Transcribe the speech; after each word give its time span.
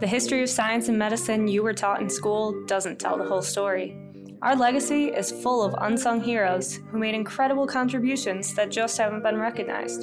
The 0.00 0.06
history 0.06 0.42
of 0.42 0.48
science 0.48 0.88
and 0.88 0.98
medicine 0.98 1.48
you 1.48 1.62
were 1.62 1.72
taught 1.72 2.00
in 2.00 2.10
school 2.10 2.64
doesn't 2.66 2.98
tell 2.98 3.16
the 3.16 3.24
whole 3.24 3.42
story. 3.42 3.96
Our 4.42 4.56
legacy 4.56 5.06
is 5.06 5.30
full 5.30 5.62
of 5.62 5.74
unsung 5.78 6.20
heroes 6.20 6.80
who 6.90 6.98
made 6.98 7.14
incredible 7.14 7.66
contributions 7.66 8.52
that 8.54 8.70
just 8.70 8.98
haven't 8.98 9.22
been 9.22 9.38
recognized. 9.38 10.02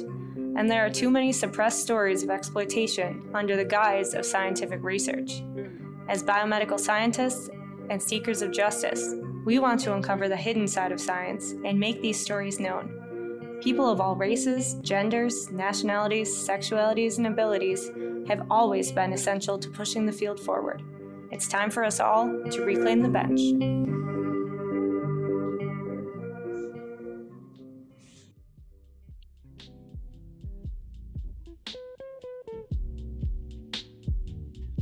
And 0.56 0.68
there 0.68 0.84
are 0.84 0.90
too 0.90 1.10
many 1.10 1.32
suppressed 1.32 1.80
stories 1.80 2.22
of 2.22 2.30
exploitation 2.30 3.28
under 3.34 3.56
the 3.56 3.64
guise 3.64 4.14
of 4.14 4.26
scientific 4.26 4.82
research. 4.82 5.42
As 6.08 6.24
biomedical 6.24 6.80
scientists 6.80 7.48
and 7.88 8.02
seekers 8.02 8.42
of 8.42 8.52
justice, 8.52 9.14
we 9.44 9.58
want 9.58 9.80
to 9.80 9.94
uncover 9.94 10.28
the 10.28 10.36
hidden 10.36 10.66
side 10.66 10.92
of 10.92 11.00
science 11.00 11.52
and 11.64 11.78
make 11.78 12.02
these 12.02 12.20
stories 12.20 12.58
known. 12.58 13.58
People 13.62 13.88
of 13.88 14.00
all 14.00 14.16
races, 14.16 14.74
genders, 14.82 15.50
nationalities, 15.52 16.28
sexualities, 16.28 17.18
and 17.18 17.28
abilities 17.28 17.90
have 18.28 18.46
always 18.50 18.92
been 18.92 19.12
essential 19.12 19.58
to 19.58 19.68
pushing 19.68 20.06
the 20.06 20.12
field 20.12 20.38
forward. 20.40 20.82
It's 21.30 21.48
time 21.48 21.70
for 21.70 21.84
us 21.84 22.00
all 22.00 22.26
to 22.50 22.64
reclaim 22.64 23.02
the 23.02 23.08
bench. 23.08 23.40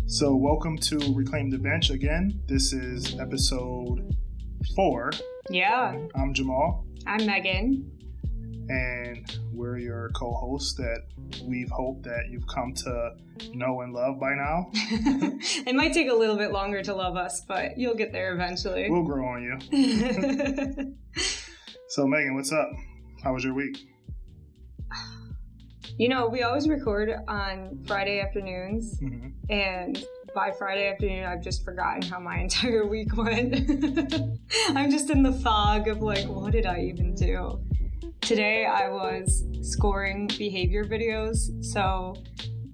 So, 0.07 0.35
welcome 0.35 0.77
to 0.77 0.99
Reclaim 1.15 1.49
the 1.51 1.59
Bench 1.59 1.89
again. 1.89 2.43
This 2.47 2.75
is 2.75 3.19
episode 3.19 4.15
four. 4.77 5.13
Yeah. 5.49 5.97
I'm 6.15 6.35
Jamal. 6.35 6.85
I'm 7.07 7.25
Megan. 7.25 7.91
And 8.69 9.39
we're 9.61 9.77
your 9.77 10.09
co 10.15 10.33
hosts 10.33 10.75
that 10.75 11.03
we've 11.45 11.71
hoped 11.71 12.05
that 12.05 12.31
you've 12.31 12.47
come 12.47 12.73
to 12.73 13.11
know 13.53 13.83
and 13.83 13.93
love 13.93 14.19
by 14.19 14.35
now. 14.35 14.71
it 14.73 15.75
might 15.75 15.93
take 15.93 16.09
a 16.09 16.15
little 16.15 16.39
bit 16.39 16.51
longer 16.51 16.83
to 16.83 16.95
love 16.95 17.17
us, 17.17 17.43
but 17.47 17.77
you'll 17.77 17.95
get 17.95 18.11
there 18.11 18.33
eventually. 18.33 18.91
We'll 18.91 19.03
grow 19.03 19.27
on 19.27 19.43
you. 19.43 20.97
so, 21.89 22.07
Megan, 22.07 22.35
what's 22.35 22.53
up? 22.53 22.71
How 23.23 23.35
was 23.35 23.45
your 23.45 23.53
week? 23.53 23.77
You 25.99 26.09
know, 26.09 26.29
we 26.29 26.43
always 26.43 26.67
record 26.67 27.11
on 27.29 27.85
Friday 27.87 28.21
afternoons, 28.21 28.99
mm-hmm. 29.01 29.29
and 29.51 30.03
by 30.35 30.53
Friday 30.53 30.89
afternoon, 30.89 31.25
I've 31.25 31.43
just 31.43 31.63
forgotten 31.67 32.01
how 32.01 32.19
my 32.19 32.39
entire 32.41 32.87
week 32.87 33.15
went. 33.15 33.55
I'm 34.71 34.91
just 34.91 35.11
in 35.11 35.23
the 35.23 35.33
fog 35.33 35.89
of 35.89 36.01
like, 36.01 36.27
what 36.27 36.53
did 36.53 36.65
I 36.65 36.81
even 36.81 37.15
do? 37.15 37.61
Today, 38.31 38.65
I 38.65 38.89
was 38.89 39.43
scoring 39.61 40.31
behavior 40.39 40.85
videos. 40.85 41.65
So, 41.65 42.15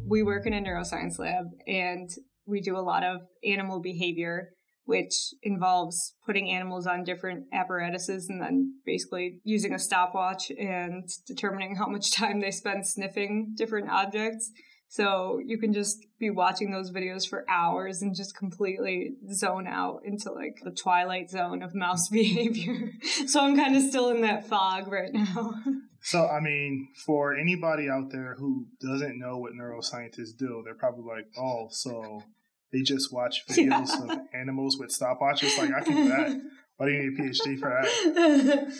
we 0.06 0.22
work 0.22 0.46
in 0.46 0.52
a 0.52 0.60
neuroscience 0.60 1.18
lab, 1.18 1.46
and 1.66 2.10
we 2.44 2.60
do 2.60 2.76
a 2.76 2.84
lot 2.84 3.02
of 3.02 3.22
animal 3.42 3.80
behavior 3.80 4.50
which 4.84 5.34
involves 5.42 6.14
putting 6.24 6.48
animals 6.50 6.86
on 6.86 7.04
different 7.04 7.44
apparatuses 7.52 8.28
and 8.28 8.40
then 8.40 8.74
basically 8.84 9.40
using 9.44 9.72
a 9.72 9.78
stopwatch 9.78 10.50
and 10.50 11.08
determining 11.26 11.74
how 11.74 11.88
much 11.88 12.12
time 12.12 12.40
they 12.40 12.50
spend 12.50 12.86
sniffing 12.86 13.52
different 13.56 13.90
objects. 13.90 14.50
So 14.88 15.40
you 15.44 15.58
can 15.58 15.72
just 15.72 15.98
be 16.18 16.30
watching 16.30 16.70
those 16.70 16.90
videos 16.90 17.28
for 17.28 17.44
hours 17.50 18.02
and 18.02 18.14
just 18.14 18.36
completely 18.36 19.14
zone 19.32 19.66
out 19.66 20.02
into 20.04 20.30
like 20.32 20.60
the 20.62 20.70
twilight 20.70 21.28
zone 21.30 21.62
of 21.62 21.74
mouse 21.74 22.08
behavior. 22.10 22.92
so 23.26 23.40
I'm 23.40 23.56
kind 23.56 23.76
of 23.76 23.82
still 23.82 24.10
in 24.10 24.22
that 24.22 24.46
fog 24.46 24.88
right 24.88 25.12
now. 25.12 25.54
So, 26.02 26.28
I 26.28 26.38
mean, 26.38 26.86
for 27.04 27.34
anybody 27.34 27.88
out 27.90 28.12
there 28.12 28.36
who 28.38 28.66
doesn't 28.80 29.18
know 29.18 29.38
what 29.38 29.54
neuroscientists 29.54 30.36
do, 30.38 30.62
they're 30.64 30.76
probably 30.76 31.02
like, 31.02 31.26
oh, 31.36 31.66
so 31.72 32.22
they 32.72 32.82
just 32.82 33.12
watch 33.12 33.44
videos 33.50 33.88
yeah. 33.88 34.12
of 34.12 34.18
animals 34.32 34.78
with 34.78 34.96
stopwatches. 34.96 35.58
Like 35.58 35.74
I 35.74 35.80
can 35.80 35.96
do 35.96 36.08
that. 36.08 36.40
Why 36.76 36.86
do 36.86 36.92
you 36.92 37.10
need 37.10 37.18
a 37.18 37.22
PhD 37.22 37.58
for 37.58 37.70
that? 37.70 38.72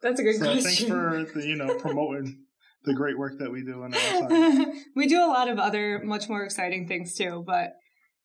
That's 0.00 0.20
a 0.20 0.22
good 0.22 0.36
so 0.36 0.44
question. 0.44 0.62
Thanks 0.62 0.84
for 0.84 1.26
the, 1.34 1.44
you 1.44 1.56
know 1.56 1.74
promoting 1.74 2.44
the 2.84 2.94
great 2.94 3.18
work 3.18 3.38
that 3.38 3.50
we 3.50 3.62
do 3.62 3.82
our 3.82 3.92
science. 3.92 4.78
we 4.96 5.06
do 5.06 5.18
a 5.22 5.28
lot 5.28 5.48
of 5.48 5.58
other 5.58 6.00
much 6.02 6.28
more 6.28 6.44
exciting 6.44 6.88
things 6.88 7.14
too, 7.14 7.44
but 7.46 7.74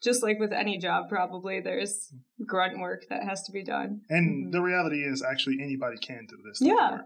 just 0.02 0.24
like 0.24 0.40
with 0.40 0.54
any 0.54 0.78
job, 0.78 1.10
probably 1.10 1.60
there's 1.60 2.14
grunt 2.46 2.80
work 2.80 3.06
that 3.10 3.24
has 3.24 3.44
to 3.44 3.52
be 3.52 3.64
done. 3.64 4.02
And 4.10 4.46
mm-hmm. 4.46 4.52
the 4.52 4.62
reality 4.62 5.04
is, 5.04 5.24
actually, 5.24 5.58
anybody 5.62 5.98
can 5.98 6.28
do 6.30 6.38
this. 6.48 6.60
Yeah, 6.62 7.00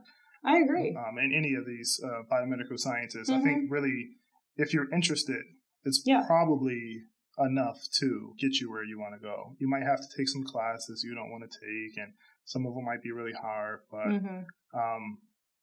I 0.43 0.59
agree. 0.59 0.95
Um, 0.95 1.17
and 1.17 1.33
any 1.33 1.55
of 1.55 1.65
these 1.65 1.99
uh, 2.03 2.23
biomedical 2.31 2.77
scientists, 2.77 3.29
mm-hmm. 3.29 3.41
I 3.41 3.43
think 3.43 3.63
mm-hmm. 3.63 3.73
really, 3.73 4.09
if 4.57 4.73
you're 4.73 4.91
interested, 4.93 5.41
it's 5.85 6.03
yeah. 6.05 6.23
probably 6.27 7.03
enough 7.39 7.79
to 7.99 8.33
get 8.37 8.59
you 8.59 8.69
where 8.69 8.83
you 8.83 8.99
want 8.99 9.13
to 9.15 9.19
go. 9.19 9.55
You 9.59 9.69
might 9.69 9.83
have 9.83 10.01
to 10.01 10.07
take 10.17 10.27
some 10.27 10.43
classes 10.43 11.03
you 11.03 11.15
don't 11.15 11.31
want 11.31 11.49
to 11.49 11.59
take, 11.59 11.97
and 11.97 12.13
some 12.43 12.65
of 12.65 12.73
them 12.73 12.85
might 12.85 13.01
be 13.01 13.11
really 13.11 13.33
hard. 13.33 13.79
But 13.89 14.07
mm-hmm. 14.07 14.77
um, 14.77 15.17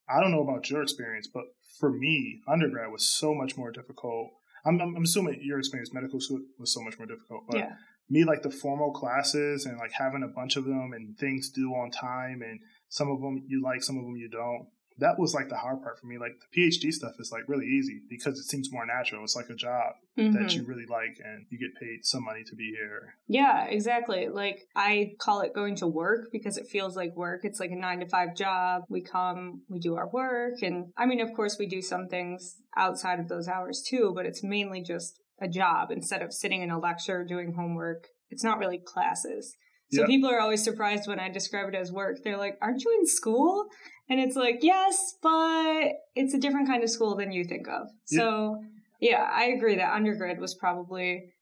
I 0.08 0.20
don't 0.20 0.30
know 0.30 0.42
about 0.42 0.70
your 0.70 0.82
experience, 0.82 1.28
but 1.32 1.44
for 1.78 1.90
me, 1.90 2.40
undergrad 2.48 2.90
was 2.90 3.08
so 3.08 3.34
much 3.34 3.56
more 3.56 3.70
difficult. 3.70 4.30
I'm, 4.64 4.80
I'm, 4.80 5.02
assuming 5.02 5.40
your 5.42 5.58
experience, 5.58 5.92
medical 5.92 6.20
school, 6.20 6.40
was 6.58 6.72
so 6.72 6.80
much 6.80 6.98
more 6.98 7.06
difficult. 7.06 7.42
But 7.48 7.58
yeah. 7.58 7.72
me, 8.10 8.24
like 8.24 8.42
the 8.42 8.50
formal 8.50 8.92
classes 8.92 9.66
and 9.66 9.78
like 9.78 9.92
having 9.92 10.22
a 10.22 10.28
bunch 10.28 10.56
of 10.56 10.64
them 10.64 10.92
and 10.94 11.16
things 11.18 11.50
due 11.50 11.72
on 11.72 11.90
time, 11.90 12.42
and 12.42 12.60
some 12.88 13.10
of 13.10 13.20
them 13.20 13.44
you 13.46 13.62
like, 13.62 13.82
some 13.82 13.98
of 13.98 14.04
them 14.04 14.16
you 14.16 14.28
don't 14.28 14.66
that 14.98 15.18
was 15.18 15.34
like 15.34 15.48
the 15.48 15.56
hard 15.56 15.82
part 15.82 15.98
for 15.98 16.06
me. 16.06 16.18
Like 16.18 16.40
the 16.40 16.60
PhD 16.60 16.92
stuff 16.92 17.12
is 17.18 17.30
like 17.30 17.48
really 17.48 17.66
easy 17.66 18.00
because 18.08 18.38
it 18.38 18.44
seems 18.44 18.72
more 18.72 18.86
natural. 18.86 19.22
It's 19.22 19.36
like 19.36 19.50
a 19.50 19.54
job 19.54 19.94
mm-hmm. 20.18 20.34
that 20.34 20.54
you 20.54 20.64
really 20.64 20.86
like 20.86 21.18
and 21.22 21.46
you 21.50 21.58
get 21.58 21.78
paid 21.80 22.04
some 22.04 22.24
money 22.24 22.42
to 22.44 22.56
be 22.56 22.74
here. 22.76 23.14
Yeah, 23.28 23.66
exactly. 23.66 24.28
Like 24.28 24.66
I 24.74 25.12
call 25.18 25.42
it 25.42 25.54
going 25.54 25.76
to 25.76 25.86
work 25.86 26.28
because 26.32 26.56
it 26.56 26.66
feels 26.66 26.96
like 26.96 27.14
work. 27.16 27.40
It's 27.44 27.60
like 27.60 27.70
a 27.70 27.76
nine 27.76 28.00
to 28.00 28.08
five 28.08 28.34
job. 28.34 28.84
We 28.88 29.02
come, 29.02 29.62
we 29.68 29.78
do 29.78 29.96
our 29.96 30.08
work. 30.08 30.62
And 30.62 30.92
I 30.96 31.06
mean, 31.06 31.20
of 31.20 31.32
course, 31.34 31.56
we 31.58 31.66
do 31.66 31.82
some 31.82 32.08
things 32.08 32.56
outside 32.76 33.20
of 33.20 33.28
those 33.28 33.48
hours 33.48 33.82
too, 33.86 34.12
but 34.14 34.26
it's 34.26 34.42
mainly 34.42 34.82
just 34.82 35.20
a 35.40 35.48
job 35.48 35.90
instead 35.90 36.22
of 36.22 36.32
sitting 36.32 36.62
in 36.62 36.70
a 36.70 36.78
lecture 36.78 37.24
doing 37.24 37.54
homework. 37.54 38.08
It's 38.30 38.44
not 38.44 38.58
really 38.58 38.78
classes. 38.78 39.56
So 39.92 40.00
yep. 40.00 40.08
people 40.08 40.30
are 40.30 40.40
always 40.40 40.64
surprised 40.64 41.08
when 41.08 41.20
I 41.20 41.28
describe 41.28 41.68
it 41.68 41.74
as 41.74 41.92
work. 41.92 42.18
They're 42.24 42.36
like, 42.36 42.58
"Aren't 42.60 42.84
you 42.84 42.96
in 42.98 43.06
school?" 43.06 43.66
And 44.08 44.20
it's 44.20 44.36
like, 44.36 44.58
"Yes, 44.62 45.14
but 45.22 45.92
it's 46.14 46.34
a 46.34 46.38
different 46.38 46.68
kind 46.68 46.82
of 46.82 46.90
school 46.90 47.16
than 47.16 47.32
you 47.32 47.44
think 47.44 47.68
of." 47.68 47.88
Yep. 48.10 48.20
So, 48.20 48.62
yeah, 49.00 49.28
I 49.32 49.46
agree 49.46 49.76
that 49.76 49.92
undergrad 49.92 50.40
was 50.40 50.54
probably 50.54 51.32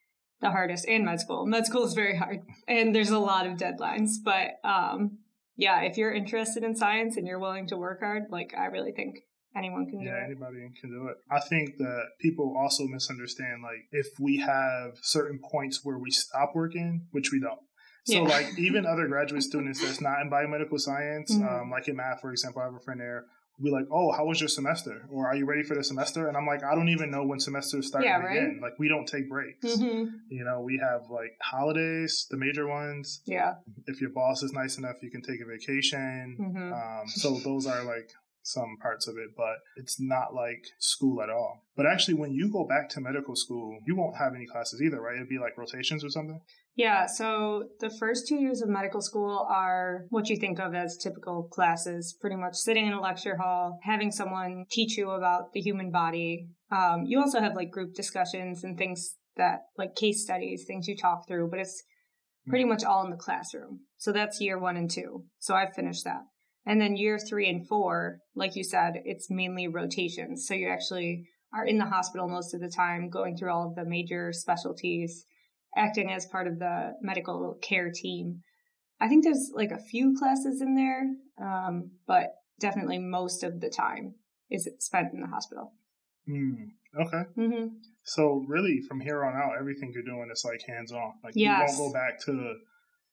the 0.40 0.50
hardest 0.50 0.86
and 0.86 1.04
med 1.04 1.20
school. 1.20 1.46
Med 1.46 1.66
school 1.66 1.84
is 1.84 1.94
very 1.94 2.16
hard 2.16 2.40
and 2.68 2.94
there's 2.94 3.10
a 3.10 3.18
lot 3.18 3.46
of 3.46 3.56
deadlines, 3.56 4.10
but 4.24 4.58
um 4.68 5.18
yeah, 5.56 5.82
if 5.82 5.96
you're 5.96 6.12
interested 6.12 6.64
in 6.64 6.74
science 6.74 7.16
and 7.16 7.26
you're 7.26 7.38
willing 7.38 7.68
to 7.68 7.76
work 7.76 8.00
hard, 8.00 8.24
like 8.30 8.54
I 8.58 8.66
really 8.66 8.92
think 8.92 9.16
anyone 9.56 9.86
can 9.88 10.00
yeah, 10.00 10.04
do 10.04 10.10
it. 10.10 10.18
Yeah, 10.18 10.24
anybody 10.24 10.70
can 10.80 10.90
do 10.90 11.08
it. 11.08 11.16
I 11.30 11.40
think 11.40 11.76
that 11.78 12.04
people 12.20 12.56
also 12.58 12.84
misunderstand 12.84 13.62
like 13.62 13.86
if 13.92 14.08
we 14.20 14.38
have 14.38 14.98
certain 15.02 15.40
points 15.50 15.80
where 15.84 15.98
we 15.98 16.10
stop 16.10 16.52
working, 16.54 17.06
which 17.12 17.30
we 17.32 17.40
don't. 17.40 17.60
So 18.04 18.14
yeah. 18.14 18.22
like 18.22 18.58
even 18.58 18.86
other 18.92 19.06
graduate 19.08 19.42
students 19.42 19.80
that's 19.80 20.00
not 20.00 20.20
in 20.20 20.30
biomedical 20.30 20.78
science, 20.78 21.34
mm-hmm. 21.34 21.46
um, 21.46 21.70
like 21.70 21.88
in 21.88 21.96
math, 21.96 22.20
for 22.20 22.30
example, 22.30 22.62
I 22.62 22.66
have 22.66 22.74
a 22.74 22.80
friend 22.80 23.00
there 23.00 23.24
be 23.62 23.70
like, 23.70 23.86
"Oh, 23.90 24.10
how 24.12 24.26
was 24.26 24.40
your 24.40 24.48
semester?" 24.48 25.06
or 25.10 25.26
"Are 25.26 25.36
you 25.36 25.46
ready 25.46 25.62
for 25.62 25.74
the 25.74 25.84
semester?" 25.84 26.26
And 26.28 26.36
I'm 26.36 26.46
like, 26.46 26.64
"I 26.64 26.74
don't 26.74 26.88
even 26.88 27.10
know 27.10 27.24
when 27.24 27.38
semesters 27.38 27.86
start 27.86 28.04
yeah, 28.04 28.18
right? 28.18 28.36
again. 28.36 28.58
Like, 28.60 28.78
we 28.78 28.88
don't 28.88 29.06
take 29.06 29.28
breaks. 29.28 29.64
Mm-hmm. 29.64 30.16
You 30.28 30.44
know, 30.44 30.60
we 30.60 30.78
have 30.82 31.10
like 31.10 31.36
holidays, 31.40 32.26
the 32.30 32.36
major 32.36 32.66
ones. 32.66 33.22
Yeah. 33.26 33.54
If 33.86 34.00
your 34.00 34.10
boss 34.10 34.42
is 34.42 34.52
nice 34.52 34.78
enough, 34.78 34.96
you 35.02 35.10
can 35.10 35.22
take 35.22 35.40
a 35.40 35.46
vacation. 35.46 36.36
Mm-hmm. 36.40 36.72
Um, 36.72 37.08
so 37.08 37.38
those 37.38 37.66
are 37.66 37.84
like 37.84 38.10
some 38.42 38.76
parts 38.80 39.06
of 39.06 39.16
it, 39.16 39.30
but 39.36 39.56
it's 39.76 40.00
not 40.00 40.34
like 40.34 40.66
school 40.78 41.22
at 41.22 41.30
all. 41.30 41.62
But 41.76 41.86
actually, 41.86 42.14
when 42.14 42.32
you 42.32 42.50
go 42.52 42.64
back 42.64 42.88
to 42.90 43.00
medical 43.00 43.36
school, 43.36 43.78
you 43.86 43.96
won't 43.96 44.16
have 44.16 44.34
any 44.34 44.46
classes 44.46 44.82
either, 44.82 45.00
right? 45.00 45.16
It'd 45.16 45.28
be 45.28 45.38
like 45.38 45.56
rotations 45.56 46.04
or 46.04 46.10
something. 46.10 46.40
Yeah, 46.76 47.06
so 47.06 47.68
the 47.78 47.90
first 47.90 48.26
two 48.26 48.34
years 48.34 48.60
of 48.60 48.68
medical 48.68 49.00
school 49.00 49.46
are 49.48 50.06
what 50.10 50.28
you 50.28 50.36
think 50.36 50.58
of 50.58 50.74
as 50.74 50.96
typical 50.96 51.44
classes, 51.44 52.16
pretty 52.20 52.34
much 52.34 52.56
sitting 52.56 52.86
in 52.86 52.92
a 52.92 53.00
lecture 53.00 53.36
hall, 53.36 53.78
having 53.82 54.10
someone 54.10 54.64
teach 54.70 54.96
you 54.96 55.10
about 55.10 55.52
the 55.52 55.60
human 55.60 55.92
body. 55.92 56.48
Um, 56.72 57.04
you 57.06 57.20
also 57.20 57.40
have 57.40 57.54
like 57.54 57.70
group 57.70 57.94
discussions 57.94 58.64
and 58.64 58.76
things 58.76 59.16
that, 59.36 59.60
like 59.78 59.94
case 59.94 60.24
studies, 60.24 60.64
things 60.66 60.88
you 60.88 60.96
talk 60.96 61.28
through, 61.28 61.48
but 61.48 61.60
it's 61.60 61.80
pretty 62.48 62.64
mm. 62.64 62.70
much 62.70 62.82
all 62.82 63.04
in 63.04 63.10
the 63.10 63.16
classroom. 63.16 63.80
So 63.98 64.10
that's 64.10 64.40
year 64.40 64.58
one 64.58 64.76
and 64.76 64.90
two. 64.90 65.24
So 65.38 65.54
I've 65.54 65.74
finished 65.74 66.04
that. 66.04 66.22
And 66.66 66.80
then 66.80 66.96
year 66.96 67.18
three 67.18 67.48
and 67.48 67.68
four, 67.68 68.18
like 68.34 68.56
you 68.56 68.64
said, 68.64 68.94
it's 69.04 69.30
mainly 69.30 69.68
rotations. 69.68 70.46
So 70.48 70.54
you 70.54 70.68
actually 70.68 71.28
are 71.54 71.64
in 71.64 71.78
the 71.78 71.84
hospital 71.84 72.28
most 72.28 72.52
of 72.52 72.60
the 72.60 72.72
time, 72.74 73.10
going 73.10 73.36
through 73.36 73.52
all 73.52 73.68
of 73.68 73.76
the 73.76 73.84
major 73.84 74.32
specialties 74.32 75.24
acting 75.76 76.10
as 76.10 76.26
part 76.26 76.46
of 76.46 76.58
the 76.58 76.94
medical 77.00 77.58
care 77.62 77.90
team. 77.92 78.42
I 79.00 79.08
think 79.08 79.24
there's 79.24 79.50
like 79.54 79.70
a 79.70 79.78
few 79.78 80.14
classes 80.18 80.60
in 80.60 80.74
there, 80.74 81.04
um, 81.40 81.90
but 82.06 82.34
definitely 82.60 82.98
most 82.98 83.42
of 83.42 83.60
the 83.60 83.70
time 83.70 84.14
is 84.50 84.68
spent 84.78 85.12
in 85.12 85.20
the 85.20 85.26
hospital. 85.26 85.72
Mm, 86.28 86.70
okay. 87.00 87.22
Mm-hmm. 87.36 87.66
So 88.04 88.44
really, 88.46 88.80
from 88.88 89.00
here 89.00 89.24
on 89.24 89.34
out, 89.34 89.58
everything 89.58 89.90
you're 89.92 90.04
doing 90.04 90.28
is 90.32 90.44
like 90.44 90.60
hands 90.66 90.92
on. 90.92 91.12
Like 91.22 91.34
yes. 91.36 91.72
you 91.72 91.82
won't 91.82 91.92
go 91.92 91.98
back 91.98 92.20
to, 92.26 92.54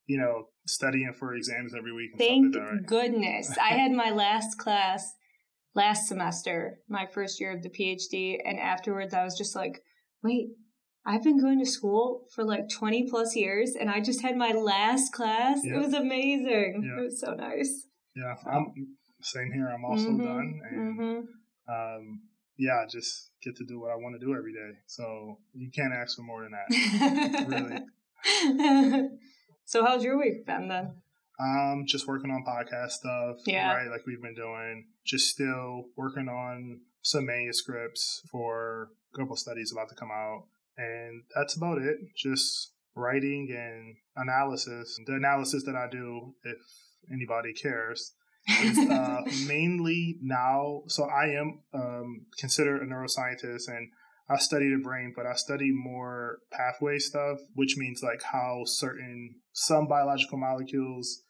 you 0.06 0.18
know, 0.18 0.46
studying 0.68 1.14
for 1.18 1.34
exams 1.34 1.74
every 1.76 1.94
week. 1.94 2.12
Thank 2.18 2.56
like 2.56 2.64
that, 2.64 2.72
right? 2.72 2.86
goodness. 2.86 3.58
I 3.58 3.70
had 3.76 3.92
my 3.92 4.12
last 4.12 4.58
class 4.58 5.12
last 5.74 6.08
semester, 6.08 6.80
my 6.90 7.06
first 7.06 7.40
year 7.40 7.56
of 7.56 7.64
the 7.64 7.70
PhD, 7.70 8.38
and 8.44 8.60
afterwards 8.60 9.14
I 9.14 9.24
was 9.24 9.38
just 9.38 9.56
like, 9.56 9.82
wait, 10.24 10.50
I've 11.06 11.24
been 11.24 11.40
going 11.40 11.60
to 11.60 11.66
school 11.66 12.28
for 12.34 12.44
like 12.44 12.70
20 12.70 13.10
plus 13.10 13.36
years 13.36 13.76
and 13.80 13.90
I 13.90 14.02
just 14.02 14.22
had 14.22 14.38
my 14.38 14.52
last 14.52 15.12
class. 15.14 15.62
Yep. 15.64 15.76
It 15.76 15.80
was 15.80 15.94
amazing. 15.94 16.84
Yep. 16.84 17.00
It 17.00 17.04
was 17.04 17.20
so 17.20 17.34
nice. 17.34 17.88
Yeah, 18.16 18.36
I'm 18.46 18.74
same 19.22 19.52
here. 19.54 19.68
I'm 19.68 19.86
also 19.86 20.10
mm-hmm. 20.10 20.24
done. 20.24 20.60
And 20.70 21.00
mm-hmm. 21.00 21.74
um, 21.74 22.22
yeah, 22.58 22.86
just 22.90 23.32
get 23.44 23.56
to 23.58 23.66
do 23.66 23.80
what 23.80 23.92
I 23.92 23.96
want 23.96 24.20
to 24.20 24.26
do 24.26 24.36
every 24.36 24.54
day. 24.54 24.78
So 24.88 25.40
you 25.54 25.72
can't 25.74 25.94
ask 25.94 26.16
for 26.16 26.24
more 26.24 26.44
than 26.44 26.52
that. 26.52 27.48
really. 27.48 29.10
so 29.66 29.86
how's 29.86 30.04
your 30.04 30.18
week 30.18 30.46
been 30.46 30.68
then? 30.68 30.96
Um, 31.40 31.86
just 31.88 32.08
working 32.08 32.30
on 32.30 32.44
podcast 32.48 32.92
stuff. 32.92 33.38
Yeah. 33.48 33.74
Right, 33.74 33.90
like 33.90 34.06
we've 34.06 34.22
been 34.22 34.36
doing. 34.36 34.86
Just 35.06 35.30
still 35.30 35.86
working 35.96 36.28
on 36.28 36.82
some 37.02 37.26
manuscripts 37.26 38.22
for 38.32 38.90
a 39.14 39.18
couple 39.18 39.36
studies 39.36 39.72
about 39.72 39.90
to 39.90 39.96
come 39.96 40.12
out. 40.12 40.44
And 40.82 41.24
that's 41.36 41.56
about 41.56 41.80
it. 41.80 41.98
Just 42.16 42.74
writing 42.96 43.48
and 43.52 43.96
analysis. 44.16 45.00
The 45.06 45.14
analysis 45.14 45.64
that 45.66 45.76
I 45.76 45.88
do, 45.90 46.34
if 46.44 46.58
anybody 47.12 47.54
cares, 47.54 48.14
is 48.64 48.78
uh, 48.90 49.22
mainly 49.48 50.18
now. 50.22 50.84
So 50.88 51.04
I 51.04 51.40
am 51.40 51.60
um, 51.74 52.26
considered 52.40 52.82
a 52.82 52.86
neuroscientist 52.86 53.68
and 53.68 53.90
I 54.30 54.38
study 54.38 54.70
the 54.70 54.82
brain, 54.82 55.14
but 55.16 55.26
I 55.26 55.34
study 55.34 55.72
more 55.72 56.40
pathway 56.52 57.00
stuff, 57.00 57.40
which 57.54 57.76
means 57.78 58.02
like 58.02 58.24
how 58.24 58.62
certain 58.66 59.36
some 59.52 59.88
biological 59.88 60.38
molecules 60.38 61.24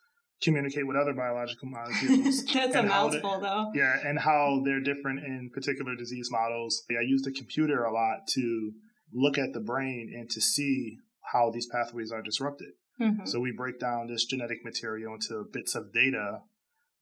communicate 0.44 0.88
with 0.88 0.98
other 0.98 1.14
biological 1.14 1.70
molecules. 1.70 2.46
That's 2.54 2.76
a 2.76 2.84
mouthful, 2.84 3.40
they, 3.40 3.48
though. 3.48 3.72
Yeah, 3.74 3.96
and 4.06 4.20
how 4.20 4.62
they're 4.64 4.82
different 4.82 5.24
in 5.26 5.50
particular 5.54 5.96
disease 5.96 6.30
models. 6.32 6.84
I 6.92 7.02
use 7.02 7.22
the 7.24 7.32
computer 7.32 7.84
a 7.84 7.94
lot 7.94 8.28
to 8.30 8.72
look 9.14 9.38
at 9.38 9.54
the 9.54 9.60
brain 9.60 10.14
and 10.16 10.30
to 10.30 10.42
see 10.42 10.98
how 11.32 11.50
these 11.50 11.68
pathways 11.68 12.12
are 12.12 12.22
disrupted. 12.22 12.70
Mm-hmm. 13.00 13.26
So 13.26 13.40
we 13.40 13.52
break 13.52 13.80
down 13.80 14.08
this 14.08 14.26
genetic 14.26 14.64
material 14.64 15.14
into 15.14 15.46
bits 15.52 15.76
of 15.76 15.94
data 15.94 16.42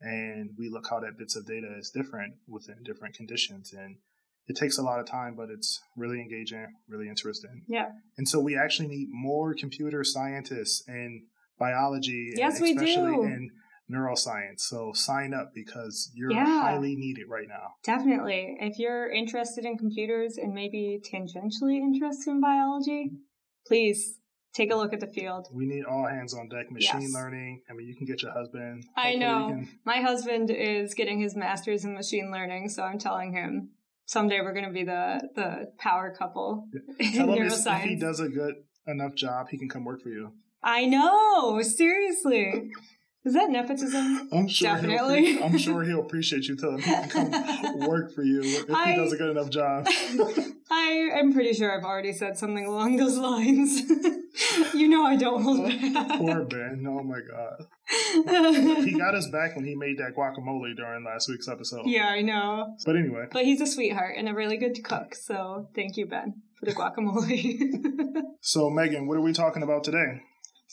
and 0.02 0.52
we 0.58 0.70
look 0.70 0.88
how 0.90 1.00
that 1.00 1.18
bits 1.18 1.36
of 1.36 1.46
data 1.46 1.68
is 1.78 1.90
different 1.90 2.36
within 2.48 2.78
different 2.84 3.16
conditions 3.16 3.74
and 3.74 3.98
it 4.48 4.56
takes 4.56 4.78
a 4.78 4.82
lot 4.82 5.00
of 5.00 5.06
time 5.06 5.36
but 5.36 5.50
it's 5.50 5.82
really 5.98 6.22
engaging 6.22 6.66
really 6.88 7.10
interesting 7.10 7.64
yeah 7.68 7.90
and 8.18 8.28
so 8.28 8.40
we 8.40 8.58
actually 8.58 8.88
need 8.88 9.08
more 9.12 9.54
computer 9.54 10.04
scientists 10.04 10.84
and 10.88 11.24
biology 11.60 12.32
yes 12.36 12.62
we 12.62 12.74
do 12.74 13.24
in 13.24 13.50
neuroscience 13.92 14.62
so 14.62 14.92
sign 14.94 15.34
up 15.34 15.52
because 15.54 16.12
you're 16.14 16.32
yeah, 16.32 16.62
highly 16.62 16.96
needed 16.96 17.26
right 17.28 17.48
now 17.48 17.74
definitely 17.84 18.58
if 18.60 18.78
you're 18.78 19.10
interested 19.12 19.66
in 19.66 19.78
computers 19.78 20.38
and 20.38 20.54
maybe 20.54 21.02
tangentially 21.12 21.78
interested 21.78 22.32
in 22.32 22.42
biology 22.42 23.12
please 23.66 24.20
take 24.54 24.72
a 24.72 24.76
look 24.76 24.94
at 24.94 25.00
the 25.00 25.08
field. 25.08 25.48
We 25.54 25.66
need 25.66 25.86
all 25.86 26.08
hands 26.08 26.34
on 26.34 26.50
deck. 26.50 26.72
Machine 26.72 27.02
yes. 27.02 27.14
learning. 27.14 27.62
I 27.70 27.74
mean, 27.74 27.88
you 27.88 27.96
can 27.96 28.06
get 28.06 28.22
your 28.22 28.32
husband. 28.32 28.86
I 28.96 29.16
know. 29.16 29.50
Can... 29.50 29.70
My 29.86 30.02
husband 30.02 30.52
is 30.52 30.94
getting 30.94 31.20
his 31.20 31.36
master's 31.36 31.86
in 31.86 31.94
machine 31.94 32.32
learning, 32.32 32.70
so 32.70 32.84
I'm 32.84 33.00
telling 33.00 33.34
him 33.34 33.70
someday 34.06 34.42
we're 34.42 34.54
going 34.54 34.66
to 34.66 34.72
be 34.72 34.84
the 34.84 35.30
the 35.36 35.72
power 35.78 36.14
couple 36.18 36.68
yeah. 37.00 37.22
in 37.24 37.28
neuroscience. 37.30 37.84
If 37.84 37.90
he 37.90 37.96
does 37.96 38.20
a 38.20 38.30
good 38.30 38.56
enough 38.88 39.16
job, 39.16 39.48
he 39.50 39.58
can 39.58 39.70
come 39.70 39.86
work 39.86 40.02
for 40.02 40.10
you. 40.10 40.34
I 40.64 40.86
know. 40.86 41.62
Seriously. 41.62 42.72
Is 43.26 43.34
that 43.34 43.50
nepotism? 43.50 44.30
I'm 44.32 44.48
sure 44.48 44.70
Definitely. 44.76 45.44
I'm 45.44 45.58
sure 45.58 45.84
he'll 45.84 46.00
appreciate 46.00 46.48
you 46.48 46.56
telling 46.56 46.80
him 46.80 47.04
to 47.04 47.10
come 47.10 47.80
work 47.80 48.14
for 48.14 48.24
you 48.24 48.42
if 48.42 48.72
I, 48.72 48.92
he 48.92 48.96
does 48.96 49.12
a 49.12 49.18
good 49.18 49.32
enough 49.32 49.50
job. 49.50 49.88
I 50.72 51.10
am 51.16 51.34
pretty 51.34 51.54
sure 51.54 51.76
I've 51.76 51.84
already 51.84 52.14
said 52.14 52.38
something 52.38 52.66
along 52.66 52.96
those 52.96 53.18
lines. 53.18 53.82
you 54.74 54.88
know 54.88 55.06
I 55.06 55.18
don't 55.18 55.44
hold 55.44 55.68
back. 55.68 56.18
Poor 56.18 56.46
Ben. 56.46 56.86
Oh 56.88 57.04
my 57.04 57.20
god. 57.20 58.86
he 58.86 58.98
got 58.98 59.16
us 59.16 59.28
back 59.30 59.56
when 59.56 59.66
he 59.66 59.76
made 59.76 59.98
that 59.98 60.16
guacamole 60.16 60.76
during 60.78 61.04
last 61.04 61.28
week's 61.28 61.50
episode. 61.50 61.88
Yeah, 61.88 62.08
I 62.08 62.22
know. 62.22 62.78
But 62.86 62.96
anyway. 62.96 63.26
But 63.34 63.44
he's 63.44 63.60
a 63.60 63.68
sweetheart 63.68 64.16
and 64.18 64.30
a 64.30 64.34
really 64.34 64.56
good 64.56 64.82
cook, 64.84 65.14
so 65.14 65.68
thank 65.76 65.98
you, 65.98 66.06
Ben, 66.06 66.42
for 66.58 66.66
the 66.66 66.72
guacamole. 66.72 68.22
so 68.40 68.70
Megan, 68.70 69.08
what 69.08 69.18
are 69.18 69.22
we 69.22 69.34
talking 69.34 69.64
about 69.64 69.84
today? 69.84 70.22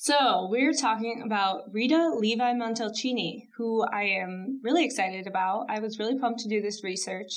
So, 0.07 0.47
we're 0.49 0.73
talking 0.73 1.25
about 1.27 1.63
Rita 1.73 2.13
Levi 2.17 2.53
Montalcini, 2.53 3.49
who 3.57 3.85
I 3.93 4.05
am 4.05 4.61
really 4.63 4.85
excited 4.85 5.27
about. 5.27 5.67
I 5.69 5.81
was 5.81 5.99
really 5.99 6.17
pumped 6.17 6.39
to 6.43 6.49
do 6.49 6.63
this 6.63 6.85
research. 6.85 7.33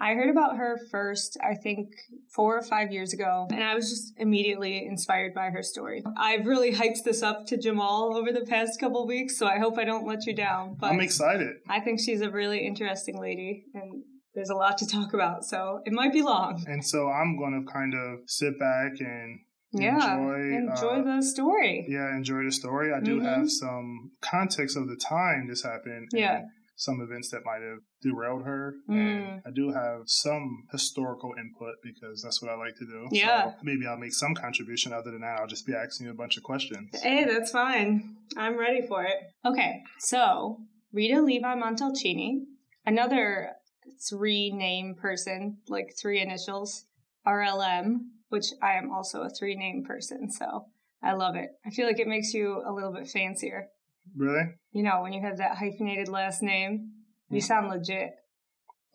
I 0.00 0.14
heard 0.14 0.30
about 0.30 0.56
her 0.56 0.78
first, 0.92 1.36
I 1.42 1.56
think, 1.56 1.88
four 2.32 2.56
or 2.56 2.62
five 2.62 2.92
years 2.92 3.12
ago, 3.12 3.48
and 3.50 3.64
I 3.64 3.74
was 3.74 3.90
just 3.90 4.12
immediately 4.16 4.86
inspired 4.86 5.34
by 5.34 5.50
her 5.50 5.64
story. 5.64 6.04
I've 6.16 6.46
really 6.46 6.72
hyped 6.72 7.02
this 7.04 7.20
up 7.24 7.46
to 7.46 7.56
Jamal 7.56 8.16
over 8.16 8.30
the 8.30 8.46
past 8.46 8.78
couple 8.78 9.04
weeks, 9.08 9.36
so 9.36 9.48
I 9.48 9.58
hope 9.58 9.76
I 9.76 9.84
don't 9.84 10.06
let 10.06 10.24
you 10.24 10.36
down. 10.36 10.76
But 10.78 10.92
I'm 10.92 11.00
excited. 11.00 11.56
I 11.68 11.80
think 11.80 11.98
she's 11.98 12.20
a 12.20 12.30
really 12.30 12.64
interesting 12.64 13.20
lady, 13.20 13.64
and 13.74 14.04
there's 14.36 14.50
a 14.50 14.54
lot 14.54 14.78
to 14.78 14.86
talk 14.86 15.14
about, 15.14 15.44
so 15.44 15.80
it 15.84 15.92
might 15.92 16.12
be 16.12 16.22
long. 16.22 16.62
And 16.68 16.86
so 16.86 17.08
I'm 17.08 17.36
going 17.36 17.66
to 17.66 17.72
kind 17.72 17.92
of 17.92 18.20
sit 18.30 18.56
back 18.56 19.00
and 19.00 19.40
yeah, 19.74 20.16
enjoy, 20.16 20.56
enjoy 20.56 21.00
uh, 21.00 21.16
the 21.16 21.22
story. 21.22 21.86
Yeah, 21.88 22.14
enjoy 22.16 22.44
the 22.44 22.52
story. 22.52 22.92
I 22.92 23.00
do 23.00 23.18
mm-hmm. 23.18 23.26
have 23.26 23.50
some 23.50 24.12
context 24.20 24.76
of 24.76 24.88
the 24.88 24.96
time 24.96 25.48
this 25.48 25.62
happened. 25.62 26.08
Yeah. 26.12 26.42
Some 26.76 27.00
events 27.00 27.30
that 27.30 27.42
might 27.44 27.62
have 27.62 27.78
derailed 28.02 28.44
her. 28.44 28.74
Mm. 28.90 28.96
And 28.96 29.42
I 29.46 29.50
do 29.54 29.70
have 29.70 30.02
some 30.06 30.64
historical 30.72 31.32
input 31.38 31.74
because 31.84 32.20
that's 32.20 32.42
what 32.42 32.50
I 32.50 32.56
like 32.56 32.74
to 32.78 32.84
do. 32.84 33.08
Yeah. 33.12 33.50
So 33.52 33.56
maybe 33.62 33.86
I'll 33.86 33.96
make 33.96 34.12
some 34.12 34.34
contribution. 34.34 34.92
Other 34.92 35.12
than 35.12 35.20
that, 35.20 35.38
I'll 35.38 35.46
just 35.46 35.66
be 35.66 35.72
asking 35.72 36.06
you 36.06 36.12
a 36.12 36.16
bunch 36.16 36.36
of 36.36 36.42
questions. 36.42 36.90
Hey, 37.00 37.24
that's 37.24 37.52
fine. 37.52 38.16
I'm 38.36 38.58
ready 38.58 38.84
for 38.88 39.04
it. 39.04 39.14
Okay, 39.46 39.82
so 40.00 40.58
Rita 40.92 41.20
Levi 41.20 41.54
Montalcini, 41.54 42.40
another 42.86 43.50
three 44.08 44.50
name 44.50 44.94
person, 45.00 45.58
like 45.68 45.94
three 46.00 46.20
initials, 46.20 46.86
RLM, 47.26 47.98
which 48.28 48.46
I 48.62 48.72
am 48.72 48.90
also 48.90 49.22
a 49.22 49.30
three 49.30 49.56
name 49.56 49.84
person, 49.86 50.30
so 50.30 50.66
I 51.02 51.12
love 51.14 51.36
it. 51.36 51.50
I 51.66 51.70
feel 51.70 51.86
like 51.86 51.98
it 51.98 52.08
makes 52.08 52.32
you 52.32 52.62
a 52.66 52.72
little 52.72 52.92
bit 52.92 53.08
fancier. 53.08 53.66
Really? 54.16 54.44
You 54.72 54.82
know, 54.82 55.02
when 55.02 55.12
you 55.12 55.22
have 55.22 55.38
that 55.38 55.56
hyphenated 55.56 56.08
last 56.08 56.42
name, 56.42 56.90
you 57.30 57.40
hmm. 57.40 57.44
sound 57.44 57.68
legit. 57.68 58.10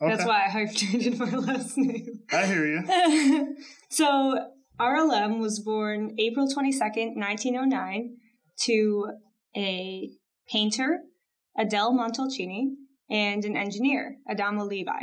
Okay. 0.02 0.10
That's 0.10 0.24
why 0.24 0.46
I 0.46 0.48
hyphenated 0.48 1.18
my 1.18 1.30
last 1.30 1.76
name. 1.76 2.20
I 2.32 2.46
hear 2.46 2.66
you. 2.66 3.56
so 3.90 4.38
RLM 4.80 5.40
was 5.40 5.60
born 5.60 6.14
April 6.18 6.46
22nd, 6.46 7.16
1909, 7.16 8.16
to 8.64 9.06
a 9.56 10.10
painter, 10.50 11.00
Adele 11.58 11.92
Montalcini, 11.92 12.70
and 13.10 13.44
an 13.44 13.56
engineer, 13.56 14.16
Adamo 14.28 14.64
Levi. 14.64 15.02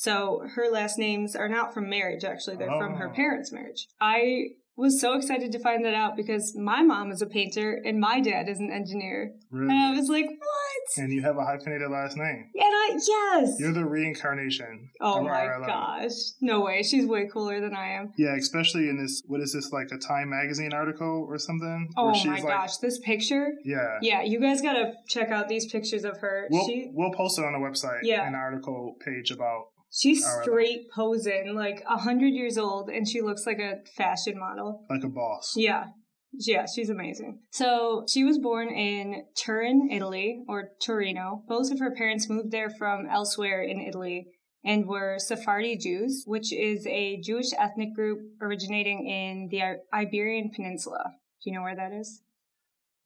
So 0.00 0.40
her 0.54 0.70
last 0.70 0.96
names 0.96 1.36
are 1.36 1.46
not 1.46 1.74
from 1.74 1.90
marriage, 1.90 2.24
actually. 2.24 2.56
They're 2.56 2.72
oh. 2.72 2.78
from 2.78 2.94
her 2.94 3.10
oh. 3.10 3.14
parents' 3.14 3.52
marriage. 3.52 3.86
I 4.00 4.44
was 4.74 4.98
so 4.98 5.12
excited 5.12 5.52
to 5.52 5.58
find 5.58 5.84
that 5.84 5.92
out 5.92 6.16
because 6.16 6.56
my 6.56 6.80
mom 6.80 7.12
is 7.12 7.20
a 7.20 7.26
painter 7.26 7.82
and 7.84 8.00
my 8.00 8.18
dad 8.18 8.48
is 8.48 8.60
an 8.60 8.70
engineer. 8.72 9.34
Really? 9.50 9.68
And 9.68 9.78
I 9.78 9.90
was 9.90 10.08
like, 10.08 10.24
what? 10.24 11.04
And 11.04 11.12
you 11.12 11.20
have 11.20 11.36
a 11.36 11.44
hyphenated 11.44 11.90
last 11.90 12.16
name. 12.16 12.48
And 12.54 12.64
I, 12.64 12.98
yes. 13.06 13.56
You're 13.58 13.74
the 13.74 13.84
reincarnation. 13.84 14.88
Oh 15.02 15.22
my 15.22 15.46
gosh. 15.66 16.12
No 16.40 16.62
way. 16.62 16.82
She's 16.82 17.04
way 17.04 17.28
cooler 17.30 17.60
than 17.60 17.76
I 17.76 17.88
am. 17.88 18.14
Yeah, 18.16 18.36
especially 18.36 18.88
in 18.88 18.96
this, 18.96 19.20
what 19.26 19.42
is 19.42 19.52
this, 19.52 19.70
like 19.70 19.88
a 19.92 19.98
Time 19.98 20.30
Magazine 20.30 20.72
article 20.72 21.26
or 21.28 21.36
something? 21.36 21.90
Oh 21.98 22.12
my 22.24 22.36
like, 22.36 22.42
gosh. 22.44 22.78
This 22.78 22.98
picture? 23.00 23.50
Yeah. 23.66 23.98
Yeah, 24.00 24.22
you 24.22 24.40
guys 24.40 24.62
gotta 24.62 24.94
check 25.08 25.28
out 25.28 25.50
these 25.50 25.70
pictures 25.70 26.04
of 26.04 26.16
her. 26.20 26.46
We'll, 26.50 26.66
she, 26.66 26.90
we'll 26.94 27.12
post 27.12 27.38
it 27.38 27.44
on 27.44 27.52
the 27.52 27.58
website, 27.58 28.00
yeah. 28.04 28.26
an 28.26 28.34
article 28.34 28.96
page 29.04 29.30
about 29.30 29.64
She's 29.92 30.24
straight 30.24 30.90
posing, 30.94 31.54
like 31.54 31.82
a 31.88 31.98
hundred 31.98 32.32
years 32.32 32.56
old, 32.56 32.88
and 32.90 33.08
she 33.08 33.22
looks 33.22 33.44
like 33.44 33.58
a 33.58 33.84
fashion 33.96 34.38
model. 34.38 34.86
Like 34.88 35.02
a 35.02 35.08
boss. 35.08 35.54
Yeah. 35.56 35.86
Yeah, 36.32 36.66
she's 36.72 36.90
amazing. 36.90 37.40
So 37.50 38.04
she 38.08 38.22
was 38.22 38.38
born 38.38 38.68
in 38.68 39.24
Turin, 39.36 39.88
Italy, 39.90 40.44
or 40.48 40.70
Torino. 40.80 41.42
Both 41.48 41.72
of 41.72 41.80
her 41.80 41.90
parents 41.90 42.28
moved 42.28 42.52
there 42.52 42.70
from 42.70 43.06
elsewhere 43.10 43.62
in 43.62 43.80
Italy 43.80 44.28
and 44.64 44.86
were 44.86 45.18
Sephardi 45.18 45.76
Jews, 45.76 46.22
which 46.26 46.52
is 46.52 46.86
a 46.86 47.20
Jewish 47.20 47.52
ethnic 47.58 47.94
group 47.94 48.20
originating 48.40 49.08
in 49.08 49.48
the 49.50 49.80
Iberian 49.92 50.50
Peninsula. 50.54 51.14
Do 51.42 51.50
you 51.50 51.56
know 51.56 51.62
where 51.62 51.76
that 51.76 51.92
is? 51.92 52.22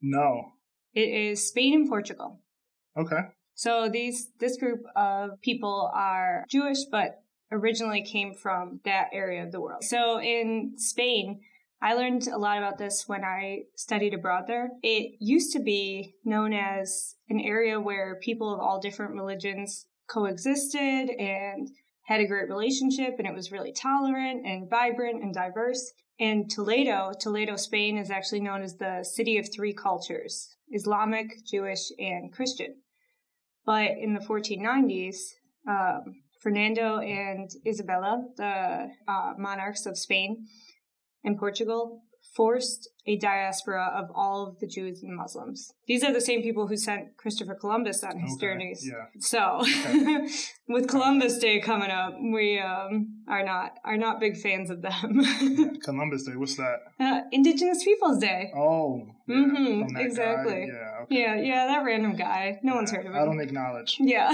No. 0.03 0.53
It 0.93 1.09
is 1.09 1.49
Spain 1.49 1.75
and 1.75 1.89
Portugal. 1.89 2.41
Okay. 2.97 3.21
So 3.55 3.89
these 3.89 4.31
this 4.41 4.57
group 4.57 4.83
of 4.97 5.41
people 5.41 5.91
are 5.95 6.45
Jewish 6.49 6.85
but 6.91 7.23
originally 7.53 8.03
came 8.03 8.35
from 8.35 8.81
that 8.85 9.09
area 9.13 9.45
of 9.45 9.53
the 9.53 9.61
world. 9.61 9.85
So 9.85 10.21
in 10.21 10.75
Spain, 10.77 11.41
I 11.81 11.95
learned 11.95 12.27
a 12.29 12.39
lot 12.39 12.59
about 12.59 12.79
this 12.79 13.05
when 13.07 13.25
I 13.25 13.65
studied 13.77 14.15
abroad 14.15 14.45
there. 14.47 14.71
It 14.83 15.17
used 15.21 15.53
to 15.53 15.61
be 15.61 16.15
known 16.25 16.53
as 16.53 17.17
an 17.29 17.41
area 17.41 17.79
where 17.79 18.19
people 18.23 18.53
of 18.53 18.61
all 18.61 18.81
different 18.81 19.13
religions 19.13 19.87
coexisted 20.09 21.11
and 21.11 21.69
had 22.07 22.21
a 22.21 22.27
great 22.27 22.49
relationship, 22.49 23.15
and 23.19 23.27
it 23.27 23.35
was 23.35 23.53
really 23.53 23.73
tolerant 23.73 24.47
and 24.47 24.69
vibrant 24.69 25.23
and 25.23 25.35
diverse. 25.35 25.93
And 26.21 26.51
Toledo, 26.51 27.13
Toledo, 27.19 27.57
Spain, 27.57 27.99
is 27.99 28.11
actually 28.11 28.41
known 28.41 28.63
as 28.63 28.77
the 28.77 29.03
city 29.03 29.39
of 29.39 29.53
three 29.53 29.73
cultures 29.73 30.57
Islamic, 30.71 31.45
Jewish, 31.45 31.91
and 31.99 32.33
Christian. 32.33 32.77
But 33.67 33.93
in 33.99 34.15
the 34.15 34.21
1490s, 34.21 35.17
um, 35.69 36.23
Fernando 36.43 36.99
and 36.99 37.51
Isabella, 37.67 38.23
the 38.37 38.91
uh, 39.09 39.33
monarchs 39.39 39.87
of 39.87 39.97
Spain 39.97 40.47
and 41.25 41.39
Portugal, 41.39 42.03
forced 42.35 42.89
a 43.07 43.17
diaspora 43.19 43.93
of 43.95 44.11
all 44.15 44.47
of 44.47 44.59
the 44.61 44.67
Jews 44.67 45.03
and 45.03 45.15
Muslims. 45.15 45.73
These 45.87 46.03
are 46.03 46.13
the 46.13 46.21
same 46.21 46.43
people 46.43 46.67
who 46.67 46.77
sent 46.77 47.17
Christopher 47.17 47.55
Columbus 47.55 48.03
on 48.03 48.19
his 48.19 48.33
okay, 48.33 48.47
journeys. 48.47 48.87
Yeah. 48.87 49.05
So, 49.19 49.61
okay. 49.61 50.27
with 50.69 50.89
Columbus 50.89 51.39
Day 51.39 51.61
coming 51.61 51.91
up, 51.91 52.15
we 52.19 52.59
um, 52.59 53.23
are 53.29 53.45
not 53.45 53.73
are 53.85 53.99
not 53.99 54.21
big 54.21 54.39
fans 54.39 54.71
of 54.71 54.81
them. 54.81 55.79
Columbus 55.85 56.25
Day, 56.25 56.37
what's 56.37 56.57
that? 56.57 56.77
Uh, 56.99 57.21
Indigenous 57.31 57.85
Peoples 57.85 58.19
Day. 58.19 58.51
Oh, 58.57 59.07
yeah, 59.29 59.37
mm-hmm, 59.37 59.97
exactly. 59.97 60.69
Yeah, 60.73 61.03
okay. 61.03 61.21
yeah, 61.21 61.35
yeah, 61.37 61.67
that 61.67 61.85
random 61.85 62.17
guy. 62.17 62.59
No 62.63 62.73
yeah, 62.73 62.77
one's 62.77 62.91
heard 62.91 63.07
of 63.07 63.13
him. 63.13 63.21
I 63.21 63.25
don't 63.25 63.41
acknowledge. 63.41 63.97
Yeah, 64.01 64.33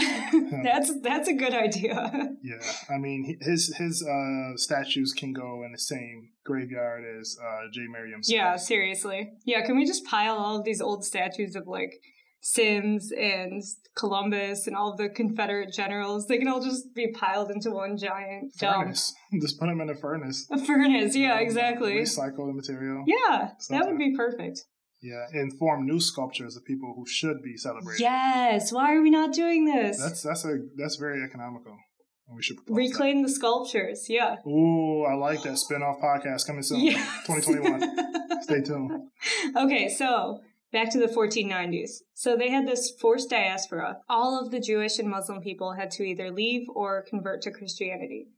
that's 0.62 1.00
that's 1.00 1.28
a 1.28 1.34
good 1.34 1.54
idea. 1.54 2.36
Yeah, 2.42 2.72
I 2.88 2.98
mean 2.98 3.38
his 3.40 3.74
his 3.76 4.06
uh, 4.06 4.56
statues 4.56 5.12
can 5.12 5.32
go 5.32 5.64
in 5.64 5.72
the 5.72 5.78
same 5.78 6.30
graveyard 6.50 7.04
as 7.20 7.36
uh, 7.42 7.62
J. 7.72 7.82
Marion. 7.90 8.20
Yeah, 8.24 8.56
seriously. 8.56 9.32
Yeah, 9.44 9.62
can 9.64 9.76
we 9.76 9.86
just 9.86 10.04
pile 10.04 10.36
all 10.36 10.58
of 10.58 10.64
these 10.64 10.80
old 10.80 11.04
statues 11.04 11.54
of 11.56 11.66
like 11.66 11.94
Sims 12.40 13.12
and 13.12 13.62
Columbus 13.94 14.66
and 14.66 14.74
all 14.74 14.92
of 14.92 14.98
the 14.98 15.08
Confederate 15.08 15.72
generals? 15.72 16.26
They 16.26 16.38
can 16.38 16.48
all 16.48 16.62
just 16.62 16.94
be 16.94 17.12
piled 17.12 17.50
into 17.50 17.70
one 17.70 17.96
giant 17.96 18.52
furnace. 18.56 19.14
Dump. 19.30 19.42
Just 19.42 19.60
put 19.60 19.66
them 19.66 19.80
in 19.80 19.88
a 19.88 19.94
furnace. 19.94 20.46
A 20.50 20.58
furnace, 20.58 21.14
yeah, 21.14 21.38
exactly. 21.38 21.92
Recycle 21.92 22.48
the 22.48 22.52
material. 22.52 23.04
Yeah, 23.06 23.50
Something. 23.58 23.78
that 23.78 23.88
would 23.88 23.98
be 23.98 24.16
perfect. 24.16 24.64
Yeah, 25.02 25.24
and 25.32 25.56
form 25.56 25.86
new 25.86 26.00
sculptures 26.00 26.56
of 26.56 26.64
people 26.64 26.92
who 26.96 27.06
should 27.06 27.42
be 27.42 27.56
celebrated. 27.56 28.02
Yes. 28.02 28.72
Why 28.72 28.94
are 28.94 29.00
we 29.00 29.08
not 29.10 29.32
doing 29.32 29.64
this? 29.64 29.98
That's 29.98 30.22
that's 30.22 30.44
a 30.44 30.58
that's 30.76 30.96
very 30.96 31.22
economical. 31.22 31.76
We 32.34 32.42
should 32.42 32.58
reclaim 32.68 33.22
that. 33.22 33.28
the 33.28 33.34
sculptures. 33.34 34.06
Yeah. 34.08 34.36
Ooh, 34.46 35.04
I 35.04 35.14
like 35.14 35.42
that 35.42 35.58
spin-off 35.58 36.00
podcast 36.00 36.46
coming 36.46 36.62
soon. 36.62 36.80
Yes. 36.80 37.26
2021. 37.26 38.42
Stay 38.42 38.60
tuned. 38.62 39.08
Okay, 39.56 39.88
so 39.88 40.40
back 40.72 40.90
to 40.92 40.98
the 40.98 41.06
1490s. 41.06 42.02
So 42.14 42.36
they 42.36 42.50
had 42.50 42.66
this 42.66 42.90
forced 42.90 43.30
diaspora. 43.30 43.98
All 44.08 44.38
of 44.40 44.50
the 44.50 44.60
Jewish 44.60 44.98
and 44.98 45.08
Muslim 45.08 45.40
people 45.40 45.72
had 45.72 45.90
to 45.92 46.04
either 46.04 46.30
leave 46.30 46.68
or 46.74 47.04
convert 47.08 47.42
to 47.42 47.50
Christianity. 47.50 48.28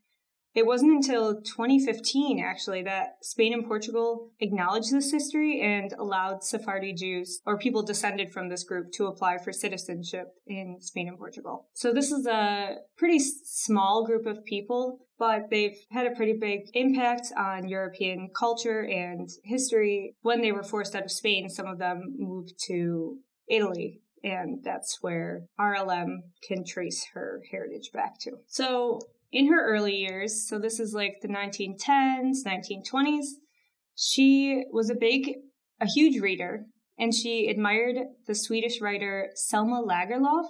It 0.54 0.66
wasn't 0.66 0.92
until 0.92 1.40
2015, 1.40 2.42
actually, 2.42 2.82
that 2.82 3.16
Spain 3.22 3.54
and 3.54 3.66
Portugal 3.66 4.30
acknowledged 4.40 4.92
this 4.92 5.10
history 5.10 5.60
and 5.62 5.92
allowed 5.92 6.44
Sephardi 6.44 6.92
Jews, 6.92 7.40
or 7.46 7.58
people 7.58 7.82
descended 7.82 8.32
from 8.32 8.48
this 8.48 8.64
group, 8.64 8.92
to 8.92 9.06
apply 9.06 9.38
for 9.38 9.52
citizenship 9.52 10.28
in 10.46 10.76
Spain 10.80 11.08
and 11.08 11.18
Portugal. 11.18 11.68
So 11.72 11.92
this 11.92 12.12
is 12.12 12.26
a 12.26 12.76
pretty 12.98 13.18
small 13.18 14.04
group 14.04 14.26
of 14.26 14.44
people, 14.44 15.06
but 15.18 15.48
they've 15.50 15.76
had 15.90 16.06
a 16.06 16.14
pretty 16.14 16.34
big 16.38 16.68
impact 16.74 17.28
on 17.36 17.68
European 17.68 18.28
culture 18.38 18.82
and 18.82 19.28
history. 19.44 20.16
When 20.20 20.42
they 20.42 20.52
were 20.52 20.62
forced 20.62 20.94
out 20.94 21.04
of 21.04 21.10
Spain, 21.10 21.48
some 21.48 21.66
of 21.66 21.78
them 21.78 22.14
moved 22.18 22.54
to 22.66 23.18
Italy 23.48 24.02
and 24.24 24.62
that's 24.62 24.98
where 25.00 25.46
RLM 25.58 26.18
can 26.46 26.64
trace 26.64 27.06
her 27.14 27.42
heritage 27.50 27.90
back 27.92 28.18
to. 28.20 28.32
So 28.46 29.00
in 29.32 29.50
her 29.50 29.66
early 29.66 29.96
years, 29.96 30.46
so 30.46 30.58
this 30.58 30.78
is 30.78 30.92
like 30.92 31.16
the 31.22 31.28
1910s, 31.28 32.44
1920s, 32.46 33.26
she 33.96 34.64
was 34.70 34.90
a 34.90 34.94
big, 34.94 35.30
a 35.80 35.86
huge 35.86 36.20
reader, 36.20 36.66
and 36.98 37.14
she 37.14 37.48
admired 37.48 37.96
the 38.26 38.34
Swedish 38.34 38.80
writer 38.80 39.30
Selma 39.34 39.82
Lagerlöf, 39.82 40.44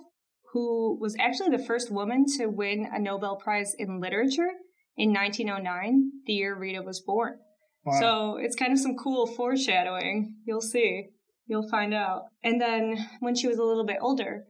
who 0.53 0.99
was 1.01 1.17
actually 1.19 1.57
the 1.57 1.65
first 1.65 1.91
woman 1.91 2.25
to 2.37 2.47
win 2.47 2.87
a 2.93 2.99
Nobel 2.99 3.37
Prize 3.37 3.75
in 3.79 4.01
Literature 4.01 4.51
in 4.97 5.12
1909, 5.12 6.11
the 6.27 6.33
year 6.35 6.59
Rita 6.59 6.83
was 6.83 7.01
born. 7.01 7.39
Wow. 7.85 8.01
So 8.01 8.37
it's 8.37 8.57
kind 8.57 8.73
of 8.73 8.79
some 8.79 8.97
cool 8.97 9.27
foreshadowing. 9.27 10.37
You'll 10.45 10.61
see. 10.61 11.07
You'll 11.47 11.69
find 11.69 11.95
out. 11.95 12.25
And 12.45 12.61
then 12.61 13.09
when 13.21 13.35
she 13.35 13.49
was 13.49 13.59
a 13.59 13.65
little 13.65 13.87
bit 13.87 13.99
older, 14.01 14.45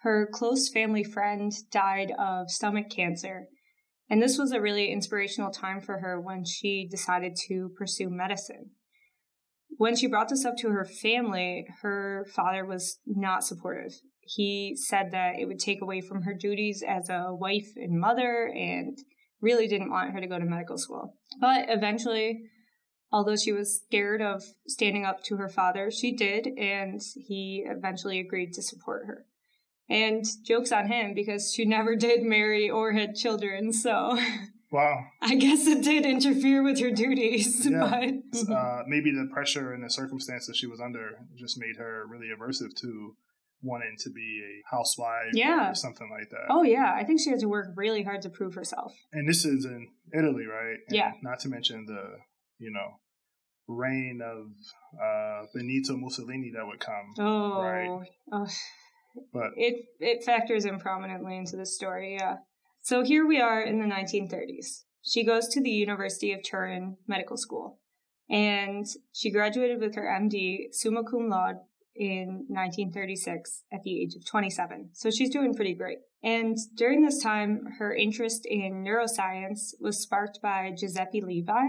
her 0.00 0.28
close 0.32 0.68
family 0.68 1.04
friend 1.04 1.52
died 1.70 2.12
of 2.18 2.50
stomach 2.50 2.90
cancer 2.90 3.46
and 4.10 4.22
this 4.22 4.38
was 4.38 4.52
a 4.52 4.60
really 4.60 4.90
inspirational 4.90 5.50
time 5.50 5.80
for 5.80 5.98
her 5.98 6.20
when 6.20 6.44
she 6.44 6.86
decided 6.90 7.36
to 7.48 7.70
pursue 7.76 8.10
medicine. 8.10 8.70
When 9.76 9.96
she 9.96 10.06
brought 10.06 10.28
this 10.28 10.44
up 10.44 10.56
to 10.58 10.70
her 10.70 10.84
family, 10.84 11.66
her 11.82 12.26
father 12.32 12.64
was 12.64 12.98
not 13.06 13.44
supportive. 13.44 13.92
He 14.20 14.76
said 14.76 15.10
that 15.12 15.38
it 15.38 15.46
would 15.46 15.58
take 15.58 15.82
away 15.82 16.00
from 16.00 16.22
her 16.22 16.34
duties 16.34 16.82
as 16.86 17.08
a 17.08 17.34
wife 17.34 17.72
and 17.76 17.98
mother 17.98 18.46
and 18.54 18.96
really 19.40 19.66
didn't 19.66 19.90
want 19.90 20.12
her 20.12 20.20
to 20.20 20.26
go 20.26 20.38
to 20.38 20.44
medical 20.44 20.78
school. 20.78 21.16
But 21.40 21.66
eventually, 21.68 22.42
although 23.12 23.36
she 23.36 23.52
was 23.52 23.82
scared 23.84 24.22
of 24.22 24.42
standing 24.66 25.04
up 25.04 25.22
to 25.24 25.36
her 25.36 25.48
father, 25.48 25.90
she 25.90 26.14
did, 26.14 26.46
and 26.58 27.00
he 27.26 27.64
eventually 27.66 28.20
agreed 28.20 28.52
to 28.54 28.62
support 28.62 29.06
her. 29.06 29.26
And 29.88 30.24
jokes 30.44 30.72
on 30.72 30.86
him 30.86 31.12
because 31.14 31.52
she 31.52 31.64
never 31.64 31.94
did 31.94 32.22
marry 32.22 32.70
or 32.70 32.92
had 32.92 33.14
children. 33.14 33.72
So, 33.72 34.18
wow. 34.72 35.04
I 35.20 35.34
guess 35.34 35.66
it 35.66 35.84
did 35.84 36.06
interfere 36.06 36.62
with 36.62 36.80
her 36.80 36.90
duties. 36.90 37.66
Yeah. 37.66 38.12
But 38.32 38.50
uh, 38.50 38.82
maybe 38.86 39.10
the 39.10 39.28
pressure 39.32 39.72
and 39.72 39.84
the 39.84 39.90
circumstances 39.90 40.56
she 40.56 40.66
was 40.66 40.80
under 40.80 41.18
just 41.36 41.58
made 41.58 41.76
her 41.76 42.06
really 42.08 42.28
aversive 42.28 42.74
to 42.80 43.16
wanting 43.62 43.96
to 43.98 44.10
be 44.10 44.42
a 44.44 44.76
housewife 44.76 45.32
yeah. 45.32 45.70
or 45.70 45.74
something 45.74 46.08
like 46.10 46.30
that. 46.30 46.46
Oh, 46.50 46.62
yeah. 46.62 46.92
I 46.94 47.04
think 47.04 47.20
she 47.20 47.30
had 47.30 47.40
to 47.40 47.48
work 47.48 47.68
really 47.76 48.02
hard 48.02 48.22
to 48.22 48.30
prove 48.30 48.54
herself. 48.54 48.94
And 49.12 49.28
this 49.28 49.44
is 49.44 49.64
in 49.64 49.88
Italy, 50.12 50.46
right? 50.46 50.78
And 50.88 50.96
yeah. 50.96 51.12
Not 51.22 51.40
to 51.40 51.48
mention 51.48 51.86
the, 51.86 52.18
you 52.58 52.70
know, 52.70 53.00
reign 53.66 54.20
of 54.22 54.46
uh, 55.00 55.46
Benito 55.54 55.96
Mussolini 55.96 56.52
that 56.54 56.66
would 56.66 56.80
come. 56.80 57.14
Oh, 57.18 57.62
right? 57.62 58.08
Oh, 58.30 58.46
but 59.32 59.50
it 59.56 59.86
it 60.00 60.24
factors 60.24 60.64
in 60.64 60.78
prominently 60.78 61.36
into 61.36 61.56
the 61.56 61.66
story, 61.66 62.16
yeah. 62.18 62.36
So 62.82 63.02
here 63.02 63.26
we 63.26 63.40
are 63.40 63.62
in 63.62 63.78
the 63.78 63.86
1930s. 63.86 64.84
She 65.02 65.24
goes 65.24 65.48
to 65.48 65.62
the 65.62 65.70
University 65.70 66.32
of 66.32 66.42
Turin 66.42 66.96
Medical 67.06 67.36
School, 67.36 67.78
and 68.28 68.86
she 69.12 69.30
graduated 69.30 69.80
with 69.80 69.94
her 69.94 70.06
MD 70.20 70.72
summa 70.72 71.02
cum 71.04 71.28
laude 71.28 71.56
in 71.94 72.46
1936 72.48 73.62
at 73.72 73.82
the 73.82 74.02
age 74.02 74.14
of 74.16 74.26
27. 74.26 74.90
So 74.92 75.10
she's 75.10 75.30
doing 75.30 75.54
pretty 75.54 75.74
great. 75.74 75.98
And 76.22 76.56
during 76.74 77.04
this 77.04 77.22
time, 77.22 77.66
her 77.78 77.94
interest 77.94 78.46
in 78.46 78.84
neuroscience 78.84 79.74
was 79.80 80.00
sparked 80.00 80.40
by 80.42 80.72
Giuseppe 80.76 81.20
Levi, 81.20 81.66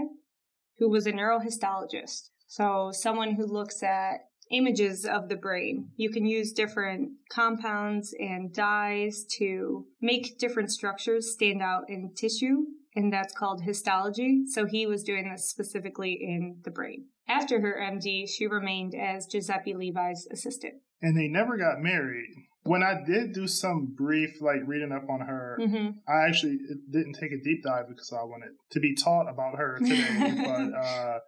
who 0.78 0.88
was 0.88 1.06
a 1.06 1.12
neurohistologist. 1.12 2.30
So 2.48 2.90
someone 2.92 3.34
who 3.34 3.46
looks 3.46 3.82
at 3.82 4.25
images 4.50 5.04
of 5.04 5.28
the 5.28 5.36
brain. 5.36 5.90
You 5.96 6.10
can 6.10 6.26
use 6.26 6.52
different 6.52 7.10
compounds 7.30 8.14
and 8.18 8.52
dyes 8.52 9.24
to 9.38 9.86
make 10.00 10.38
different 10.38 10.70
structures 10.70 11.32
stand 11.32 11.62
out 11.62 11.88
in 11.88 12.12
tissue, 12.14 12.64
and 12.94 13.12
that's 13.12 13.34
called 13.34 13.62
histology. 13.62 14.44
So 14.46 14.66
he 14.66 14.86
was 14.86 15.02
doing 15.02 15.30
this 15.30 15.48
specifically 15.48 16.12
in 16.12 16.58
the 16.64 16.70
brain. 16.70 17.06
After 17.28 17.60
her 17.60 17.80
MD, 17.80 18.28
she 18.28 18.46
remained 18.46 18.94
as 18.94 19.26
Giuseppe 19.26 19.74
Levi's 19.74 20.28
assistant. 20.30 20.74
And 21.02 21.16
they 21.16 21.28
never 21.28 21.56
got 21.56 21.80
married. 21.80 22.30
When 22.62 22.82
I 22.82 23.02
did 23.04 23.32
do 23.32 23.46
some 23.46 23.94
brief, 23.96 24.40
like 24.40 24.60
reading 24.66 24.92
up 24.92 25.08
on 25.08 25.20
her, 25.20 25.58
mm-hmm. 25.60 25.98
I 26.08 26.26
actually 26.28 26.58
didn't 26.90 27.14
take 27.14 27.32
a 27.32 27.42
deep 27.42 27.62
dive 27.62 27.88
because 27.88 28.12
I 28.12 28.24
wanted 28.24 28.50
to 28.72 28.80
be 28.80 28.94
taught 28.94 29.28
about 29.28 29.56
her 29.56 29.78
today. 29.78 30.34
but 30.44 30.76
uh, 30.76 31.18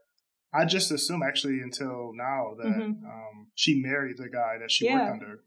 I 0.53 0.65
just 0.65 0.91
assume 0.91 1.23
actually 1.23 1.61
until 1.61 2.13
now 2.15 2.55
that 2.59 2.67
mm-hmm. 2.67 3.05
um, 3.05 3.49
she 3.55 3.83
married 3.83 4.17
the 4.17 4.29
guy 4.29 4.57
that 4.61 4.71
she 4.71 4.87
yeah. 4.87 5.11
worked 5.11 5.23
under. 5.23 5.41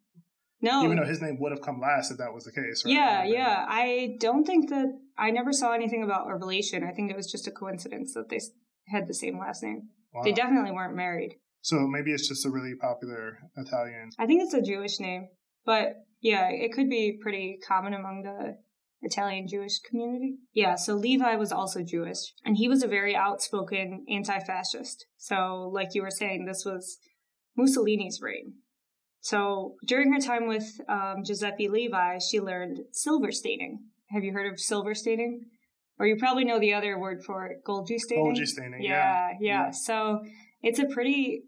No, 0.63 0.83
even 0.83 0.97
though 0.97 1.05
his 1.05 1.21
name 1.21 1.39
would 1.39 1.51
have 1.51 1.61
come 1.61 1.79
last 1.81 2.11
if 2.11 2.17
that 2.19 2.33
was 2.33 2.43
the 2.43 2.51
case. 2.51 2.83
Right? 2.85 2.93
Yeah, 2.93 3.23
yeah. 3.23 3.65
I 3.67 4.15
don't 4.19 4.43
think 4.43 4.69
that 4.69 4.87
I 5.17 5.31
never 5.31 5.51
saw 5.51 5.73
anything 5.73 6.03
about 6.03 6.29
a 6.29 6.35
relation. 6.35 6.83
I 6.83 6.91
think 6.91 7.09
it 7.09 7.17
was 7.17 7.31
just 7.31 7.47
a 7.47 7.51
coincidence 7.51 8.13
that 8.13 8.29
they 8.29 8.39
had 8.87 9.07
the 9.07 9.13
same 9.15 9.39
last 9.39 9.63
name. 9.63 9.89
Wow. 10.13 10.21
They 10.23 10.33
definitely 10.33 10.71
weren't 10.71 10.95
married. 10.95 11.37
So 11.61 11.87
maybe 11.87 12.11
it's 12.11 12.27
just 12.27 12.45
a 12.45 12.49
really 12.49 12.75
popular 12.75 13.39
Italian. 13.55 14.11
I 14.19 14.27
think 14.27 14.43
it's 14.43 14.53
a 14.53 14.61
Jewish 14.61 14.99
name, 14.99 15.29
but 15.65 15.93
yeah, 16.21 16.49
it 16.49 16.73
could 16.73 16.89
be 16.89 17.17
pretty 17.21 17.57
common 17.67 17.93
among 17.93 18.23
the 18.23 18.57
Italian 19.01 19.47
Jewish 19.47 19.79
community. 19.79 20.37
Yeah, 20.53 20.75
so 20.75 20.93
Levi 20.93 21.35
was 21.35 21.51
also 21.51 21.81
Jewish, 21.81 22.33
and 22.45 22.57
he 22.57 22.67
was 22.67 22.83
a 22.83 22.87
very 22.87 23.15
outspoken 23.15 24.05
anti 24.09 24.39
fascist. 24.39 25.05
So, 25.17 25.69
like 25.73 25.89
you 25.93 26.01
were 26.01 26.11
saying, 26.11 26.45
this 26.45 26.63
was 26.65 26.99
Mussolini's 27.57 28.21
reign. 28.21 28.53
So, 29.19 29.75
during 29.85 30.11
her 30.13 30.19
time 30.19 30.47
with 30.47 30.79
um, 30.87 31.23
Giuseppe 31.25 31.67
Levi, 31.67 32.19
she 32.19 32.39
learned 32.39 32.79
silver 32.91 33.31
staining. 33.31 33.79
Have 34.09 34.23
you 34.23 34.33
heard 34.33 34.51
of 34.51 34.59
silver 34.59 34.93
staining? 34.93 35.45
Or 35.99 36.07
you 36.07 36.15
probably 36.17 36.45
know 36.45 36.59
the 36.59 36.73
other 36.73 36.97
word 36.97 37.23
for 37.23 37.45
it, 37.45 37.63
Golgi 37.63 37.99
staining. 37.99 38.33
Golgi 38.33 38.47
staining, 38.47 38.81
yeah, 38.81 39.29
yeah. 39.39 39.65
Yeah, 39.65 39.71
so 39.71 40.23
it's 40.63 40.79
a 40.79 40.85
pretty, 40.85 41.43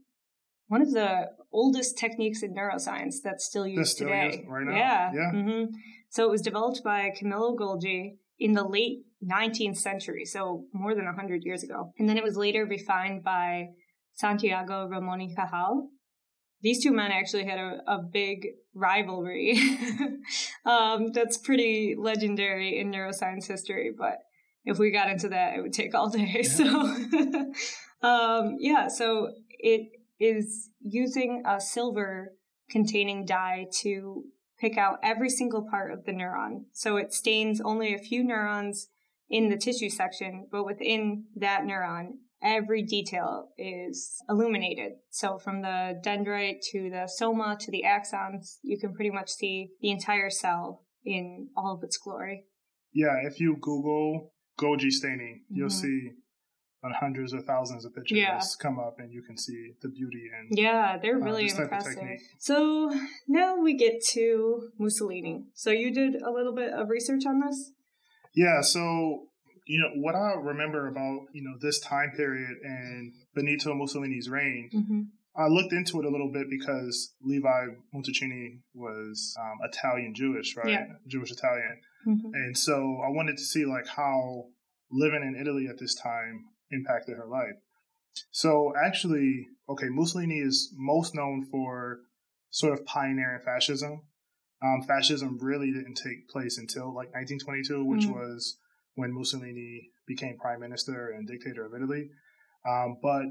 one 0.68 0.82
of 0.82 0.92
the 0.92 1.30
oldest 1.52 1.98
techniques 1.98 2.44
in 2.44 2.54
neuroscience 2.54 3.16
that's 3.24 3.46
still 3.46 3.66
used 3.66 3.96
still 3.96 4.08
today. 4.08 4.38
Used 4.38 4.48
right 4.48 4.66
now. 4.66 4.76
Yeah. 4.76 5.12
Yeah. 5.14 5.32
Mm-hmm. 5.34 5.76
So 6.14 6.26
it 6.26 6.30
was 6.30 6.44
developed 6.44 6.82
by 6.84 7.10
Camillo 7.18 7.56
Golgi 7.58 8.18
in 8.38 8.54
the 8.54 8.64
late 8.64 9.00
19th 9.28 9.78
century, 9.78 10.26
so 10.26 10.66
more 10.72 10.94
than 10.94 11.06
100 11.06 11.42
years 11.44 11.64
ago. 11.64 11.92
And 11.98 12.08
then 12.08 12.18
it 12.18 12.24
was 12.24 12.38
later 12.38 12.68
refined 12.68 13.24
by 13.24 13.70
Santiago 14.14 14.86
Ramon 14.88 15.22
y 15.22 15.30
Cajal. 15.36 15.88
These 16.62 16.84
two 16.84 16.92
men 16.92 17.12
actually 17.12 17.46
had 17.46 17.58
a, 17.58 17.80
a 17.88 17.98
big 17.98 18.46
rivalry 18.76 19.60
um, 20.68 21.12
that's 21.14 21.40
pretty 21.40 21.96
legendary 21.98 22.78
in 22.78 22.92
neuroscience 22.92 23.48
history, 23.48 23.90
but 23.98 24.20
if 24.66 24.78
we 24.78 24.92
got 24.92 25.10
into 25.10 25.30
that, 25.30 25.56
it 25.58 25.62
would 25.62 25.74
take 25.74 25.96
all 25.96 26.10
day. 26.10 26.32
Yeah. 26.32 26.44
So, 28.04 28.08
um, 28.08 28.58
yeah, 28.60 28.88
so 28.88 29.32
it 29.50 29.90
is 30.20 30.70
using 30.80 31.42
a 31.48 31.60
silver 31.60 32.34
containing 32.70 33.26
dye 33.26 33.66
to 33.82 34.26
pick 34.64 34.78
out 34.78 35.00
every 35.04 35.30
single 35.30 35.68
part 35.70 35.92
of 35.92 36.06
the 36.06 36.14
neuron. 36.14 36.64
So 36.72 36.96
it 36.96 37.14
stains 37.14 37.60
only 37.60 37.94
a 37.94 37.98
few 37.98 38.24
neurons 38.24 38.88
in 39.30 39.50
the 39.50 39.58
tissue 39.58 39.90
section, 39.90 40.48
but 40.50 40.64
within 40.66 41.26
that 41.36 41.64
neuron, 41.64 42.12
every 42.42 42.82
detail 42.82 43.50
is 43.58 44.16
illuminated. 44.30 44.94
So 45.10 45.38
from 45.38 45.64
the 45.64 46.00
dendrite 46.06 46.62
to 46.72 46.90
the 46.90 47.08
soma 47.08 47.58
to 47.60 47.72
the 47.72 47.84
axons, 47.86 48.60
you 48.64 48.80
can 48.80 48.94
pretty 48.94 49.12
much 49.12 49.30
see 49.32 49.72
the 49.82 49.92
entire 49.92 50.30
cell 50.30 50.86
in 51.04 51.50
all 51.58 51.76
of 51.76 51.84
its 51.84 51.98
glory. 51.98 52.46
Yeah, 52.94 53.16
if 53.24 53.42
you 53.42 53.58
Google 53.60 54.32
Golgi 54.58 54.92
staining, 54.92 55.42
mm-hmm. 55.44 55.58
you'll 55.58 55.70
see 55.70 56.12
hundreds 56.92 57.34
or 57.34 57.42
thousands 57.42 57.86
of 57.86 57.96
pictures 57.96 58.18
yeah. 58.18 58.40
come 58.60 58.78
up 58.80 58.96
and 59.00 59.12
you 59.14 59.22
can 59.22 59.38
see 59.38 59.72
the 59.82 59.90
beauty 59.90 60.30
and 60.38 60.58
yeah 60.58 60.98
they're 61.02 61.18
uh, 61.18 61.26
really 61.26 61.50
impressive 61.50 62.20
so 62.40 62.92
now 63.28 63.58
we 63.58 63.74
get 63.74 64.04
to 64.04 64.70
mussolini 64.78 65.44
so 65.54 65.72
you 65.72 65.94
did 65.94 66.16
a 66.16 66.32
little 66.32 66.54
bit 66.54 66.74
of 66.74 66.90
research 66.90 67.26
on 67.26 67.40
this 67.40 67.72
yeah 68.36 68.62
so 68.62 69.24
you 69.66 69.80
know 69.80 70.02
what 70.02 70.16
i 70.16 70.34
remember 70.34 70.88
about 70.88 71.22
you 71.34 71.42
know 71.42 71.58
this 71.62 71.80
time 71.80 72.12
period 72.18 72.58
and 72.64 73.14
benito 73.34 73.74
mussolini's 73.74 74.30
reign 74.30 74.70
mm-hmm. 74.74 75.02
I 75.36 75.48
looked 75.48 75.74
into 75.74 76.00
it 76.00 76.06
a 76.06 76.10
little 76.10 76.32
bit 76.32 76.48
because 76.48 77.16
Levi 77.24 77.66
Montalcini 77.92 78.60
was 78.76 79.36
um, 79.40 79.58
Italian 79.64 80.14
Jewish, 80.14 80.56
right? 80.56 80.70
Yeah. 80.70 80.86
Jewish 81.08 81.32
Italian. 81.32 81.82
Mm-hmm. 82.08 82.34
And 82.36 82.58
so 82.58 83.02
I 83.04 83.10
wanted 83.10 83.38
to 83.38 83.44
see 83.44 83.66
like 83.66 83.88
how 83.88 84.46
living 84.92 85.24
in 85.24 85.36
Italy 85.40 85.68
at 85.68 85.80
this 85.80 85.96
time 85.96 86.46
impacted 86.74 87.18
her 87.18 87.28
life. 87.28 87.56
So 88.32 88.74
actually, 88.84 89.48
okay, 89.70 89.88
Mussolini 89.90 90.40
is 90.40 90.74
most 90.76 91.16
known 91.16 91.46
for 91.46 92.00
sort 92.50 92.74
of 92.74 92.86
pioneering 92.86 93.42
fascism. 93.44 94.04
Um, 94.64 94.84
fascism 94.88 95.38
really 95.42 95.72
didn't 95.72 95.96
take 95.96 96.30
place 96.30 96.58
until 96.58 96.88
like 96.88 97.14
1922, 97.14 97.84
which 97.84 98.04
mm-hmm. 98.04 98.14
was 98.14 98.58
when 98.96 99.14
Mussolini 99.14 99.90
became 100.08 100.38
prime 100.38 100.60
minister 100.60 101.10
and 101.10 101.28
dictator 101.28 101.66
of 101.66 101.74
Italy. 101.74 102.10
Um, 102.68 102.98
but 103.02 103.26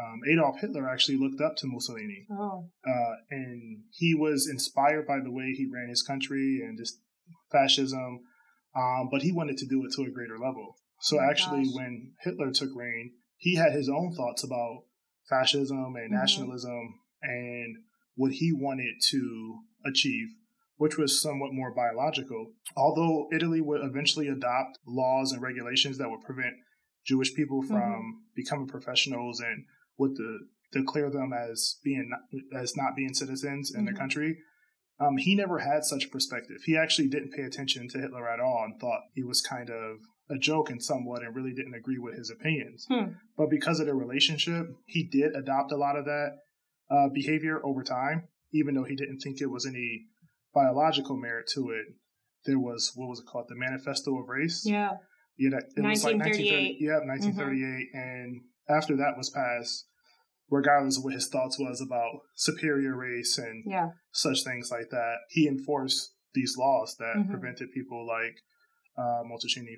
um, 0.00 0.20
Adolf 0.30 0.60
Hitler 0.60 0.88
actually 0.88 1.18
looked 1.18 1.40
up 1.40 1.56
to 1.56 1.66
Mussolini, 1.66 2.26
oh. 2.30 2.68
uh, 2.86 3.14
and 3.30 3.82
he 3.92 4.14
was 4.14 4.48
inspired 4.50 5.06
by 5.06 5.20
the 5.22 5.30
way 5.30 5.52
he 5.52 5.66
ran 5.72 5.88
his 5.88 6.02
country 6.02 6.60
and 6.62 6.78
just 6.78 6.98
fascism. 7.52 8.20
Um, 8.76 9.08
but 9.10 9.22
he 9.22 9.32
wanted 9.32 9.58
to 9.58 9.66
do 9.66 9.84
it 9.84 9.92
to 9.96 10.02
a 10.02 10.10
greater 10.10 10.38
level. 10.38 10.76
So 11.00 11.18
oh 11.18 11.28
actually, 11.28 11.64
gosh. 11.64 11.74
when 11.74 12.12
Hitler 12.20 12.50
took 12.50 12.70
reign, 12.74 13.12
he 13.36 13.56
had 13.56 13.72
his 13.72 13.88
own 13.88 14.12
thoughts 14.14 14.44
about 14.44 14.84
fascism 15.28 15.94
and 15.96 16.10
mm-hmm. 16.10 16.14
nationalism 16.14 17.00
and 17.22 17.76
what 18.16 18.32
he 18.32 18.52
wanted 18.52 18.94
to 19.08 19.60
achieve, 19.86 20.28
which 20.76 20.98
was 20.98 21.20
somewhat 21.20 21.54
more 21.54 21.74
biological. 21.74 22.52
Although 22.76 23.28
Italy 23.32 23.60
would 23.60 23.82
eventually 23.82 24.28
adopt 24.28 24.78
laws 24.86 25.32
and 25.32 25.42
regulations 25.42 25.98
that 25.98 26.10
would 26.10 26.20
prevent 26.20 26.54
Jewish 27.06 27.34
people 27.34 27.62
from 27.62 27.80
mm-hmm. 27.80 28.18
becoming 28.36 28.66
professionals 28.66 29.40
and 29.40 29.64
would 29.98 30.16
the, 30.16 30.40
declare 30.72 31.10
them 31.10 31.32
as 31.32 31.78
being 31.82 32.10
as 32.54 32.76
not 32.76 32.94
being 32.94 33.14
citizens 33.14 33.72
in 33.74 33.84
mm-hmm. 33.84 33.94
the 33.94 33.98
country. 33.98 34.38
Um, 35.00 35.16
he 35.16 35.34
never 35.34 35.60
had 35.60 35.84
such 35.84 36.04
a 36.04 36.08
perspective. 36.08 36.58
He 36.66 36.76
actually 36.76 37.08
didn't 37.08 37.32
pay 37.32 37.42
attention 37.42 37.88
to 37.88 37.98
Hitler 37.98 38.28
at 38.28 38.38
all 38.38 38.64
and 38.66 38.78
thought 38.78 39.00
he 39.14 39.22
was 39.22 39.40
kind 39.40 39.70
of 39.70 39.96
a 40.30 40.38
joke 40.38 40.70
in 40.70 40.80
somewhat 40.80 41.22
and 41.22 41.34
really 41.34 41.52
didn't 41.52 41.74
agree 41.74 41.98
with 41.98 42.16
his 42.16 42.30
opinions. 42.30 42.86
Hmm. 42.88 43.12
But 43.36 43.50
because 43.50 43.80
of 43.80 43.86
their 43.86 43.94
relationship, 43.94 44.66
he 44.86 45.04
did 45.04 45.34
adopt 45.34 45.72
a 45.72 45.76
lot 45.76 45.96
of 45.96 46.04
that 46.04 46.38
uh, 46.90 47.08
behavior 47.12 47.60
over 47.64 47.82
time, 47.82 48.28
even 48.52 48.74
though 48.74 48.84
he 48.84 48.96
didn't 48.96 49.18
think 49.18 49.40
it 49.40 49.50
was 49.50 49.66
any 49.66 50.06
biological 50.54 51.16
merit 51.16 51.48
to 51.54 51.70
it. 51.70 51.86
There 52.46 52.58
was 52.58 52.92
what 52.94 53.08
was 53.08 53.20
it 53.20 53.26
called, 53.26 53.46
the 53.48 53.56
Manifesto 53.56 54.16
of 54.18 54.28
Race? 54.28 54.64
Yeah. 54.64 54.92
Yeah, 55.36 55.50
that, 55.50 55.64
it 55.76 55.82
was 55.82 56.04
like 56.04 56.18
1930. 56.18 56.76
Yeah, 56.80 56.98
1938, 57.00 57.64
mm-hmm. 57.64 57.98
and 57.98 58.40
after 58.68 58.96
that 58.96 59.16
was 59.16 59.30
passed, 59.30 59.86
regardless 60.50 60.98
of 60.98 61.04
what 61.04 61.14
his 61.14 61.28
thoughts 61.28 61.58
was 61.58 61.80
about 61.80 62.20
superior 62.34 62.94
race 62.94 63.38
and 63.38 63.64
yeah. 63.66 63.88
such 64.12 64.44
things 64.44 64.70
like 64.70 64.90
that, 64.90 65.16
he 65.30 65.48
enforced 65.48 66.12
these 66.34 66.56
laws 66.58 66.96
that 66.98 67.16
mm-hmm. 67.16 67.30
prevented 67.30 67.72
people 67.72 68.06
like 68.06 68.36
uh, 69.00 69.22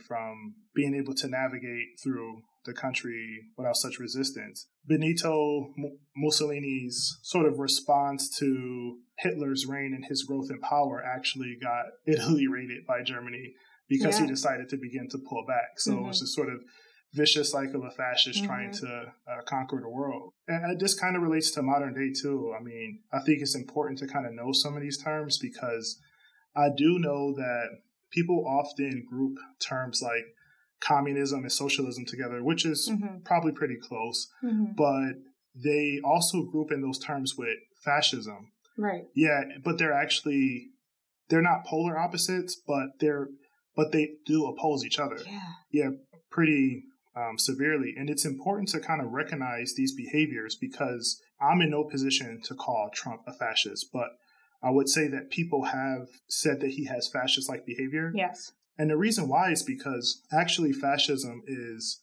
from 0.07 0.55
being 0.75 0.95
able 0.95 1.15
to 1.15 1.29
navigate 1.29 2.01
through 2.03 2.43
the 2.65 2.73
country 2.73 3.41
without 3.57 3.77
such 3.77 3.99
resistance. 3.99 4.69
Benito 4.87 5.73
Mussolini's 6.17 7.19
sort 7.23 7.47
of 7.47 7.59
response 7.59 8.29
to 8.39 8.99
Hitler's 9.19 9.67
reign 9.67 9.93
and 9.95 10.05
his 10.05 10.25
growth 10.25 10.51
in 10.51 10.61
power 10.61 11.03
actually 11.05 11.57
got 11.61 11.87
Italy 12.07 12.47
raided 12.47 12.87
by 12.87 13.03
Germany 13.03 13.55
because 13.89 14.19
yeah. 14.19 14.27
he 14.27 14.31
decided 14.31 14.69
to 14.71 14.77
begin 14.77 15.09
to 15.11 15.19
pull 15.19 15.45
back. 15.47 15.79
So 15.79 15.93
mm-hmm. 15.93 16.05
it 16.05 16.09
was 16.09 16.21
this 16.21 16.35
sort 16.35 16.49
of 16.49 16.61
vicious 17.15 17.51
cycle 17.51 17.85
of 17.85 17.95
fascists 17.95 18.41
mm-hmm. 18.41 18.47
trying 18.47 18.73
to 18.73 19.13
uh, 19.29 19.43
conquer 19.47 19.81
the 19.83 19.89
world. 19.89 20.33
And 20.49 20.81
this 20.81 20.99
kind 20.99 21.17
of 21.17 21.23
relates 21.23 21.51
to 21.53 21.63
modern 21.63 21.95
day 21.95 22.13
too. 22.19 22.55
I 22.59 22.63
mean, 22.63 23.01
I 23.13 23.21
think 23.21 23.43
it's 23.43 23.55
important 23.55 23.99
to 23.99 24.07
kind 24.07 24.27
of 24.27 24.33
know 24.33 24.53
some 24.53 24.77
of 24.77 24.83
these 24.83 25.03
terms 25.03 25.39
because 25.39 25.99
I 26.57 26.69
do 26.75 26.99
know 26.99 27.35
that 27.35 27.69
people 28.13 28.45
often 28.47 29.05
group 29.09 29.37
terms 29.61 30.01
like 30.03 30.25
communism 30.81 31.41
and 31.41 31.53
socialism 31.53 32.05
together, 32.05 32.43
which 32.43 32.65
is 32.65 32.91
mm-hmm. 32.91 33.19
probably 33.25 33.53
pretty 33.53 33.77
close, 33.81 34.29
mm-hmm. 34.45 34.73
but 34.77 35.15
they 35.55 36.01
also 36.05 36.43
group 36.43 36.73
in 36.73 36.83
those 36.83 36.99
terms 36.99 37.35
with 37.37 37.59
fascism. 37.85 38.53
Right. 38.79 39.05
Yeah, 39.15 39.43
but 39.65 39.79
they're 39.79 39.93
actually 39.93 40.69
they're 41.29 41.43
not 41.43 41.65
polar 41.67 41.99
opposites, 41.99 42.61
but 42.67 42.89
they're 43.01 43.29
but 43.75 43.93
they 43.93 44.11
do 44.27 44.47
oppose 44.47 44.85
each 44.85 44.99
other. 44.99 45.19
Yeah. 45.25 45.41
Yeah, 45.71 45.91
pretty 46.31 46.85
um, 47.17 47.39
severely. 47.39 47.95
And 47.97 48.11
it's 48.11 48.25
important 48.25 48.69
to 48.71 48.81
kind 48.81 49.01
of 49.01 49.13
recognize 49.13 49.75
these 49.75 49.95
behaviors 49.95 50.57
because 50.61 51.21
I'm 51.41 51.61
in 51.63 51.71
no 51.71 51.85
position 51.85 52.41
to 52.45 52.55
call 52.55 52.91
Trump 52.93 53.23
a 53.27 53.33
fascist, 53.33 53.89
but 53.93 54.09
I 54.63 54.71
would 54.71 54.89
say 54.89 55.09
that 55.09 55.31
people 55.31 55.65
have 55.65 56.09
said 56.29 56.61
that 56.61 56.71
he 56.71 56.85
has 56.87 57.09
fascist 57.09 57.49
like 57.49 57.67
behavior. 57.67 58.13
Yes. 58.15 58.53
And 58.79 58.91
the 58.91 58.97
reason 58.97 59.29
why 59.29 59.51
is 59.51 59.63
because 59.63 60.23
actually 60.33 60.73
fascism 60.73 61.43
is 61.47 62.01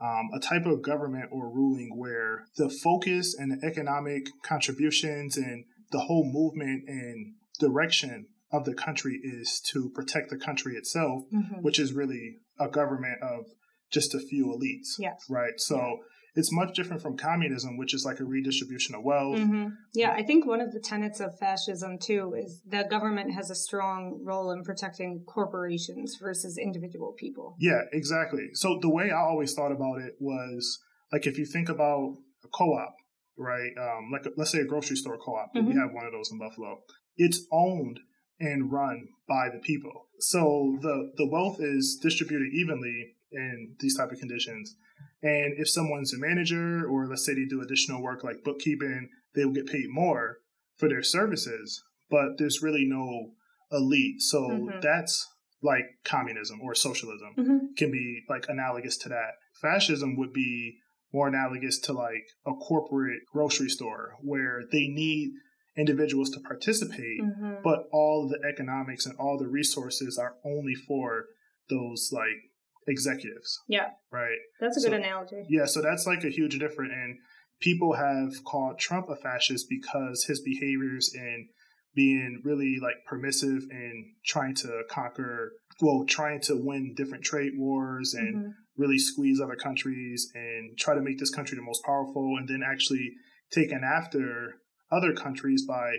um, 0.00 0.30
a 0.34 0.40
type 0.40 0.66
of 0.66 0.82
government 0.82 1.28
or 1.30 1.50
ruling 1.50 1.96
where 1.96 2.46
the 2.56 2.70
focus 2.70 3.34
and 3.36 3.50
the 3.50 3.66
economic 3.66 4.28
contributions 4.42 5.36
and 5.36 5.64
the 5.90 6.00
whole 6.00 6.24
movement 6.24 6.84
and 6.88 7.34
direction 7.58 8.26
of 8.52 8.64
the 8.64 8.74
country 8.74 9.20
is 9.22 9.60
to 9.60 9.90
protect 9.90 10.30
the 10.30 10.38
country 10.38 10.74
itself, 10.74 11.24
mm-hmm. 11.32 11.60
which 11.60 11.78
is 11.78 11.92
really 11.92 12.38
a 12.58 12.68
government 12.68 13.22
of 13.22 13.44
just 13.90 14.14
a 14.14 14.18
few 14.18 14.46
elites. 14.46 14.94
Yes. 14.98 15.26
Right. 15.28 15.58
So 15.58 15.76
yeah 15.76 16.04
it's 16.38 16.52
much 16.52 16.76
different 16.76 17.02
from 17.02 17.16
communism, 17.16 17.76
which 17.76 17.92
is 17.92 18.04
like 18.04 18.20
a 18.20 18.24
redistribution 18.24 18.94
of 18.94 19.02
wealth. 19.02 19.38
Mm-hmm. 19.38 19.70
Yeah, 19.92 20.12
I 20.12 20.22
think 20.22 20.46
one 20.46 20.60
of 20.60 20.72
the 20.72 20.78
tenets 20.78 21.18
of 21.18 21.36
fascism 21.36 21.98
too 21.98 22.32
is 22.38 22.62
that 22.68 22.88
government 22.88 23.34
has 23.34 23.50
a 23.50 23.56
strong 23.56 24.20
role 24.22 24.52
in 24.52 24.62
protecting 24.62 25.24
corporations 25.26 26.16
versus 26.22 26.56
individual 26.56 27.12
people. 27.18 27.56
Yeah, 27.58 27.80
exactly. 27.92 28.50
So 28.54 28.78
the 28.80 28.88
way 28.88 29.10
I 29.10 29.18
always 29.18 29.52
thought 29.52 29.72
about 29.72 30.00
it 30.00 30.14
was 30.20 30.78
like 31.12 31.26
if 31.26 31.38
you 31.38 31.44
think 31.44 31.68
about 31.68 32.18
a 32.44 32.48
co-op, 32.56 32.94
right? 33.36 33.72
Um, 33.76 34.10
like 34.12 34.24
let's 34.36 34.52
say 34.52 34.60
a 34.60 34.64
grocery 34.64 34.96
store 34.96 35.18
co-op. 35.18 35.52
Mm-hmm. 35.56 35.66
We 35.66 35.74
have 35.74 35.90
one 35.92 36.06
of 36.06 36.12
those 36.12 36.30
in 36.30 36.38
Buffalo. 36.38 36.82
It's 37.16 37.44
owned 37.50 37.98
and 38.38 38.70
run 38.70 39.08
by 39.28 39.48
the 39.52 39.58
people. 39.58 40.06
So 40.20 40.78
the 40.82 41.10
the 41.16 41.28
wealth 41.28 41.58
is 41.58 41.98
distributed 42.00 42.52
evenly 42.54 43.16
in 43.32 43.74
these 43.80 43.96
type 43.96 44.12
of 44.12 44.20
conditions. 44.20 44.76
And 45.22 45.54
if 45.58 45.68
someone's 45.68 46.14
a 46.14 46.18
manager 46.18 46.86
or 46.86 47.06
let's 47.06 47.26
say 47.26 47.34
they 47.34 47.44
do 47.44 47.60
additional 47.60 48.02
work 48.02 48.22
like 48.22 48.44
bookkeeping, 48.44 49.08
they 49.34 49.44
will 49.44 49.52
get 49.52 49.66
paid 49.66 49.88
more 49.88 50.38
for 50.76 50.88
their 50.88 51.02
services, 51.02 51.82
but 52.10 52.38
there's 52.38 52.62
really 52.62 52.84
no 52.84 53.32
elite. 53.72 54.22
So 54.22 54.48
mm-hmm. 54.48 54.80
that's 54.80 55.26
like 55.62 55.84
communism 56.04 56.60
or 56.62 56.74
socialism 56.74 57.34
mm-hmm. 57.36 57.58
can 57.76 57.90
be 57.90 58.22
like 58.28 58.46
analogous 58.48 58.96
to 58.98 59.08
that. 59.08 59.32
Fascism 59.60 60.16
would 60.16 60.32
be 60.32 60.76
more 61.12 61.28
analogous 61.28 61.78
to 61.80 61.92
like 61.92 62.26
a 62.46 62.52
corporate 62.52 63.20
grocery 63.32 63.68
store 63.68 64.14
where 64.20 64.62
they 64.70 64.86
need 64.88 65.30
individuals 65.76 66.30
to 66.30 66.40
participate, 66.40 67.20
mm-hmm. 67.22 67.54
but 67.64 67.84
all 67.92 68.28
the 68.28 68.38
economics 68.48 69.06
and 69.06 69.16
all 69.18 69.38
the 69.38 69.48
resources 69.48 70.18
are 70.18 70.34
only 70.44 70.74
for 70.74 71.26
those 71.70 72.10
like 72.12 72.50
executives. 72.88 73.60
Yeah. 73.68 73.90
Right. 74.10 74.38
That's 74.60 74.76
a 74.76 74.80
so, 74.80 74.88
good 74.88 75.00
analogy. 75.00 75.44
Yeah. 75.48 75.66
So 75.66 75.82
that's 75.82 76.06
like 76.06 76.24
a 76.24 76.30
huge 76.30 76.58
difference. 76.58 76.92
And 76.94 77.18
people 77.60 77.94
have 77.94 78.44
called 78.44 78.78
Trump 78.78 79.08
a 79.08 79.16
fascist 79.16 79.66
because 79.68 80.24
his 80.24 80.40
behaviors 80.40 81.12
in 81.14 81.48
being 81.94 82.40
really 82.44 82.78
like 82.80 82.96
permissive 83.06 83.62
and 83.70 84.06
trying 84.24 84.54
to 84.54 84.82
conquer, 84.90 85.52
well, 85.80 86.04
trying 86.06 86.40
to 86.42 86.54
win 86.56 86.94
different 86.96 87.24
trade 87.24 87.52
wars 87.56 88.14
and 88.14 88.36
mm-hmm. 88.36 88.50
really 88.76 88.98
squeeze 88.98 89.40
other 89.40 89.56
countries 89.56 90.30
and 90.34 90.76
try 90.78 90.94
to 90.94 91.00
make 91.00 91.18
this 91.18 91.34
country 91.34 91.56
the 91.56 91.62
most 91.62 91.82
powerful 91.84 92.36
and 92.38 92.48
then 92.48 92.62
actually 92.64 93.12
taking 93.52 93.80
after 93.84 94.54
other 94.90 95.12
countries 95.12 95.64
by 95.66 95.96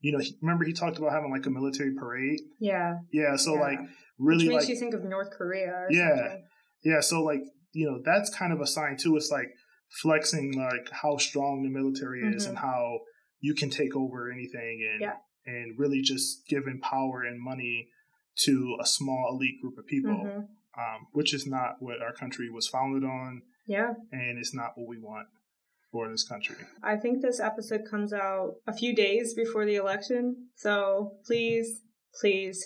you 0.00 0.12
know, 0.12 0.18
he, 0.18 0.36
remember 0.40 0.64
he 0.64 0.72
talked 0.72 0.98
about 0.98 1.12
having 1.12 1.30
like 1.30 1.46
a 1.46 1.50
military 1.50 1.94
parade. 1.94 2.40
Yeah. 2.60 2.98
Yeah. 3.12 3.36
So 3.36 3.54
yeah. 3.54 3.60
like 3.60 3.80
really 4.18 4.46
Which 4.46 4.54
makes 4.54 4.64
like 4.64 4.68
you 4.70 4.78
think 4.78 4.94
of 4.94 5.04
North 5.04 5.30
Korea. 5.30 5.86
yeah. 5.90 6.16
Something. 6.16 6.44
Yeah. 6.84 7.00
So 7.00 7.22
like 7.22 7.42
you 7.72 7.86
know 7.90 8.00
that's 8.04 8.34
kind 8.34 8.52
of 8.52 8.60
a 8.60 8.66
sign 8.66 8.96
too. 8.96 9.16
It's 9.16 9.30
like 9.30 9.50
flexing 10.02 10.56
like 10.56 10.90
how 10.90 11.16
strong 11.16 11.62
the 11.62 11.70
military 11.70 12.20
is 12.34 12.42
mm-hmm. 12.42 12.50
and 12.50 12.58
how 12.58 13.00
you 13.40 13.54
can 13.54 13.70
take 13.70 13.96
over 13.96 14.30
anything 14.30 14.86
and 14.92 15.00
yeah. 15.00 15.14
and 15.46 15.78
really 15.78 16.02
just 16.02 16.46
giving 16.48 16.80
power 16.80 17.22
and 17.22 17.40
money 17.40 17.88
to 18.36 18.76
a 18.80 18.86
small 18.86 19.30
elite 19.32 19.60
group 19.60 19.78
of 19.78 19.86
people, 19.86 20.12
mm-hmm. 20.12 20.38
um, 20.38 21.06
which 21.12 21.34
is 21.34 21.46
not 21.46 21.76
what 21.80 22.00
our 22.00 22.12
country 22.12 22.48
was 22.48 22.68
founded 22.68 23.02
on. 23.02 23.42
Yeah. 23.66 23.94
And 24.12 24.38
it's 24.38 24.54
not 24.54 24.72
what 24.76 24.88
we 24.88 24.98
want 24.98 25.26
for 25.90 26.08
this 26.08 26.26
country. 26.26 26.56
I 26.82 26.96
think 26.96 27.22
this 27.22 27.40
episode 27.40 27.82
comes 27.90 28.12
out 28.12 28.54
a 28.66 28.72
few 28.72 28.94
days 28.94 29.34
before 29.34 29.64
the 29.64 29.76
election. 29.76 30.48
So 30.56 31.12
please, 31.26 31.80
please, 32.20 32.64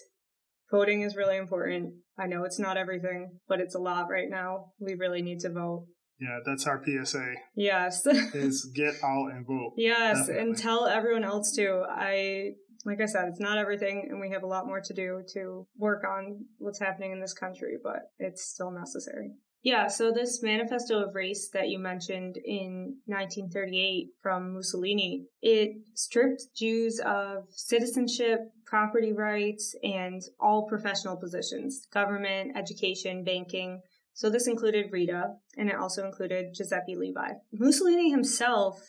voting 0.71 1.03
is 1.03 1.17
really 1.17 1.37
important. 1.37 1.95
I 2.19 2.27
know 2.27 2.45
it's 2.45 2.59
not 2.59 2.77
everything, 2.77 3.39
but 3.49 3.61
it's 3.61 3.75
a 3.75 3.81
lot 3.81 4.09
right 4.11 4.29
now. 4.29 4.73
We 4.81 4.95
really 4.95 5.23
need 5.23 5.41
to 5.41 5.51
vote. 5.51 5.87
Yeah, 6.21 6.39
that's 6.45 6.67
our 6.67 6.81
PSA. 6.85 7.35
Yes. 7.57 8.07
is 8.07 8.71
get 8.75 8.95
out 9.03 9.33
and 9.33 9.47
vote. 9.47 9.73
Yes, 9.77 10.19
Definitely. 10.19 10.43
and 10.43 10.59
tell 10.59 10.87
everyone 10.87 11.25
else 11.25 11.55
too. 11.55 11.83
I 11.89 12.51
like 12.85 13.01
I 13.01 13.07
said, 13.07 13.29
it's 13.29 13.41
not 13.41 13.59
everything 13.59 14.09
and 14.11 14.21
we 14.21 14.31
have 14.31 14.43
a 14.43 14.47
lot 14.47 14.67
more 14.67 14.81
to 14.81 14.95
do 14.95 15.23
to 15.35 15.67
work 15.79 16.03
on 16.05 16.45
what's 16.59 16.81
happening 16.81 17.13
in 17.13 17.21
this 17.21 17.33
country, 17.33 17.77
but 17.83 18.11
it's 18.19 18.45
still 18.45 18.71
necessary. 18.71 19.31
Yeah, 19.65 19.87
so 19.87 20.11
this 20.11 20.43
manifesto 20.43 21.05
of 21.05 21.15
race 21.15 21.49
that 21.53 21.69
you 21.69 21.79
mentioned 21.79 22.37
in 22.45 22.97
1938 23.07 24.09
from 24.21 24.55
Mussolini, 24.55 25.27
it 25.41 25.77
stripped 25.95 26.43
Jews 26.57 27.01
of 27.05 27.45
citizenship, 27.51 28.41
property 28.67 29.13
rights, 29.13 29.77
and 29.85 30.21
all 30.41 30.67
professional 30.69 31.17
positions, 31.17 31.87
government, 31.93 32.57
education, 32.57 33.23
banking. 33.23 33.81
So 34.15 34.29
this 34.29 34.49
included 34.49 34.91
Rita, 34.91 35.35
and 35.57 35.69
it 35.69 35.77
also 35.77 36.05
included 36.05 36.55
Giuseppe 36.55 36.97
Levi. 36.97 37.35
Mussolini 37.53 38.11
himself, 38.11 38.81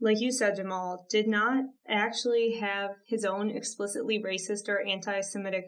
like 0.00 0.20
you 0.20 0.30
said, 0.30 0.54
Jamal, 0.54 1.06
did 1.10 1.26
not 1.26 1.64
actually 1.88 2.58
have 2.60 2.90
his 3.08 3.24
own 3.24 3.50
explicitly 3.50 4.22
racist 4.22 4.68
or 4.68 4.80
anti-Semitic 4.86 5.64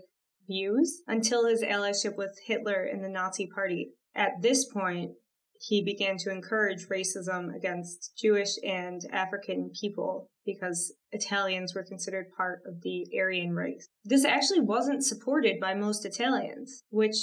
views 0.46 1.02
until 1.08 1.46
his 1.46 1.62
allyship 1.62 2.16
with 2.16 2.38
Hitler 2.46 2.84
and 2.84 3.02
the 3.02 3.08
Nazi 3.08 3.48
Party. 3.52 3.90
At 4.14 4.42
this 4.42 4.64
point, 4.64 5.12
he 5.60 5.82
began 5.82 6.16
to 6.18 6.30
encourage 6.30 6.88
racism 6.88 7.54
against 7.54 8.16
Jewish 8.16 8.56
and 8.64 9.00
African 9.12 9.70
people 9.78 10.28
because 10.44 10.92
Italians 11.12 11.74
were 11.74 11.84
considered 11.84 12.32
part 12.36 12.62
of 12.66 12.82
the 12.82 13.06
Aryan 13.16 13.54
race. 13.54 13.88
This 14.04 14.24
actually 14.24 14.60
wasn't 14.60 15.04
supported 15.04 15.60
by 15.60 15.74
most 15.74 16.04
Italians, 16.04 16.82
which 16.90 17.16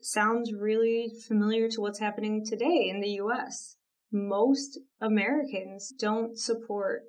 sounds 0.00 0.52
really 0.52 1.12
familiar 1.28 1.68
to 1.68 1.80
what's 1.80 1.98
happening 1.98 2.44
today 2.44 2.88
in 2.88 3.00
the 3.00 3.20
US. 3.20 3.76
Most 4.10 4.78
Americans 5.00 5.92
don't 5.98 6.38
support 6.38 7.02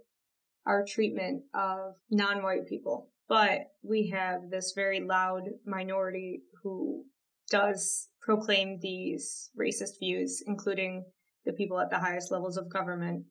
our 0.65 0.85
treatment 0.85 1.43
of 1.53 1.95
non 2.09 2.43
white 2.43 2.67
people, 2.67 3.09
but 3.27 3.67
we 3.81 4.09
have 4.09 4.49
this 4.49 4.73
very 4.75 5.01
loud 5.01 5.43
minority 5.65 6.41
who 6.61 7.05
does 7.49 8.09
proclaim 8.21 8.79
these 8.81 9.49
racist 9.59 9.99
views, 9.99 10.43
including 10.45 11.05
the 11.45 11.53
people 11.53 11.79
at 11.79 11.89
the 11.89 11.99
highest 11.99 12.31
levels 12.31 12.57
of 12.57 12.71
government. 12.71 13.25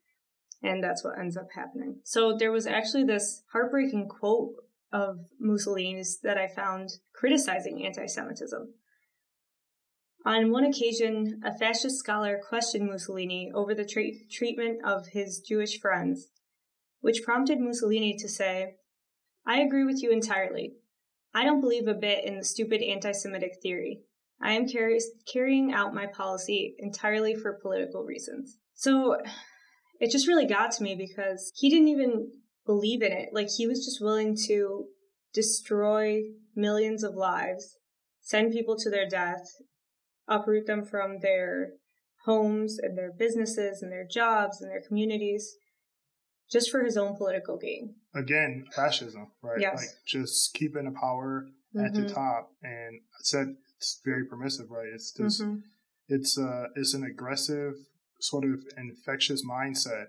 And 0.62 0.82
that's 0.82 1.02
what 1.02 1.18
ends 1.18 1.36
up 1.36 1.48
happening. 1.54 2.00
So 2.04 2.36
there 2.36 2.52
was 2.52 2.66
actually 2.66 3.04
this 3.04 3.42
heartbreaking 3.52 4.08
quote 4.08 4.52
of 4.92 5.18
Mussolini's 5.40 6.20
that 6.22 6.38
I 6.38 6.46
found 6.46 6.90
criticizing 7.14 7.84
anti 7.84 8.06
Semitism. 8.06 8.74
On 10.24 10.52
one 10.52 10.64
occasion, 10.64 11.40
a 11.44 11.56
fascist 11.56 11.98
scholar 11.98 12.40
questioned 12.48 12.88
Mussolini 12.88 13.50
over 13.52 13.74
the 13.74 13.84
tra- 13.84 14.12
treatment 14.30 14.78
of 14.84 15.08
his 15.08 15.40
Jewish 15.40 15.80
friends, 15.80 16.28
which 17.00 17.24
prompted 17.24 17.58
Mussolini 17.58 18.16
to 18.18 18.28
say, 18.28 18.76
I 19.44 19.60
agree 19.60 19.84
with 19.84 20.00
you 20.00 20.12
entirely. 20.12 20.74
I 21.34 21.44
don't 21.44 21.60
believe 21.60 21.88
a 21.88 21.94
bit 21.94 22.24
in 22.24 22.36
the 22.36 22.44
stupid 22.44 22.82
anti 22.82 23.12
Semitic 23.12 23.52
theory. 23.62 24.00
I 24.40 24.52
am 24.52 24.68
carry- 24.68 25.00
carrying 25.32 25.72
out 25.72 25.94
my 25.94 26.06
policy 26.06 26.74
entirely 26.78 27.34
for 27.34 27.58
political 27.60 28.04
reasons. 28.04 28.58
So 28.74 29.16
it 30.00 30.10
just 30.10 30.26
really 30.26 30.46
got 30.46 30.72
to 30.72 30.82
me 30.82 30.94
because 30.96 31.52
he 31.54 31.70
didn't 31.70 31.88
even 31.88 32.32
believe 32.66 33.02
in 33.02 33.12
it. 33.12 33.30
Like 33.32 33.48
he 33.56 33.66
was 33.66 33.84
just 33.84 34.02
willing 34.02 34.36
to 34.48 34.86
destroy 35.32 36.22
millions 36.54 37.02
of 37.02 37.14
lives, 37.14 37.76
send 38.20 38.52
people 38.52 38.76
to 38.78 38.90
their 38.90 39.08
death, 39.08 39.46
uproot 40.28 40.66
them 40.66 40.84
from 40.84 41.20
their 41.20 41.74
homes 42.24 42.78
and 42.80 42.96
their 42.96 43.12
businesses 43.12 43.82
and 43.82 43.90
their 43.90 44.06
jobs 44.06 44.60
and 44.60 44.70
their 44.70 44.82
communities 44.86 45.56
just 46.52 46.70
for 46.70 46.84
his 46.84 46.96
own 46.96 47.16
political 47.16 47.56
gain. 47.56 47.94
Again, 48.14 48.66
fascism, 48.74 49.28
right? 49.42 49.60
Yes. 49.60 49.76
Like 49.78 49.88
just 50.06 50.54
keeping 50.54 50.84
the 50.84 50.92
power 50.92 51.46
mm-hmm. 51.74 51.86
at 51.86 51.94
the 51.94 52.02
mm-hmm. 52.02 52.14
top. 52.14 52.50
And 52.62 53.00
I 53.00 53.20
said 53.22 53.56
it's 53.78 54.00
very 54.04 54.26
permissive, 54.26 54.70
right? 54.70 54.88
It's 54.92 55.12
just 55.12 55.42
mm-hmm. 55.42 55.60
it's 56.08 56.38
uh 56.38 56.66
it's 56.76 56.94
an 56.94 57.04
aggressive 57.04 57.74
sort 58.20 58.44
of 58.44 58.60
infectious 58.76 59.44
mindset 59.44 60.06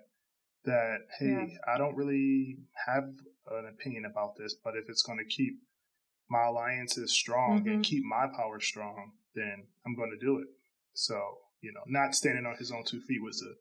that 0.65 0.97
hey, 1.19 1.27
yeah. 1.27 1.73
I 1.73 1.77
don't 1.77 1.95
really 1.95 2.57
have 2.87 3.05
an 3.51 3.67
opinion 3.73 4.05
about 4.05 4.35
this, 4.37 4.55
but 4.63 4.75
if 4.75 4.85
it's 4.89 5.01
going 5.01 5.19
to 5.19 5.25
keep 5.25 5.53
my 6.29 6.45
alliances 6.45 7.11
strong 7.11 7.59
mm-hmm. 7.59 7.69
and 7.69 7.83
keep 7.83 8.03
my 8.03 8.27
power 8.35 8.59
strong, 8.59 9.11
then 9.35 9.65
I'm 9.85 9.95
going 9.95 10.11
to 10.11 10.25
do 10.25 10.37
it. 10.39 10.47
So 10.93 11.15
you 11.61 11.71
know, 11.71 11.81
not 11.87 12.13
standing 12.13 12.45
on 12.45 12.57
his 12.57 12.71
own 12.71 12.83
two 12.85 12.99
feet 13.01 13.23
was 13.23 13.41
a, 13.41 13.51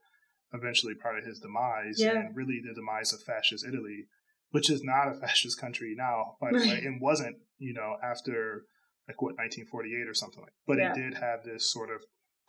eventually 0.52 0.94
part 0.94 1.18
of 1.18 1.24
his 1.24 1.40
demise, 1.40 1.96
yeah. 1.98 2.12
and 2.12 2.36
really 2.36 2.60
the 2.66 2.74
demise 2.74 3.12
of 3.12 3.22
fascist 3.22 3.66
Italy, 3.66 4.06
which 4.50 4.70
is 4.70 4.82
not 4.82 5.08
a 5.08 5.14
fascist 5.20 5.60
country 5.60 5.94
now, 5.96 6.36
by 6.40 6.50
the 6.52 6.58
way, 6.58 6.82
and 6.84 7.00
wasn't 7.00 7.36
you 7.58 7.74
know 7.74 7.96
after 8.02 8.64
like 9.08 9.20
what 9.20 9.36
1948 9.36 10.08
or 10.08 10.14
something 10.14 10.42
like. 10.42 10.54
But 10.66 10.78
yeah. 10.78 10.92
it 10.92 10.94
did 10.94 11.14
have 11.14 11.44
this 11.44 11.70
sort 11.70 11.90
of 11.90 12.02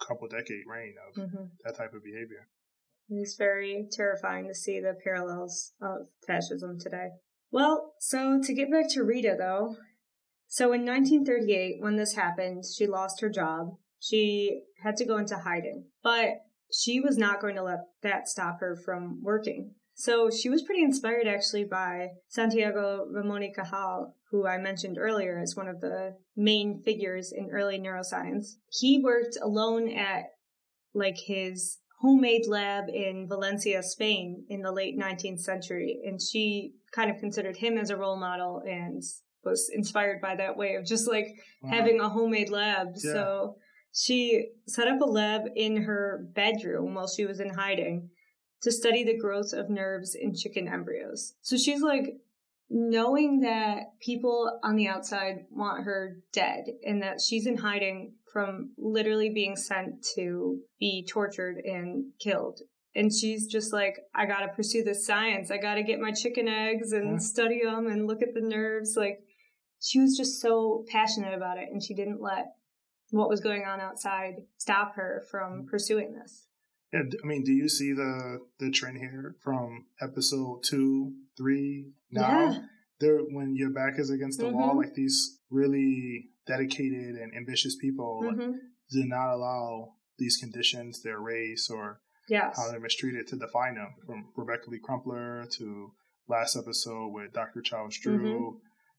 couple 0.06 0.28
decade 0.28 0.64
reign 0.68 0.96
of 1.08 1.24
mm-hmm. 1.24 1.46
that 1.64 1.78
type 1.78 1.94
of 1.94 2.04
behavior. 2.04 2.48
It's 3.10 3.36
very 3.36 3.88
terrifying 3.92 4.48
to 4.48 4.56
see 4.56 4.80
the 4.80 4.96
parallels 5.04 5.74
of 5.82 6.08
fascism 6.26 6.80
today. 6.80 7.10
Well, 7.52 7.94
so 8.00 8.40
to 8.42 8.54
get 8.54 8.72
back 8.72 8.90
to 8.92 9.04
Rita 9.04 9.36
though, 9.38 9.76
so 10.48 10.66
in 10.74 10.86
1938 10.86 11.82
when 11.82 11.96
this 11.96 12.16
happened, 12.16 12.64
she 12.66 12.88
lost 12.88 13.22
her 13.22 13.30
job. 13.30 13.78
She 14.00 14.64
had 14.84 14.98
to 14.98 15.06
go 15.06 15.18
into 15.18 15.38
hiding, 15.38 15.86
but 16.04 16.30
she 16.74 17.00
was 17.00 17.18
not 17.18 17.40
going 17.40 17.56
to 17.56 17.64
let 17.64 17.80
that 18.02 18.28
stop 18.28 18.60
her 18.60 18.76
from 18.76 19.20
working. 19.22 19.76
So 19.96 20.32
she 20.32 20.50
was 20.50 20.64
pretty 20.64 20.82
inspired 20.82 21.28
actually 21.28 21.66
by 21.66 22.08
Santiago 22.28 23.06
Ramon 23.12 23.42
y 23.42 23.52
Cajal, 23.56 24.14
who 24.32 24.48
I 24.48 24.58
mentioned 24.58 24.98
earlier 25.00 25.40
as 25.40 25.56
one 25.56 25.68
of 25.68 25.82
the 25.82 26.16
main 26.36 26.82
figures 26.84 27.32
in 27.32 27.52
early 27.52 27.80
neuroscience. 27.80 28.56
He 28.72 29.00
worked 29.04 29.38
alone 29.42 29.88
at 29.92 30.24
like 30.96 31.18
his 31.28 31.78
homemade 32.02 32.48
lab 32.48 32.86
in 32.90 33.28
Valencia, 33.28 33.84
Spain 33.84 34.44
in 34.50 34.62
the 34.62 34.72
late 34.72 34.98
19th 35.00 35.42
century. 35.42 36.00
And 36.06 36.20
she 36.20 36.74
kind 36.92 37.12
of 37.12 37.18
considered 37.18 37.58
him 37.58 37.78
as 37.78 37.92
a 37.92 37.98
role 37.98 38.20
model 38.20 38.64
and 38.66 39.04
was 39.44 39.70
inspired 39.74 40.22
by 40.22 40.36
that 40.38 40.58
way 40.58 40.76
of 40.76 40.86
just 40.86 41.08
like 41.08 41.28
having 41.70 42.00
a 42.00 42.10
homemade 42.10 42.50
lab. 42.50 42.88
Yeah. 42.96 43.14
So 43.14 43.56
she 43.94 44.50
set 44.68 44.88
up 44.88 45.02
a 45.02 45.06
lab 45.06 45.44
in 45.56 45.84
her 45.84 46.28
bedroom 46.34 46.96
while 46.96 47.08
she 47.08 47.26
was 47.26 47.40
in 47.40 47.54
hiding 47.54 48.10
to 48.64 48.72
study 48.72 49.04
the 49.04 49.18
growth 49.18 49.54
of 49.54 49.70
nerves 49.70 50.16
in 50.16 50.34
chicken 50.34 50.68
embryos. 50.68 51.34
So 51.42 51.58
she's 51.58 51.82
like 51.82 52.18
knowing 52.70 53.42
that 53.42 54.00
people 54.02 54.60
on 54.64 54.76
the 54.76 54.88
outside 54.88 55.46
want 55.52 55.84
her 55.84 56.18
dead 56.32 56.66
and 56.84 57.04
that 57.04 57.22
she's 57.22 57.46
in 57.46 57.58
hiding 57.58 58.14
from 58.32 58.72
literally 58.78 59.30
being 59.30 59.56
sent 59.56 60.04
to 60.16 60.60
be 60.80 61.06
tortured 61.08 61.58
and 61.58 62.06
killed. 62.20 62.62
And 62.96 63.14
she's 63.14 63.46
just 63.48 63.74
like, 63.74 63.98
I 64.16 64.26
gotta 64.26 64.48
pursue 64.48 64.84
this 64.84 65.06
science. 65.06 65.52
I 65.52 65.58
gotta 65.58 65.84
get 65.84 66.00
my 66.00 66.12
chicken 66.12 66.48
eggs 66.48 66.94
and 66.94 67.14
yeah. 67.14 67.18
study 67.18 67.62
them 67.64 67.88
and 67.88 68.08
look 68.08 68.24
at 68.24 68.34
the 68.34 68.42
nerves. 68.42 68.96
Like, 68.98 69.20
she 69.80 70.00
was 70.00 70.16
just 70.18 70.42
so 70.42 70.86
passionate 70.90 71.34
about 71.34 71.58
it 71.58 71.70
and 71.72 71.84
she 71.84 71.94
didn't 71.94 72.22
let 72.22 72.54
what 73.14 73.30
was 73.30 73.40
going 73.40 73.64
on 73.64 73.80
outside 73.80 74.42
stop 74.58 74.96
her 74.96 75.24
from 75.30 75.64
mm. 75.64 75.68
pursuing 75.68 76.14
this. 76.14 76.48
Yeah, 76.92 77.02
I 77.24 77.28
mean, 77.28 77.44
do 77.44 77.52
you 77.52 77.70
see 77.70 77.94
the 77.94 78.40
the 78.60 78.72
trend 78.72 78.98
here 78.98 79.36
from 79.42 79.86
episode 80.02 80.64
two, 80.64 81.14
three, 81.38 81.92
now? 82.12 82.52
Yeah. 82.52 82.60
There, 83.00 83.18
when 83.20 83.56
your 83.56 83.72
back 83.72 84.00
is 84.00 84.10
against 84.10 84.40
the 84.40 84.46
mm-hmm. 84.46 84.58
wall, 84.58 84.78
like 84.78 84.94
these 84.94 85.40
really 85.50 86.30
dedicated 86.48 87.16
and 87.16 87.36
ambitious 87.36 87.76
people 87.76 88.22
mm-hmm. 88.24 88.52
do 88.92 89.06
not 89.06 89.34
allow 89.34 89.94
these 90.18 90.38
conditions, 90.38 91.02
their 91.02 91.20
race, 91.20 91.70
or 91.70 92.00
yes. 92.30 92.56
how 92.56 92.72
they're 92.72 92.80
mistreated 92.80 93.28
to 93.28 93.36
define 93.36 93.76
them. 93.76 93.94
From 94.06 94.26
Rebecca 94.38 94.70
Lee 94.70 94.80
Crumpler 94.82 95.46
to 95.58 95.92
last 96.30 96.56
episode 96.56 97.10
with 97.10 97.34
Dr. 97.34 97.62
Charles 97.62 97.98
Drew 97.98 98.20
mm-hmm. 98.20 98.58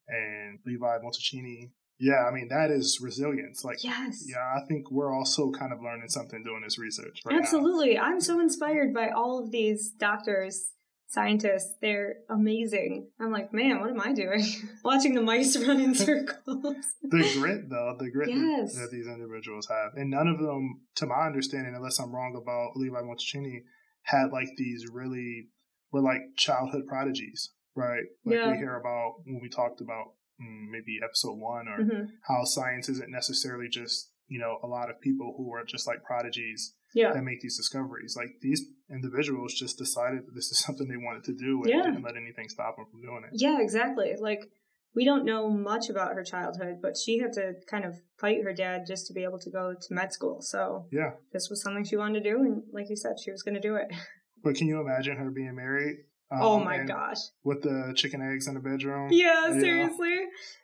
and 0.08 0.58
Levi 0.66 0.98
Montalcini. 0.98 1.70
Yeah, 1.98 2.26
I 2.28 2.32
mean 2.32 2.48
that 2.48 2.70
is 2.70 2.98
resilience. 3.00 3.64
Like, 3.64 3.82
yes, 3.84 4.24
yeah, 4.28 4.54
I 4.56 4.66
think 4.66 4.90
we're 4.90 5.14
also 5.14 5.50
kind 5.50 5.72
of 5.72 5.80
learning 5.80 6.08
something 6.08 6.42
doing 6.42 6.62
this 6.64 6.78
research. 6.78 7.20
Right 7.24 7.38
Absolutely, 7.38 7.94
now. 7.94 8.04
I'm 8.04 8.20
so 8.20 8.40
inspired 8.40 8.92
by 8.92 9.10
all 9.10 9.42
of 9.42 9.52
these 9.52 9.90
doctors, 9.90 10.72
scientists. 11.08 11.76
They're 11.80 12.16
amazing. 12.28 13.08
I'm 13.20 13.30
like, 13.30 13.54
man, 13.54 13.80
what 13.80 13.90
am 13.90 14.00
I 14.00 14.12
doing? 14.12 14.44
Watching 14.84 15.14
the 15.14 15.22
mice 15.22 15.56
run 15.66 15.80
in 15.80 15.94
circles. 15.94 16.84
the 17.02 17.30
grit, 17.38 17.70
though, 17.70 17.96
the 17.98 18.10
grit 18.10 18.28
yes. 18.28 18.74
that 18.74 18.90
these 18.90 19.06
individuals 19.06 19.68
have, 19.68 19.92
and 19.94 20.10
none 20.10 20.26
of 20.26 20.38
them, 20.38 20.80
to 20.96 21.06
my 21.06 21.26
understanding, 21.26 21.74
unless 21.76 22.00
I'm 22.00 22.14
wrong 22.14 22.36
about 22.36 22.76
Levi 22.76 23.00
Montalcini, 23.00 23.60
had 24.02 24.32
like 24.32 24.48
these 24.56 24.84
really 24.92 25.48
were 25.92 26.02
like 26.02 26.22
childhood 26.36 26.86
prodigies, 26.88 27.52
right? 27.76 28.02
Like 28.24 28.36
yeah. 28.36 28.50
we 28.50 28.58
hear 28.58 28.76
about 28.76 29.14
when 29.24 29.40
we 29.40 29.48
talked 29.48 29.80
about 29.80 30.14
maybe 30.38 30.98
episode 31.02 31.38
one 31.38 31.68
or 31.68 31.78
mm-hmm. 31.78 32.04
how 32.26 32.44
science 32.44 32.88
isn't 32.88 33.10
necessarily 33.10 33.68
just 33.68 34.10
you 34.28 34.38
know 34.38 34.58
a 34.62 34.66
lot 34.66 34.90
of 34.90 35.00
people 35.00 35.34
who 35.36 35.52
are 35.52 35.64
just 35.64 35.86
like 35.86 36.02
prodigies 36.04 36.74
yeah. 36.94 37.12
that 37.12 37.22
make 37.22 37.40
these 37.40 37.56
discoveries 37.56 38.14
like 38.16 38.30
these 38.40 38.62
individuals 38.90 39.54
just 39.54 39.78
decided 39.78 40.26
that 40.26 40.34
this 40.34 40.50
is 40.50 40.60
something 40.60 40.88
they 40.88 40.96
wanted 40.96 41.24
to 41.24 41.34
do 41.34 41.62
and 41.62 41.70
yeah. 41.70 41.82
didn't 41.82 42.02
let 42.02 42.16
anything 42.16 42.48
stop 42.48 42.76
them 42.76 42.86
from 42.90 43.00
doing 43.00 43.22
it 43.24 43.30
yeah 43.32 43.60
exactly 43.60 44.14
like 44.20 44.50
we 44.94 45.04
don't 45.04 45.24
know 45.24 45.50
much 45.50 45.88
about 45.88 46.14
her 46.14 46.24
childhood 46.24 46.78
but 46.80 46.96
she 46.96 47.18
had 47.18 47.32
to 47.32 47.54
kind 47.68 47.84
of 47.84 47.96
fight 48.18 48.42
her 48.42 48.52
dad 48.52 48.82
just 48.86 49.06
to 49.06 49.12
be 49.12 49.24
able 49.24 49.38
to 49.38 49.50
go 49.50 49.74
to 49.74 49.94
med 49.94 50.12
school 50.12 50.40
so 50.40 50.86
yeah 50.90 51.12
this 51.32 51.48
was 51.50 51.62
something 51.62 51.84
she 51.84 51.96
wanted 51.96 52.22
to 52.22 52.30
do 52.30 52.40
and 52.40 52.62
like 52.72 52.88
you 52.88 52.96
said 52.96 53.18
she 53.22 53.30
was 53.30 53.42
going 53.42 53.54
to 53.54 53.60
do 53.60 53.74
it 53.74 53.92
but 54.42 54.54
can 54.54 54.68
you 54.68 54.80
imagine 54.80 55.16
her 55.16 55.30
being 55.30 55.54
married 55.54 55.96
um, 56.30 56.38
oh 56.42 56.58
my 56.58 56.78
gosh. 56.78 57.18
With 57.42 57.62
the 57.62 57.92
chicken 57.94 58.22
eggs 58.22 58.46
in 58.46 58.54
the 58.54 58.60
bedroom. 58.60 59.08
Yeah, 59.12 59.48
yeah, 59.48 59.60
seriously. 59.60 60.20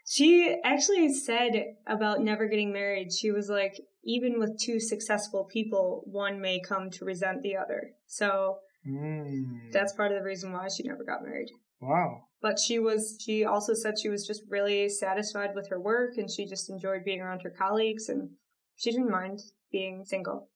She 0.06 0.56
actually 0.64 1.12
said 1.12 1.52
about 1.86 2.20
never 2.20 2.46
getting 2.46 2.72
married, 2.72 3.12
she 3.12 3.30
was 3.30 3.48
like, 3.48 3.80
even 4.04 4.38
with 4.38 4.58
two 4.58 4.80
successful 4.80 5.44
people, 5.44 6.02
one 6.06 6.40
may 6.40 6.60
come 6.60 6.90
to 6.90 7.04
resent 7.04 7.42
the 7.42 7.56
other. 7.56 7.90
So 8.06 8.58
mm. 8.86 9.72
that's 9.72 9.92
part 9.92 10.12
of 10.12 10.18
the 10.18 10.24
reason 10.24 10.52
why 10.52 10.68
she 10.68 10.82
never 10.82 11.04
got 11.04 11.22
married. 11.22 11.50
Wow. 11.80 12.24
But 12.42 12.58
she 12.58 12.78
was, 12.78 13.18
she 13.20 13.44
also 13.44 13.74
said 13.74 13.98
she 13.98 14.08
was 14.08 14.26
just 14.26 14.42
really 14.48 14.88
satisfied 14.88 15.50
with 15.54 15.68
her 15.68 15.80
work 15.80 16.16
and 16.16 16.30
she 16.30 16.46
just 16.46 16.70
enjoyed 16.70 17.04
being 17.04 17.20
around 17.20 17.42
her 17.42 17.50
colleagues 17.50 18.08
and 18.08 18.30
she 18.76 18.90
didn't 18.90 19.10
mind 19.10 19.40
being 19.70 20.04
single. 20.06 20.48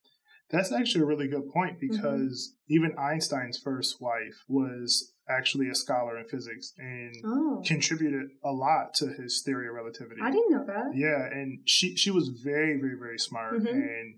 That's 0.51 0.73
actually 0.73 1.03
a 1.03 1.07
really 1.07 1.29
good 1.29 1.49
point 1.53 1.79
mm-hmm. 1.79 1.91
because 1.91 2.53
mm-hmm. 2.53 2.75
even 2.75 2.99
Einstein's 2.99 3.59
first 3.59 4.01
wife 4.01 4.45
was 4.49 5.13
actually 5.29 5.69
a 5.69 5.75
scholar 5.75 6.19
in 6.19 6.29
physics 6.29 6.75
and 6.79 7.15
oh. 7.25 7.63
contributed 7.67 8.29
a 8.45 8.53
lot 8.53 8.93
to 8.97 9.09
his 9.09 9.43
theory 9.45 9.69
of 9.69 9.75
relativity. 9.75 10.21
I 10.23 10.31
didn't 10.31 10.51
know 10.51 10.65
that. 10.67 10.93
Yeah, 10.95 11.25
and 11.25 11.61
she 11.65 11.97
she 11.97 12.11
was 12.11 12.29
very 12.29 12.79
very 12.79 12.97
very 12.99 13.19
smart 13.19 13.55
mm-hmm. 13.55 13.69
and 13.69 14.15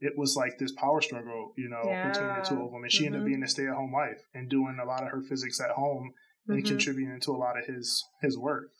it 0.00 0.12
was 0.16 0.36
like 0.36 0.58
this 0.58 0.72
power 0.72 1.00
struggle, 1.00 1.52
you 1.56 1.68
know, 1.68 1.82
yeah. 1.84 2.08
between 2.08 2.28
the 2.28 2.42
two 2.42 2.62
of 2.62 2.72
them. 2.72 2.82
And 2.82 2.92
she 2.92 3.04
mm-hmm. 3.04 3.06
ended 3.06 3.20
up 3.20 3.24
mm-hmm. 3.24 3.32
being 3.32 3.42
a 3.42 3.48
stay 3.48 3.66
at 3.66 3.74
home 3.74 3.92
wife 3.92 4.20
and 4.34 4.50
doing 4.50 4.78
a 4.82 4.86
lot 4.86 5.02
of 5.02 5.08
her 5.10 5.22
physics 5.22 5.60
at 5.60 5.70
home 5.70 6.12
and 6.46 6.58
mm-hmm. 6.58 6.68
contributing 6.68 7.20
to 7.20 7.30
a 7.30 7.38
lot 7.38 7.58
of 7.58 7.64
his 7.66 8.04
his 8.20 8.36
work. 8.36 8.70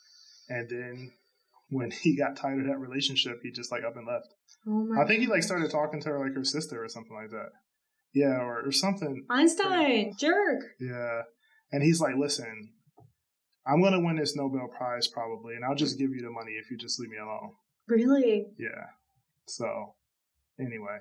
And 0.49 0.69
then 0.69 1.13
when 1.75 1.91
he 1.91 2.17
got 2.17 2.37
tired 2.37 2.61
of 2.61 2.67
that 2.67 2.79
relationship, 2.79 3.41
he 3.43 3.51
just 3.51 3.73
like 3.73 3.83
up 3.85 3.97
and 3.97 4.07
left. 4.07 4.29
Oh 4.69 4.89
I 4.97 5.07
think 5.07 5.21
he 5.21 5.27
like 5.27 5.43
started 5.43 5.71
talking 5.71 6.01
to 6.03 6.09
her 6.11 6.21
like 6.21 6.35
her 6.35 6.45
sister 6.45 6.83
or 6.83 6.89
something 6.89 7.15
like 7.15 7.31
that. 7.31 7.51
Yeah, 8.15 8.39
or, 8.39 8.67
or 8.67 8.71
something. 8.71 9.27
Einstein, 9.29 10.07
like, 10.09 10.19
jerk. 10.19 10.63
Yeah. 10.79 11.23
And 11.73 11.83
he's 11.83 12.01
like, 12.01 12.15
listen, 12.17 12.71
I'm 13.67 13.81
going 13.81 13.93
to 13.93 13.99
win 13.99 14.15
this 14.15 14.37
Nobel 14.37 14.69
Prize 14.69 15.09
probably, 15.09 15.57
and 15.57 15.65
I'll 15.65 15.75
just 15.75 15.99
give 15.99 16.11
you 16.11 16.23
the 16.23 16.31
money 16.31 16.53
if 16.53 16.71
you 16.71 16.79
just 16.79 17.01
leave 17.01 17.11
me 17.11 17.17
alone. 17.17 17.55
Really? 17.89 18.47
Yeah. 18.57 18.87
So, 19.49 19.97
anyway, 20.61 20.99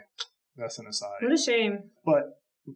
that's 0.57 0.79
an 0.79 0.87
aside. 0.87 1.21
What 1.21 1.31
a 1.31 1.37
shame. 1.37 1.91
But 2.03 2.23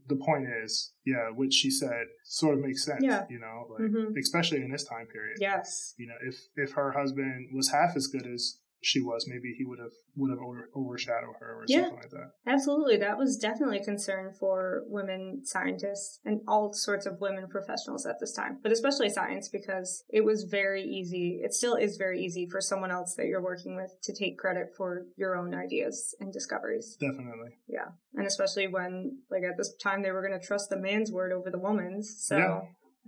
the 0.08 0.16
point 0.16 0.48
is, 0.64 0.92
yeah, 1.06 1.30
what 1.34 1.54
she 1.54 1.72
said 1.72 2.08
sort 2.24 2.58
of 2.58 2.64
makes 2.64 2.86
sense. 2.86 3.04
Yeah. 3.04 3.26
You 3.30 3.40
know, 3.40 3.68
like 3.70 3.90
mm-hmm. 3.90 4.18
especially 4.18 4.62
in 4.62 4.72
this 4.72 4.84
time 4.84 5.08
period. 5.08 5.38
Yes. 5.40 5.94
You 5.98 6.08
know, 6.08 6.16
if 6.26 6.48
if 6.56 6.72
her 6.74 6.92
husband 6.92 7.50
was 7.54 7.70
half 7.70 7.96
as 7.96 8.08
good 8.08 8.28
as 8.28 8.60
she 8.82 9.02
was, 9.02 9.26
maybe 9.28 9.54
he 9.58 9.66
would 9.66 9.80
have 9.80 9.92
would 10.16 10.30
have 10.30 10.40
over, 10.40 10.70
overshadowed 10.76 11.36
her 11.40 11.56
or 11.56 11.66
yeah, 11.68 11.82
something 11.82 12.00
like 12.00 12.10
that. 12.12 12.32
Absolutely, 12.46 12.98
that 12.98 13.18
was 13.18 13.38
definitely 13.38 13.80
a 13.80 13.84
concern 13.84 14.34
for 14.40 14.84
women 14.88 15.42
scientists 15.44 16.20
and 16.26 16.42
all 16.48 16.74
sorts 16.74 17.06
of 17.06 17.20
women 17.20 17.48
professionals 17.50 18.06
at 18.06 18.20
this 18.20 18.34
time, 18.34 18.60
but 18.62 18.72
especially 18.72 19.10
science 19.10 19.50
because 19.50 20.04
it 20.10 20.24
was 20.24 20.44
very 20.44 20.84
easy. 20.84 21.40
It 21.44 21.54
still 21.54 21.76
is 21.76 21.98
very 21.98 22.22
easy 22.22 22.48
for 22.50 22.62
someone 22.62 22.92
else 22.92 23.16
that 23.16 23.26
you're 23.26 23.44
working 23.44 23.76
with 23.76 23.92
to 24.04 24.14
take 24.14 24.38
credit 24.38 24.70
for 24.76 25.06
your 25.18 25.36
own 25.36 25.54
ideas 25.54 26.16
and 26.20 26.32
discoveries. 26.32 26.98
Definitely. 27.00 27.58
Yeah, 27.68 27.90
and 28.14 28.28
especially 28.28 28.68
when 28.68 29.20
like 29.32 29.44
at 29.44 29.58
this 29.58 29.76
time 29.84 30.04
they 30.04 30.12
were 30.12 30.26
going 30.26 30.40
to 30.40 30.46
trust 30.46 30.70
the 30.70 30.78
man's 30.78 31.12
word 31.12 31.32
over 31.32 31.50
the 31.50 31.60
woman's, 31.60 32.16
so. 32.20 32.38
Yeah. 32.38 32.60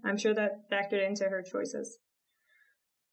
I'm 0.02 0.16
sure 0.18 0.34
that 0.34 0.70
factored 0.72 1.06
into 1.06 1.26
her 1.26 1.42
choices. 1.42 1.98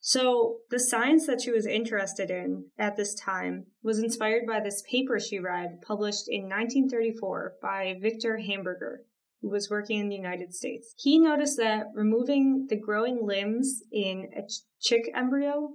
So, 0.08 0.58
the 0.70 0.78
science 0.78 1.26
that 1.26 1.40
she 1.40 1.50
was 1.50 1.66
interested 1.66 2.30
in 2.30 2.66
at 2.78 2.94
this 2.94 3.12
time 3.12 3.66
was 3.82 3.98
inspired 3.98 4.46
by 4.46 4.60
this 4.60 4.84
paper 4.88 5.18
she 5.18 5.40
read 5.40 5.80
published 5.84 6.28
in 6.28 6.42
1934 6.42 7.54
by 7.60 7.96
Victor 8.00 8.38
Hamburger, 8.38 9.00
who 9.42 9.50
was 9.50 9.68
working 9.68 9.98
in 9.98 10.08
the 10.08 10.14
United 10.14 10.54
States. 10.54 10.94
He 10.96 11.18
noticed 11.18 11.56
that 11.56 11.86
removing 11.92 12.68
the 12.68 12.78
growing 12.78 13.26
limbs 13.26 13.82
in 13.90 14.28
a 14.36 14.42
chick 14.80 15.10
embryo 15.12 15.70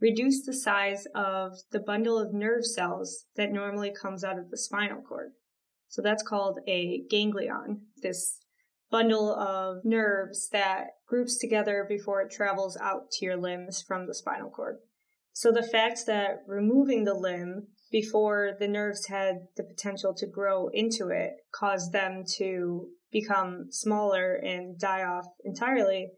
reduced 0.00 0.46
the 0.46 0.52
size 0.52 1.06
of 1.14 1.52
the 1.70 1.78
bundle 1.78 2.18
of 2.18 2.34
nerve 2.34 2.66
cells 2.66 3.26
that 3.36 3.52
normally 3.52 3.92
comes 3.92 4.24
out 4.24 4.36
of 4.36 4.50
the 4.50 4.58
spinal 4.58 5.00
cord. 5.00 5.30
So 5.86 6.02
that's 6.02 6.24
called 6.24 6.58
a 6.66 7.04
ganglion, 7.08 7.82
this 8.02 8.40
bundle 8.90 9.34
of 9.34 9.84
nerves 9.84 10.48
that 10.50 10.88
groups 11.06 11.38
together 11.38 11.84
before 11.88 12.22
it 12.22 12.30
travels 12.30 12.76
out 12.76 13.10
to 13.10 13.24
your 13.24 13.36
limbs 13.36 13.82
from 13.82 14.06
the 14.06 14.14
spinal 14.14 14.50
cord. 14.50 14.76
So 15.32 15.52
the 15.52 15.62
fact 15.62 16.06
that 16.06 16.44
removing 16.46 17.04
the 17.04 17.14
limb 17.14 17.68
before 17.90 18.52
the 18.58 18.68
nerves 18.68 19.06
had 19.06 19.48
the 19.56 19.64
potential 19.64 20.14
to 20.14 20.26
grow 20.26 20.68
into 20.68 21.08
it 21.08 21.32
caused 21.52 21.92
them 21.92 22.24
to 22.38 22.88
become 23.12 23.66
smaller 23.70 24.34
and 24.34 24.78
die 24.78 25.04
off 25.04 25.26
entirely, 25.44 26.12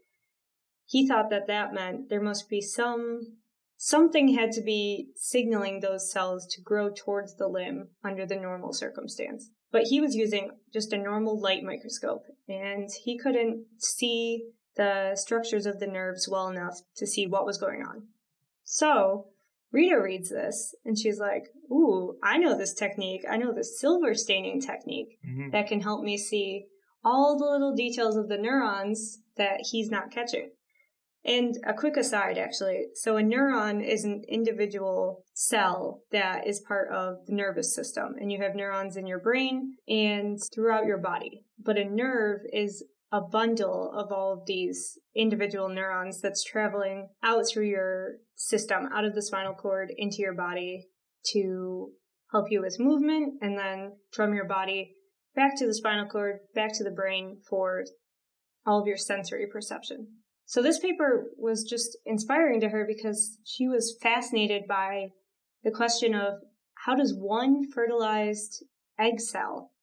he 0.85 1.07
thought 1.07 1.29
that 1.29 1.47
that 1.47 1.73
meant 1.73 2.09
there 2.09 2.21
must 2.21 2.49
be 2.49 2.61
some 2.61 3.21
something 3.77 4.35
had 4.35 4.51
to 4.51 4.61
be 4.61 5.09
signaling 5.15 5.79
those 5.79 6.11
cells 6.11 6.47
to 6.47 6.61
grow 6.61 6.89
towards 6.89 7.35
the 7.37 7.47
limb 7.47 7.89
under 8.03 8.25
the 8.25 8.35
normal 8.35 8.73
circumstance. 8.73 9.51
But 9.71 9.83
he 9.83 10.01
was 10.01 10.15
using 10.15 10.51
just 10.73 10.93
a 10.93 10.97
normal 10.97 11.39
light 11.39 11.63
microscope 11.63 12.23
and 12.47 12.89
he 13.03 13.17
couldn't 13.17 13.65
see 13.77 14.45
the 14.75 15.15
structures 15.15 15.65
of 15.65 15.79
the 15.79 15.87
nerves 15.87 16.27
well 16.29 16.47
enough 16.47 16.79
to 16.97 17.05
see 17.05 17.27
what 17.27 17.45
was 17.45 17.57
going 17.57 17.83
on. 17.83 18.07
So 18.63 19.27
Rita 19.71 19.99
reads 20.01 20.29
this 20.29 20.73
and 20.83 20.97
she's 20.97 21.19
like, 21.19 21.43
Ooh, 21.71 22.17
I 22.23 22.37
know 22.37 22.57
this 22.57 22.73
technique. 22.73 23.21
I 23.29 23.37
know 23.37 23.53
this 23.53 23.79
silver 23.79 24.15
staining 24.15 24.59
technique 24.61 25.19
mm-hmm. 25.27 25.51
that 25.51 25.67
can 25.67 25.81
help 25.81 26.03
me 26.03 26.17
see 26.17 26.65
all 27.03 27.37
the 27.37 27.45
little 27.45 27.75
details 27.75 28.15
of 28.15 28.27
the 28.27 28.37
neurons 28.37 29.19
that 29.37 29.67
he's 29.71 29.89
not 29.89 30.11
catching. 30.11 30.51
And 31.25 31.55
a 31.65 31.73
quick 31.73 31.97
aside, 31.97 32.37
actually. 32.37 32.87
So, 32.95 33.17
a 33.17 33.21
neuron 33.21 33.85
is 33.85 34.05
an 34.05 34.23
individual 34.29 35.23
cell 35.33 36.01
that 36.11 36.47
is 36.47 36.63
part 36.65 36.89
of 36.91 37.25
the 37.27 37.35
nervous 37.35 37.75
system, 37.75 38.15
and 38.19 38.31
you 38.31 38.41
have 38.41 38.55
neurons 38.55 38.95
in 38.95 39.05
your 39.05 39.19
brain 39.19 39.75
and 39.87 40.39
throughout 40.53 40.85
your 40.85 40.97
body. 40.97 41.43
But 41.61 41.77
a 41.77 41.83
nerve 41.83 42.41
is 42.53 42.85
a 43.11 43.21
bundle 43.21 43.91
of 43.93 44.11
all 44.11 44.31
of 44.31 44.45
these 44.45 44.97
individual 45.15 45.67
neurons 45.67 46.21
that's 46.21 46.43
traveling 46.43 47.09
out 47.23 47.43
through 47.51 47.67
your 47.67 48.17
system, 48.35 48.87
out 48.93 49.03
of 49.03 49.15
the 49.15 49.21
spinal 49.21 49.53
cord 49.53 49.91
into 49.97 50.17
your 50.19 50.35
body 50.35 50.87
to 51.31 51.89
help 52.31 52.45
you 52.49 52.61
with 52.61 52.79
movement, 52.79 53.33
and 53.41 53.57
then 53.57 53.93
from 54.11 54.33
your 54.33 54.45
body 54.45 54.95
back 55.35 55.57
to 55.57 55.65
the 55.65 55.73
spinal 55.73 56.05
cord, 56.05 56.39
back 56.53 56.71
to 56.73 56.83
the 56.83 56.91
brain 56.91 57.37
for 57.49 57.83
all 58.65 58.81
of 58.81 58.87
your 58.87 58.97
sensory 58.97 59.47
perception. 59.51 60.18
So 60.49 60.63
this 60.63 60.79
paper 60.79 61.29
was 61.37 61.63
just 61.63 61.95
inspiring 62.07 62.59
to 62.61 62.69
her 62.69 62.83
because 62.83 63.37
she 63.43 63.67
was 63.67 63.95
fascinated 64.01 64.63
by 64.67 65.09
the 65.63 65.69
question 65.69 66.15
of 66.15 66.39
how 66.73 66.95
does 66.95 67.13
one 67.13 67.69
fertilized 67.71 68.63
egg 68.97 69.19
cell 69.19 69.73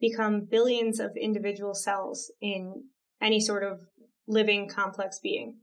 become 0.00 0.48
billions 0.50 0.98
of 0.98 1.12
individual 1.16 1.74
cells 1.74 2.32
in 2.40 2.86
any 3.22 3.38
sort 3.38 3.62
of 3.62 3.82
living 4.26 4.68
complex 4.68 5.20
being? 5.22 5.58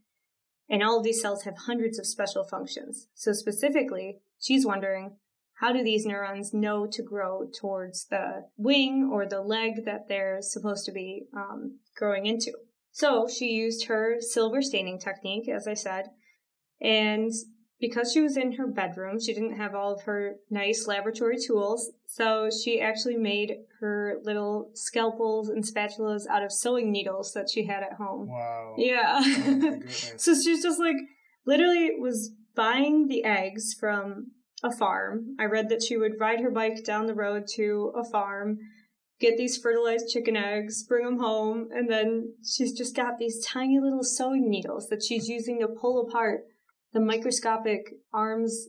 And 0.70 0.82
all 0.82 1.00
of 1.00 1.04
these 1.04 1.22
cells 1.22 1.44
have 1.44 1.66
hundreds 1.66 2.00
of 2.00 2.08
special 2.08 2.46
functions. 2.46 3.08
So 3.16 3.34
specifically, 3.34 4.20
she's 4.40 4.66
wondering 4.66 5.18
how 5.56 5.74
do 5.74 5.84
these 5.84 6.06
neurons 6.06 6.54
know 6.54 6.88
to 6.90 7.04
grow 7.04 7.50
towards 7.54 8.06
the 8.06 8.46
wing 8.56 9.10
or 9.12 9.26
the 9.26 9.42
leg 9.42 9.84
that 9.84 10.08
they're 10.08 10.42
supposed 10.42 10.86
to 10.86 10.94
be 10.94 11.26
um, 11.36 11.80
growing 11.98 12.26
into? 12.28 12.54
So 12.94 13.28
she 13.28 13.48
used 13.48 13.88
her 13.88 14.18
silver 14.20 14.62
staining 14.62 15.00
technique, 15.00 15.50
as 15.50 15.68
I 15.68 15.74
said, 15.74 16.06
and 16.80 17.32
because 17.84 18.14
she 18.14 18.22
was 18.22 18.38
in 18.38 18.54
her 18.54 18.66
bedroom, 18.66 19.20
she 19.20 19.34
didn't 19.34 19.58
have 19.58 19.76
all 19.76 19.94
of 19.94 20.04
her 20.04 20.36
nice 20.50 20.88
laboratory 20.88 21.38
tools. 21.38 21.92
So 22.06 22.50
she 22.50 22.80
actually 22.80 23.18
made 23.18 23.56
her 23.82 24.22
little 24.24 24.72
scalpels 24.74 25.50
and 25.50 25.66
spatulas 25.66 26.26
out 26.30 26.44
of 26.44 26.54
sewing 26.54 26.94
needles 26.94 27.34
that 27.34 27.50
she 27.50 27.66
had 27.66 27.84
at 27.84 27.98
home. 27.98 28.30
Wow. 28.30 28.76
Yeah. 28.78 29.22
Oh 29.22 29.80
so 30.16 30.34
she's 30.34 30.64
just 30.64 30.80
like 30.80 30.96
literally 31.46 31.90
was 32.00 32.32
buying 32.56 33.08
the 33.08 33.26
eggs 33.26 33.74
from 33.78 34.28
a 34.64 34.72
farm. 34.72 35.36
I 35.38 35.44
read 35.44 35.68
that 35.68 35.84
she 35.84 35.98
would 35.98 36.22
ride 36.22 36.40
her 36.40 36.52
bike 36.52 36.86
down 36.86 37.08
the 37.08 37.14
road 37.14 37.48
to 37.56 37.92
a 37.98 38.10
farm 38.10 38.60
get 39.24 39.38
these 39.38 39.58
fertilized 39.58 40.10
chicken 40.10 40.36
eggs, 40.36 40.84
bring 40.84 41.06
them 41.06 41.18
home, 41.18 41.70
and 41.74 41.90
then 41.90 42.34
she's 42.44 42.74
just 42.74 42.96
got 42.96 43.18
these 43.18 43.44
tiny 43.46 43.80
little 43.80 44.04
sewing 44.04 44.50
needles 44.50 44.90
that 44.90 45.02
she's 45.02 45.30
using 45.30 45.62
to 45.62 45.68
pull 45.68 46.06
apart 46.06 46.42
the 46.92 47.00
microscopic 47.00 47.94
arms, 48.14 48.68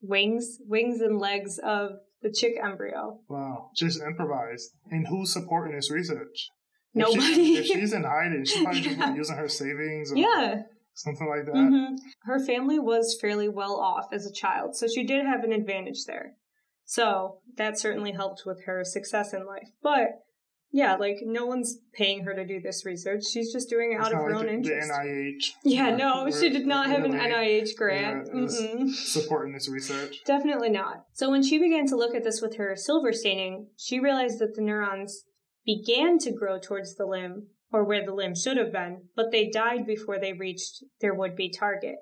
wings, 0.00 0.58
wings 0.66 1.00
and 1.00 1.18
legs 1.18 1.58
of 1.58 1.90
the 2.22 2.30
chick 2.30 2.54
embryo. 2.62 3.18
Wow, 3.28 3.70
just 3.76 4.00
improvised. 4.00 4.70
And 4.90 5.08
who's 5.08 5.32
supporting 5.32 5.74
this 5.74 5.90
research? 5.90 6.48
Nobody. 6.94 7.18
If, 7.18 7.34
she, 7.34 7.56
if 7.56 7.66
she's 7.66 7.92
in 7.92 8.04
hiding, 8.04 8.44
she's 8.44 8.62
probably 8.62 8.80
yeah. 8.80 9.14
using 9.14 9.36
her 9.36 9.48
savings. 9.48 10.12
yeah. 10.14 10.62
Something 10.94 11.28
like 11.28 11.46
that. 11.46 11.54
Mm-hmm. 11.54 11.94
Her 12.24 12.44
family 12.44 12.78
was 12.78 13.16
fairly 13.20 13.48
well 13.48 13.76
off 13.76 14.06
as 14.12 14.26
a 14.26 14.32
child, 14.32 14.76
so 14.76 14.86
she 14.86 15.04
did 15.04 15.24
have 15.24 15.44
an 15.44 15.52
advantage 15.52 16.04
there. 16.06 16.34
So 16.90 17.38
that 17.56 17.78
certainly 17.78 18.10
helped 18.10 18.42
with 18.44 18.64
her 18.64 18.82
success 18.82 19.32
in 19.32 19.46
life. 19.46 19.68
But 19.80 20.08
yeah, 20.72 20.96
like 20.96 21.18
no 21.22 21.46
one's 21.46 21.78
paying 21.94 22.24
her 22.24 22.34
to 22.34 22.44
do 22.44 22.60
this 22.60 22.84
research. 22.84 23.22
She's 23.32 23.52
just 23.52 23.70
doing 23.70 23.92
it 23.92 24.00
out 24.00 24.12
of 24.12 24.18
her 24.18 24.32
like 24.32 24.40
own 24.40 24.46
the, 24.46 24.54
interest. 24.54 24.88
The 24.88 24.94
NIH. 24.94 25.44
Yeah, 25.62 25.94
no, 25.94 26.28
she 26.32 26.50
did 26.50 26.66
not 26.66 26.88
have 26.88 27.04
an 27.04 27.12
NIH 27.12 27.76
grant. 27.76 28.28
Yeah, 28.34 28.86
supporting 28.92 29.52
this 29.52 29.68
research. 29.68 30.16
Definitely 30.26 30.70
not. 30.70 31.04
So 31.12 31.30
when 31.30 31.44
she 31.44 31.60
began 31.60 31.86
to 31.86 31.96
look 31.96 32.12
at 32.12 32.24
this 32.24 32.42
with 32.42 32.56
her 32.56 32.74
silver 32.74 33.12
staining, 33.12 33.68
she 33.76 34.00
realized 34.00 34.40
that 34.40 34.56
the 34.56 34.62
neurons 34.62 35.22
began 35.64 36.18
to 36.18 36.32
grow 36.32 36.58
towards 36.58 36.96
the 36.96 37.06
limb 37.06 37.50
or 37.72 37.84
where 37.84 38.04
the 38.04 38.14
limb 38.14 38.34
should 38.34 38.56
have 38.56 38.72
been, 38.72 39.02
but 39.14 39.30
they 39.30 39.48
died 39.48 39.86
before 39.86 40.18
they 40.18 40.32
reached 40.32 40.82
their 41.00 41.14
would 41.14 41.36
be 41.36 41.52
target. 41.56 41.98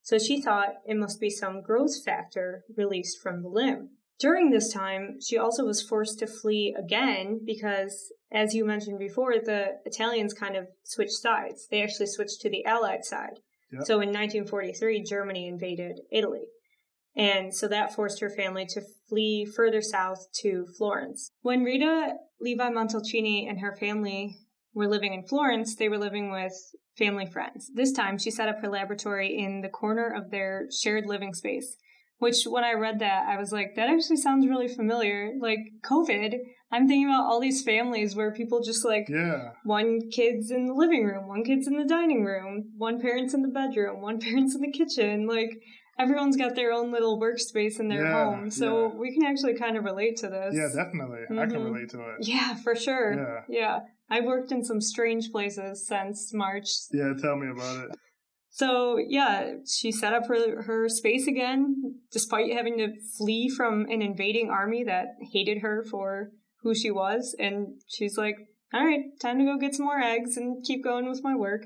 So 0.00 0.18
she 0.18 0.40
thought 0.40 0.76
it 0.86 0.96
must 0.96 1.20
be 1.20 1.28
some 1.28 1.60
growth 1.60 2.02
factor 2.02 2.64
released 2.78 3.18
from 3.22 3.42
the 3.42 3.50
limb. 3.50 3.90
During 4.22 4.50
this 4.50 4.72
time, 4.72 5.18
she 5.20 5.36
also 5.36 5.64
was 5.64 5.82
forced 5.82 6.20
to 6.20 6.28
flee 6.28 6.72
again 6.78 7.40
because, 7.44 8.12
as 8.30 8.54
you 8.54 8.64
mentioned 8.64 9.00
before, 9.00 9.34
the 9.34 9.80
Italians 9.84 10.32
kind 10.32 10.54
of 10.54 10.68
switched 10.84 11.20
sides. 11.20 11.66
They 11.68 11.82
actually 11.82 12.06
switched 12.06 12.40
to 12.42 12.48
the 12.48 12.64
Allied 12.64 13.04
side. 13.04 13.40
Yep. 13.72 13.84
So 13.84 13.94
in 13.94 14.10
1943, 14.10 15.02
Germany 15.02 15.48
invaded 15.48 16.02
Italy. 16.12 16.44
And 17.16 17.52
so 17.52 17.66
that 17.66 17.96
forced 17.96 18.20
her 18.20 18.30
family 18.30 18.64
to 18.66 18.82
flee 19.08 19.44
further 19.44 19.82
south 19.82 20.24
to 20.42 20.66
Florence. 20.78 21.32
When 21.40 21.64
Rita 21.64 22.14
Levi 22.40 22.70
Montalcini 22.70 23.50
and 23.50 23.58
her 23.58 23.74
family 23.74 24.36
were 24.72 24.86
living 24.86 25.14
in 25.14 25.26
Florence, 25.26 25.74
they 25.74 25.88
were 25.88 25.98
living 25.98 26.30
with 26.30 26.54
family 26.96 27.26
friends. 27.26 27.72
This 27.74 27.90
time, 27.90 28.18
she 28.18 28.30
set 28.30 28.48
up 28.48 28.60
her 28.60 28.68
laboratory 28.68 29.36
in 29.36 29.62
the 29.62 29.68
corner 29.68 30.06
of 30.06 30.30
their 30.30 30.68
shared 30.70 31.06
living 31.06 31.34
space 31.34 31.76
which 32.22 32.44
when 32.44 32.62
I 32.62 32.74
read 32.74 33.00
that, 33.00 33.26
I 33.26 33.36
was 33.36 33.50
like, 33.50 33.74
that 33.74 33.90
actually 33.90 34.18
sounds 34.18 34.46
really 34.46 34.68
familiar. 34.68 35.32
Like 35.40 35.58
COVID, 35.84 36.36
I'm 36.70 36.86
thinking 36.86 37.06
about 37.06 37.24
all 37.24 37.40
these 37.40 37.64
families 37.64 38.14
where 38.14 38.30
people 38.30 38.62
just 38.62 38.84
like, 38.84 39.08
yeah, 39.08 39.50
one 39.64 40.08
kid's 40.08 40.52
in 40.52 40.68
the 40.68 40.72
living 40.72 41.04
room, 41.04 41.26
one 41.26 41.42
kid's 41.42 41.66
in 41.66 41.76
the 41.76 41.84
dining 41.84 42.24
room, 42.24 42.74
one 42.78 43.00
parent's 43.00 43.34
in 43.34 43.42
the 43.42 43.48
bedroom, 43.48 44.00
one 44.00 44.20
parent's 44.26 44.54
in 44.54 44.60
the 44.60 44.70
kitchen. 44.70 45.26
Like 45.26 45.50
everyone's 45.98 46.36
got 46.36 46.54
their 46.54 46.70
own 46.70 46.92
little 46.92 47.20
workspace 47.20 47.80
in 47.80 47.88
their 47.88 48.04
yeah, 48.04 48.24
home. 48.24 48.52
So 48.52 48.86
yeah. 48.86 48.94
we 49.00 49.12
can 49.12 49.24
actually 49.24 49.54
kind 49.54 49.76
of 49.76 49.82
relate 49.82 50.16
to 50.18 50.28
this. 50.28 50.54
Yeah, 50.54 50.68
definitely. 50.68 51.22
Mm-hmm. 51.28 51.38
I 51.40 51.46
can 51.46 51.56
mm-hmm. 51.56 51.72
relate 51.72 51.90
to 51.90 52.02
it. 52.02 52.16
Yeah, 52.20 52.54
for 52.54 52.76
sure. 52.76 53.14
Yeah. 53.14 53.40
Yeah. 53.48 53.78
I've 54.08 54.26
worked 54.26 54.52
in 54.52 54.64
some 54.64 54.80
strange 54.80 55.32
places 55.32 55.88
since 55.88 56.32
March. 56.32 56.68
Yeah, 56.92 57.14
tell 57.20 57.34
me 57.34 57.50
about 57.50 57.86
it. 57.86 57.96
So 58.54 58.98
yeah, 58.98 59.54
she 59.66 59.90
set 59.90 60.12
up 60.12 60.26
her 60.28 60.62
her 60.64 60.86
space 60.86 61.26
again, 61.26 62.00
despite 62.12 62.52
having 62.52 62.76
to 62.78 62.92
flee 63.16 63.48
from 63.48 63.86
an 63.86 64.02
invading 64.02 64.50
army 64.50 64.84
that 64.84 65.16
hated 65.32 65.62
her 65.62 65.82
for 65.90 66.32
who 66.60 66.74
she 66.74 66.90
was. 66.90 67.34
And 67.38 67.80
she's 67.88 68.18
like, 68.18 68.36
"All 68.74 68.84
right, 68.84 69.04
time 69.22 69.38
to 69.38 69.46
go 69.46 69.56
get 69.56 69.74
some 69.74 69.86
more 69.86 69.98
eggs 69.98 70.36
and 70.36 70.62
keep 70.62 70.84
going 70.84 71.08
with 71.08 71.24
my 71.24 71.34
work." 71.34 71.62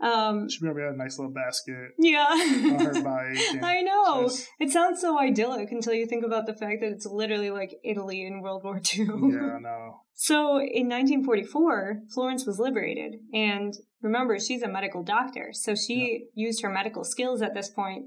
Um, 0.00 0.48
she 0.48 0.60
probably 0.60 0.82
had 0.82 0.94
a 0.94 0.96
nice 0.96 1.18
little 1.18 1.32
basket. 1.32 1.90
Yeah, 1.98 2.26
on 2.30 2.80
her 2.80 2.92
bike. 3.02 3.62
I 3.62 3.82
know. 3.82 4.22
Just... 4.22 4.48
It 4.58 4.70
sounds 4.70 5.00
so 5.00 5.18
idyllic 5.18 5.70
until 5.70 5.92
you 5.92 6.06
think 6.06 6.24
about 6.24 6.46
the 6.46 6.54
fact 6.54 6.80
that 6.80 6.90
it's 6.90 7.06
literally 7.06 7.50
like 7.50 7.74
Italy 7.84 8.24
in 8.24 8.40
World 8.40 8.64
War 8.64 8.76
II. 8.76 9.06
yeah, 9.06 9.56
I 9.56 9.60
know. 9.60 10.00
So 10.14 10.58
in 10.58 10.88
1944, 10.88 12.02
Florence 12.14 12.46
was 12.46 12.58
liberated, 12.58 13.16
and 13.34 13.74
remember, 14.02 14.38
she's 14.38 14.62
a 14.62 14.68
medical 14.68 15.02
doctor, 15.02 15.50
so 15.52 15.74
she 15.74 16.24
yeah. 16.34 16.46
used 16.46 16.62
her 16.62 16.70
medical 16.70 17.04
skills 17.04 17.42
at 17.42 17.54
this 17.54 17.68
point 17.68 18.06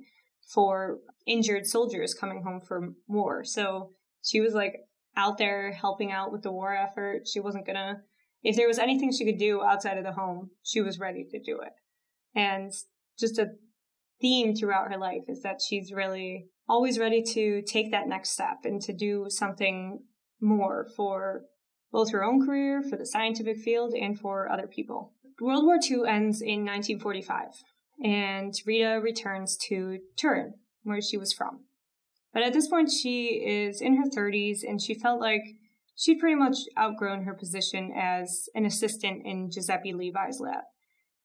for 0.54 1.00
injured 1.26 1.66
soldiers 1.66 2.14
coming 2.14 2.44
home 2.44 2.60
from 2.60 2.96
war. 3.08 3.44
So 3.44 3.92
she 4.24 4.42
was 4.42 4.54
like 4.54 4.78
out 5.16 5.38
there 5.38 5.72
helping 5.72 6.12
out 6.12 6.32
with 6.32 6.42
the 6.42 6.52
war 6.52 6.74
effort. 6.74 7.28
She 7.28 7.40
wasn't 7.40 7.66
gonna, 7.66 8.02
if 8.42 8.56
there 8.56 8.68
was 8.68 8.80
anything 8.80 9.12
she 9.12 9.26
could 9.26 9.38
do 9.38 9.64
outside 9.64 9.98
of 9.98 10.04
the 10.04 10.14
home, 10.14 10.50
she 10.64 10.82
was 10.82 11.00
ready 11.00 11.26
to 11.32 11.40
do 11.40 11.60
it. 11.62 11.74
And 12.36 12.72
just 13.20 13.38
a 13.38 13.52
theme 14.22 14.56
throughout 14.56 14.92
her 14.92 14.98
life 14.98 15.24
is 15.28 15.42
that 15.44 15.62
she's 15.62 15.92
really 15.92 16.48
always 16.68 16.98
ready 16.98 17.22
to 17.22 17.62
take 17.64 17.92
that 17.92 18.08
next 18.08 18.30
step 18.32 18.60
and 18.64 18.82
to 18.82 18.94
do 18.94 19.26
something 19.30 20.00
more 20.40 20.88
for 20.96 21.44
both 21.92 22.12
her 22.12 22.24
own 22.24 22.46
career, 22.46 22.82
for 22.82 22.98
the 22.98 23.06
scientific 23.06 23.58
field, 23.58 23.94
and 23.94 24.20
for 24.20 24.52
other 24.52 24.68
people. 24.68 25.14
World 25.40 25.66
War 25.66 25.76
II 25.76 26.08
ends 26.08 26.42
in 26.42 26.66
1945, 26.66 27.48
and 28.04 28.54
Rita 28.66 29.00
returns 29.02 29.58
to 29.68 30.00
Turin, 30.18 30.56
where 30.84 31.02
she 31.02 31.18
was 31.18 31.34
from. 31.34 31.66
But 32.34 32.44
at 32.44 32.54
this 32.54 32.68
point, 32.68 32.90
she 32.90 33.44
is 33.46 33.80
in 33.80 33.98
her 33.98 34.10
30s, 34.10 34.64
and 34.68 34.82
she 34.82 34.96
felt 34.96 35.22
like 35.22 35.44
she'd 35.96 36.20
pretty 36.20 36.36
much 36.36 36.58
outgrown 36.78 37.26
her 37.26 37.34
position 37.34 37.94
as 37.96 38.50
an 38.56 38.66
assistant 38.66 39.22
in 39.26 39.52
Giuseppe 39.52 39.94
Levi's 39.94 40.40
lab. 40.40 40.64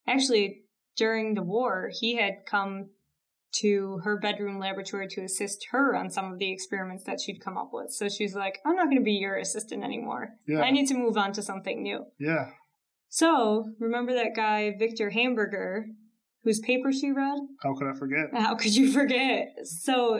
Actually, 0.07 0.65
during 0.99 1.35
the 1.35 1.43
war, 1.43 1.91
he 1.99 2.17
had 2.17 2.45
come 2.45 2.91
to 3.61 3.99
her 4.05 4.19
bedroom 4.19 4.59
laboratory 4.59 5.09
to 5.09 5.23
assist 5.23 5.69
her 5.71 5.97
on 5.97 6.11
some 6.11 6.33
of 6.33 6.39
the 6.39 6.53
experiments 6.53 7.05
that 7.05 7.21
she'd 7.21 7.43
come 7.43 7.57
up 7.57 7.71
with. 7.73 7.91
So 7.93 8.09
she's 8.09 8.35
like, 8.35 8.59
I'm 8.67 8.77
not 8.77 8.87
going 8.87 8.99
to 8.99 9.05
be 9.05 9.13
your 9.13 9.37
assistant 9.37 9.83
anymore. 9.83 10.31
Yeah. 10.47 10.61
I 10.61 10.71
need 10.71 10.87
to 10.89 10.95
move 10.95 11.17
on 11.17 11.33
to 11.33 11.43
something 11.43 11.83
new. 11.83 12.05
Yeah. 12.21 12.51
So, 13.11 13.65
remember 13.81 14.13
that 14.13 14.37
guy, 14.37 14.75
Victor 14.79 15.09
Hamburger, 15.09 15.87
whose 16.45 16.61
paper 16.61 16.93
she 16.93 17.11
read? 17.11 17.39
How 17.63 17.75
could 17.75 17.89
I 17.89 17.99
forget? 17.99 18.27
How 18.35 18.55
could 18.55 18.77
you 18.77 18.93
forget? 18.93 19.47
So, 19.65 20.17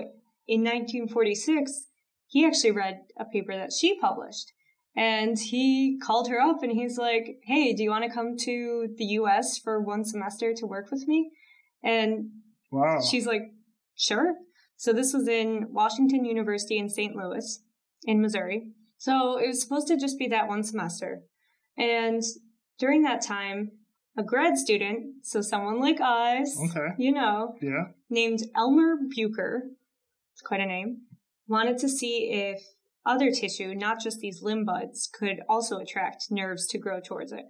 in 0.47 0.65
1946, 0.65 1.85
he 2.29 2.47
actually 2.47 2.71
read 2.71 3.01
a 3.19 3.27
paper 3.27 3.55
that 3.55 3.75
she 3.79 4.01
published. 4.01 4.53
And 4.99 5.39
he 5.39 5.97
called 6.03 6.29
her 6.29 6.41
up 6.41 6.65
and 6.65 6.73
he's 6.73 6.99
like, 6.99 7.39
Hey, 7.45 7.73
do 7.73 7.85
you 7.85 7.91
want 7.91 8.03
to 8.03 8.11
come 8.11 8.37
to 8.39 8.89
the 8.97 9.05
US 9.21 9.57
for 9.57 9.81
one 9.81 10.05
semester 10.05 10.53
to 10.55 10.67
work 10.67 10.91
with 10.91 11.07
me? 11.07 11.31
And 11.85 12.31
wow. 12.73 13.01
she's 13.01 13.25
like, 13.25 13.43
Sure. 13.95 14.35
So 14.77 14.93
this 14.93 15.13
was 15.13 15.29
in 15.29 15.69
Washington 15.71 16.25
University 16.25 16.79
in 16.79 16.89
St. 16.89 17.15
Louis, 17.15 17.63
in 18.05 18.21
Missouri. 18.21 18.73
So 18.97 19.39
it 19.39 19.47
was 19.47 19.63
supposed 19.63 19.87
to 19.87 19.97
just 19.97 20.19
be 20.19 20.27
that 20.29 20.49
one 20.49 20.65
semester. 20.65 21.23
And 21.77 22.23
during 22.81 23.03
that 23.03 23.23
time, 23.23 23.71
a 24.17 24.25
grad 24.25 24.59
student, 24.59 25.25
so 25.25 25.41
someone 25.41 25.81
like 25.81 26.01
us, 26.01 26.59
okay. 26.71 26.95
you 26.99 27.13
know, 27.13 27.55
yeah. 27.63 27.85
named 28.11 28.41
Elmer 28.57 28.97
Bueker, 28.97 29.61
it's 30.33 30.43
quite 30.45 30.61
a 30.61 30.67
name, 30.67 31.03
wanted 31.47 31.79
to 31.79 31.89
see 31.89 32.31
if 32.33 32.61
other 33.09 33.31
tissue, 33.33 33.75
not 33.75 34.01
just 34.01 34.21
these 34.21 34.43
limb 34.43 34.65
buds, 34.65 35.09
could 35.13 35.41
also 35.49 35.79
attract 35.79 36.31
nerves 36.31 36.67
to 36.69 36.79
grow 36.79 37.01
towards 37.01 37.33
it. 37.33 37.47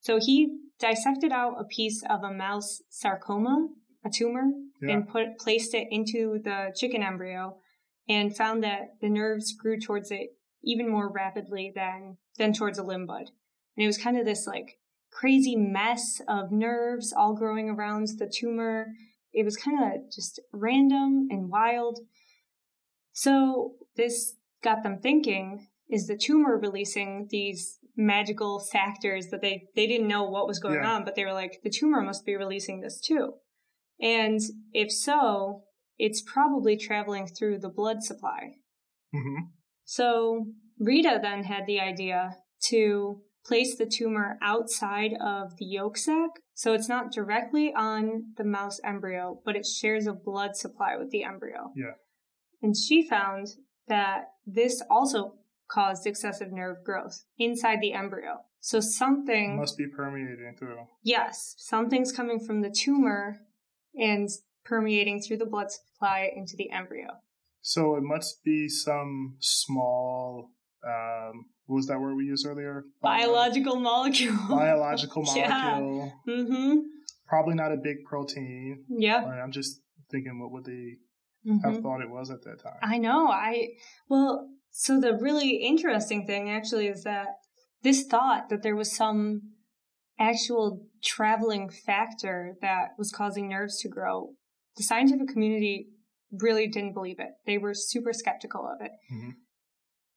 So 0.00 0.18
he 0.18 0.58
dissected 0.78 1.32
out 1.32 1.60
a 1.60 1.64
piece 1.64 2.02
of 2.08 2.22
a 2.22 2.32
mouse 2.32 2.80
sarcoma, 2.88 3.68
a 4.04 4.10
tumor, 4.10 4.44
yeah. 4.80 4.94
and 4.94 5.08
put 5.08 5.38
placed 5.38 5.74
it 5.74 5.88
into 5.90 6.40
the 6.42 6.72
chicken 6.76 7.02
embryo 7.02 7.56
and 8.08 8.36
found 8.36 8.62
that 8.64 8.94
the 9.00 9.08
nerves 9.08 9.54
grew 9.54 9.78
towards 9.78 10.10
it 10.10 10.30
even 10.64 10.88
more 10.88 11.10
rapidly 11.10 11.72
than 11.74 12.16
than 12.38 12.52
towards 12.52 12.78
a 12.78 12.82
limb 12.82 13.06
bud. 13.06 13.30
And 13.76 13.84
it 13.84 13.86
was 13.86 13.98
kind 13.98 14.18
of 14.18 14.24
this 14.24 14.46
like 14.46 14.78
crazy 15.10 15.56
mess 15.56 16.20
of 16.28 16.50
nerves 16.50 17.12
all 17.16 17.34
growing 17.34 17.68
around 17.68 18.08
the 18.18 18.32
tumor. 18.32 18.86
It 19.32 19.44
was 19.44 19.56
kind 19.56 19.78
of 19.82 20.12
just 20.12 20.40
random 20.52 21.28
and 21.30 21.50
wild. 21.50 22.00
So 23.12 23.74
this 23.96 24.36
got 24.62 24.82
them 24.82 24.98
thinking, 25.02 25.66
is 25.90 26.06
the 26.06 26.16
tumor 26.16 26.58
releasing 26.58 27.26
these 27.30 27.78
magical 27.96 28.58
factors 28.58 29.26
that 29.28 29.42
they, 29.42 29.64
they 29.76 29.86
didn't 29.86 30.08
know 30.08 30.24
what 30.24 30.46
was 30.46 30.58
going 30.58 30.82
yeah. 30.82 30.90
on, 30.90 31.04
but 31.04 31.14
they 31.14 31.24
were 31.24 31.32
like, 31.32 31.60
the 31.62 31.70
tumor 31.70 32.00
must 32.00 32.24
be 32.24 32.34
releasing 32.34 32.80
this 32.80 33.00
too. 33.00 33.34
And 34.00 34.40
if 34.72 34.90
so, 34.90 35.64
it's 35.98 36.22
probably 36.22 36.76
traveling 36.76 37.26
through 37.26 37.58
the 37.58 37.68
blood 37.68 38.02
supply. 38.02 38.54
Mm-hmm. 39.14 39.44
So 39.84 40.46
Rita 40.78 41.18
then 41.20 41.44
had 41.44 41.66
the 41.66 41.80
idea 41.80 42.36
to 42.68 43.20
place 43.44 43.76
the 43.76 43.86
tumor 43.86 44.38
outside 44.40 45.12
of 45.20 45.56
the 45.58 45.66
yolk 45.66 45.98
sac. 45.98 46.30
So 46.54 46.72
it's 46.72 46.88
not 46.88 47.12
directly 47.12 47.72
on 47.76 48.32
the 48.36 48.44
mouse 48.44 48.80
embryo, 48.84 49.40
but 49.44 49.56
it 49.56 49.66
shares 49.66 50.06
a 50.06 50.12
blood 50.12 50.56
supply 50.56 50.96
with 50.96 51.10
the 51.10 51.24
embryo. 51.24 51.72
Yeah. 51.76 51.94
And 52.62 52.76
she 52.76 53.06
found 53.06 53.48
that 53.88 54.32
this 54.46 54.82
also 54.90 55.34
caused 55.68 56.06
excessive 56.06 56.52
nerve 56.52 56.84
growth 56.84 57.24
inside 57.38 57.80
the 57.80 57.92
embryo. 57.92 58.40
So 58.60 58.80
something 58.80 59.56
must 59.56 59.76
be 59.76 59.86
permeating 59.86 60.54
through. 60.58 60.86
Yes, 61.02 61.54
something's 61.58 62.12
coming 62.12 62.38
from 62.38 62.62
the 62.62 62.70
tumor 62.70 63.40
and 63.94 64.28
permeating 64.64 65.20
through 65.20 65.38
the 65.38 65.46
blood 65.46 65.70
supply 65.72 66.30
into 66.34 66.54
the 66.56 66.70
embryo. 66.70 67.08
So 67.60 67.96
it 67.96 68.02
must 68.02 68.44
be 68.44 68.68
some 68.68 69.36
small 69.40 70.50
um, 70.86 71.46
what 71.66 71.76
was 71.76 71.86
that 71.86 72.00
word 72.00 72.16
we 72.16 72.24
used 72.24 72.46
earlier? 72.46 72.84
Biological 73.00 73.76
molecule. 73.76 74.36
Biological 74.48 75.22
molecule. 75.22 76.12
yeah. 76.26 76.34
Mm-hmm. 76.34 76.78
Probably 77.28 77.54
not 77.54 77.72
a 77.72 77.76
big 77.76 78.04
protein. 78.04 78.84
Yeah. 78.88 79.24
I'm 79.24 79.52
just 79.52 79.80
thinking 80.10 80.38
what 80.40 80.52
would 80.52 80.64
they 80.64 80.96
mm-hmm. 81.46 81.58
have 81.68 81.82
thought 81.82 82.00
it 82.00 82.10
was 82.10 82.30
at 82.30 82.42
that 82.42 82.62
time. 82.62 82.78
I 82.82 82.98
know. 82.98 83.28
I 83.28 83.68
well, 84.08 84.48
so 84.70 85.00
the 85.00 85.16
really 85.18 85.56
interesting 85.56 86.26
thing 86.26 86.50
actually 86.50 86.88
is 86.88 87.04
that 87.04 87.28
this 87.82 88.04
thought 88.04 88.48
that 88.48 88.62
there 88.62 88.76
was 88.76 88.94
some 88.94 89.42
actual 90.18 90.86
traveling 91.02 91.68
factor 91.68 92.54
that 92.62 92.90
was 92.96 93.10
causing 93.10 93.48
nerves 93.48 93.80
to 93.80 93.88
grow, 93.88 94.30
the 94.76 94.82
scientific 94.82 95.28
community 95.28 95.88
really 96.40 96.66
didn't 96.66 96.94
believe 96.94 97.18
it. 97.18 97.30
They 97.46 97.58
were 97.58 97.74
super 97.74 98.12
skeptical 98.12 98.66
of 98.66 98.84
it. 98.84 98.92
Mm-hmm. 99.12 99.30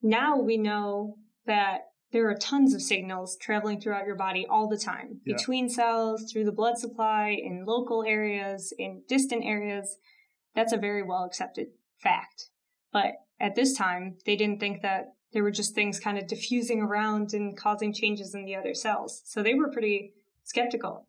Now 0.04 0.40
we 0.40 0.58
know 0.58 1.16
that 1.46 1.80
there 2.12 2.30
are 2.30 2.36
tons 2.36 2.74
of 2.74 2.82
signals 2.82 3.36
traveling 3.42 3.82
throughout 3.82 4.06
your 4.06 4.16
body 4.16 4.46
all 4.50 4.70
the 4.70 4.78
time 4.78 5.20
yeah. 5.26 5.36
between 5.36 5.68
cells, 5.68 6.32
through 6.32 6.46
the 6.46 6.52
blood 6.52 6.78
supply, 6.78 7.36
in 7.38 7.66
local 7.66 8.04
areas, 8.04 8.74
in 8.78 9.04
distant 9.10 9.44
areas. 9.44 9.98
That's 10.56 10.74
a 10.74 10.78
very 10.78 11.04
well 11.04 11.26
accepted 11.26 11.68
fact. 11.98 12.50
But 12.92 13.16
at 13.40 13.56
this 13.56 13.74
time, 13.74 14.18
they 14.26 14.36
didn't 14.36 14.60
think 14.60 14.82
that 14.82 15.14
there 15.34 15.44
were 15.44 15.52
just 15.52 15.76
things 15.76 16.00
kind 16.00 16.18
of 16.18 16.28
diffusing 16.28 16.82
around 16.82 17.34
and 17.34 17.58
causing 17.58 17.94
changes 17.94 18.34
in 18.34 18.46
the 18.46 18.56
other 18.56 18.74
cells. 18.74 19.22
So 19.26 19.44
they 19.44 19.54
were 19.54 19.70
pretty 19.70 20.14
skeptical. 20.44 21.08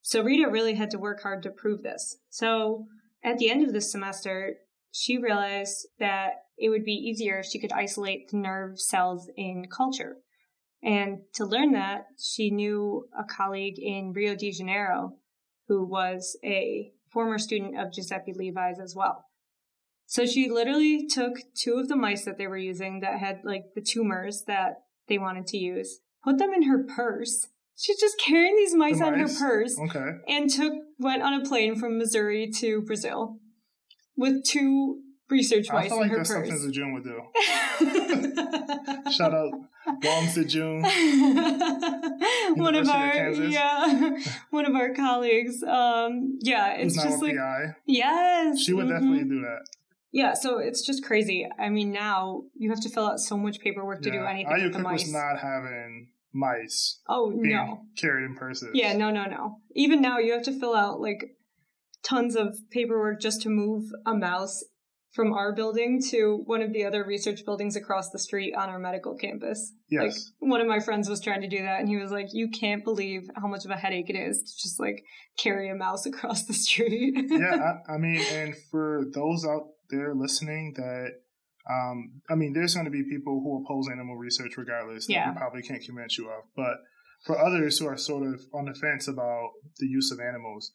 So 0.00 0.22
Rita 0.22 0.48
really 0.50 0.74
had 0.74 0.90
to 0.90 0.98
work 0.98 1.22
hard 1.22 1.44
to 1.44 1.50
prove 1.50 1.82
this. 1.82 2.18
So 2.28 2.86
at 3.22 3.38
the 3.38 3.50
end 3.50 3.64
of 3.64 3.72
this 3.72 3.92
semester, 3.92 4.56
she 4.90 5.16
realized 5.16 5.86
that 6.00 6.32
it 6.58 6.68
would 6.70 6.84
be 6.84 6.92
easier 6.92 7.38
if 7.38 7.46
she 7.46 7.60
could 7.60 7.72
isolate 7.72 8.28
the 8.28 8.36
nerve 8.36 8.80
cells 8.80 9.30
in 9.36 9.66
culture. 9.70 10.16
And 10.82 11.20
to 11.34 11.44
learn 11.44 11.72
that, 11.72 12.06
she 12.18 12.50
knew 12.50 13.06
a 13.16 13.22
colleague 13.22 13.78
in 13.78 14.12
Rio 14.12 14.34
de 14.34 14.50
Janeiro 14.50 15.14
who 15.68 15.84
was 15.84 16.36
a 16.44 16.92
former 17.12 17.38
student 17.38 17.78
of 17.78 17.92
Giuseppe 17.92 18.32
Levi's 18.32 18.80
as 18.80 18.94
well. 18.96 19.26
So 20.06 20.26
she 20.26 20.50
literally 20.50 21.06
took 21.06 21.38
two 21.54 21.74
of 21.74 21.88
the 21.88 21.96
mice 21.96 22.24
that 22.24 22.38
they 22.38 22.46
were 22.46 22.58
using 22.58 23.00
that 23.00 23.18
had 23.18 23.40
like 23.44 23.74
the 23.74 23.80
tumors 23.80 24.44
that 24.46 24.82
they 25.08 25.18
wanted 25.18 25.46
to 25.48 25.56
use, 25.56 26.00
put 26.22 26.38
them 26.38 26.52
in 26.52 26.64
her 26.64 26.84
purse. 26.84 27.48
She's 27.76 27.98
just 27.98 28.20
carrying 28.20 28.56
these 28.56 28.74
mice, 28.74 28.98
the 28.98 29.10
mice? 29.10 29.12
on 29.12 29.18
her 29.20 29.28
purse. 29.38 29.78
Okay. 29.78 30.10
And 30.28 30.50
took 30.50 30.74
went 30.98 31.22
on 31.22 31.40
a 31.40 31.44
plane 31.44 31.76
from 31.76 31.98
Missouri 31.98 32.50
to 32.58 32.82
Brazil 32.82 33.38
with 34.16 34.44
two 34.44 35.00
research 35.32 35.72
mice 35.72 35.86
I 35.86 35.88
feel 35.88 35.98
like 35.98 36.04
in 36.04 36.10
her 36.10 36.16
that's 36.18 36.30
purse. 36.30 36.48
something 36.48 36.72
June 36.72 36.92
would 36.92 37.04
do. 37.04 37.22
Shout 39.10 39.34
out 39.34 39.52
Wong 39.86 40.28
June. 40.46 40.82
one 42.56 42.74
of 42.74 42.88
our 42.88 43.28
of 43.28 43.50
yeah, 43.50 44.18
one 44.50 44.66
of 44.66 44.74
our 44.74 44.94
colleagues. 44.94 45.62
Um, 45.62 46.38
yeah, 46.40 46.74
it's 46.74 46.94
Who's 46.94 47.04
just 47.04 47.22
like 47.22 47.36
PI. 47.36 47.74
yes, 47.86 48.60
she 48.60 48.72
would 48.72 48.86
mm-hmm. 48.86 48.94
definitely 48.94 49.24
do 49.24 49.40
that. 49.40 49.64
Yeah, 50.12 50.34
so 50.34 50.58
it's 50.58 50.82
just 50.86 51.04
crazy. 51.04 51.48
I 51.58 51.70
mean, 51.70 51.90
now 51.90 52.42
you 52.54 52.70
have 52.70 52.80
to 52.82 52.90
fill 52.90 53.06
out 53.06 53.18
so 53.18 53.36
much 53.36 53.60
paperwork 53.60 54.02
to 54.02 54.10
yeah. 54.10 54.20
do 54.20 54.26
anything 54.26 54.64
with 54.64 54.72
the 54.74 54.78
mice. 54.78 55.04
was 55.04 55.12
not 55.12 55.38
having 55.40 56.08
mice. 56.32 57.00
Oh 57.08 57.32
no, 57.34 57.86
carried 57.96 58.26
in 58.26 58.36
person. 58.36 58.70
Yeah, 58.74 58.92
no, 58.96 59.10
no, 59.10 59.24
no. 59.24 59.56
Even 59.74 60.02
now, 60.02 60.18
you 60.18 60.32
have 60.32 60.44
to 60.44 60.58
fill 60.58 60.76
out 60.76 61.00
like 61.00 61.36
tons 62.02 62.36
of 62.36 62.58
paperwork 62.70 63.20
just 63.20 63.42
to 63.42 63.48
move 63.48 63.90
a 64.04 64.14
mouse 64.14 64.62
from 65.12 65.34
our 65.34 65.52
building 65.52 66.00
to 66.10 66.42
one 66.46 66.62
of 66.62 66.72
the 66.72 66.84
other 66.84 67.04
research 67.04 67.44
buildings 67.44 67.76
across 67.76 68.10
the 68.10 68.18
street 68.18 68.54
on 68.54 68.70
our 68.70 68.78
medical 68.78 69.14
campus. 69.14 69.72
Yes. 69.90 70.32
Like 70.40 70.50
one 70.50 70.60
of 70.60 70.66
my 70.66 70.80
friends 70.80 71.08
was 71.08 71.20
trying 71.20 71.42
to 71.42 71.48
do 71.48 71.62
that 71.62 71.80
and 71.80 71.88
he 71.88 71.96
was 71.96 72.10
like, 72.10 72.28
You 72.32 72.48
can't 72.48 72.82
believe 72.82 73.28
how 73.36 73.46
much 73.46 73.64
of 73.64 73.70
a 73.70 73.76
headache 73.76 74.08
it 74.08 74.16
is 74.16 74.42
to 74.42 74.62
just 74.62 74.80
like 74.80 75.04
carry 75.38 75.70
a 75.70 75.74
mouse 75.74 76.06
across 76.06 76.44
the 76.44 76.54
street. 76.54 77.14
yeah, 77.30 77.74
I, 77.88 77.92
I, 77.94 77.98
mean, 77.98 78.22
and 78.32 78.54
for 78.70 79.04
those 79.14 79.44
out 79.44 79.68
there 79.90 80.14
listening 80.14 80.72
that 80.76 81.10
um 81.70 82.22
I 82.30 82.34
mean 82.34 82.54
there's 82.54 82.74
gonna 82.74 82.90
be 82.90 83.04
people 83.04 83.40
who 83.40 83.62
oppose 83.62 83.88
animal 83.92 84.16
research 84.16 84.56
regardless 84.56 85.06
that 85.06 85.12
yeah. 85.12 85.30
we 85.30 85.36
probably 85.36 85.62
can't 85.62 85.82
convince 85.82 86.16
you 86.16 86.28
of. 86.28 86.44
But 86.56 86.78
for 87.24 87.38
others 87.38 87.78
who 87.78 87.86
are 87.86 87.98
sort 87.98 88.26
of 88.26 88.40
on 88.54 88.64
the 88.64 88.74
fence 88.74 89.06
about 89.06 89.50
the 89.78 89.86
use 89.86 90.10
of 90.10 90.18
animals, 90.18 90.72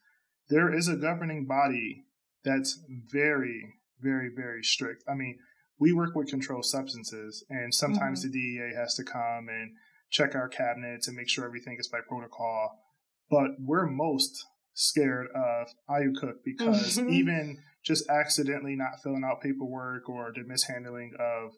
there 0.50 0.74
is 0.74 0.88
a 0.88 0.96
governing 0.96 1.46
body 1.46 2.06
that's 2.46 2.80
very 2.88 3.74
very, 4.02 4.30
very 4.36 4.64
strict. 4.64 5.04
I 5.10 5.16
mean, 5.16 5.38
we 5.80 5.94
work 5.94 6.16
with 6.16 6.30
controlled 6.30 6.66
substances, 6.66 7.44
and 7.50 7.74
sometimes 7.74 8.26
mm-hmm. 8.26 8.32
the 8.32 8.58
DEA 8.58 8.76
has 8.76 8.96
to 8.96 9.04
come 9.04 9.48
and 9.50 9.72
check 10.10 10.36
our 10.36 10.48
cabinets 10.48 11.08
and 11.08 11.16
make 11.16 11.30
sure 11.30 11.46
everything 11.46 11.78
is 11.80 11.88
by 11.88 12.00
protocol. 12.08 12.80
But 13.30 13.52
we're 13.60 13.88
most 13.88 14.46
scared 14.74 15.28
of 15.36 15.68
IACUC 15.90 16.36
because 16.46 16.98
mm-hmm. 16.98 17.10
even 17.10 17.58
just 17.84 18.10
accidentally 18.10 18.76
not 18.76 19.02
filling 19.04 19.24
out 19.24 19.42
paperwork 19.42 20.10
or 20.10 20.32
the 20.34 20.44
mishandling 20.44 21.14
of 21.20 21.52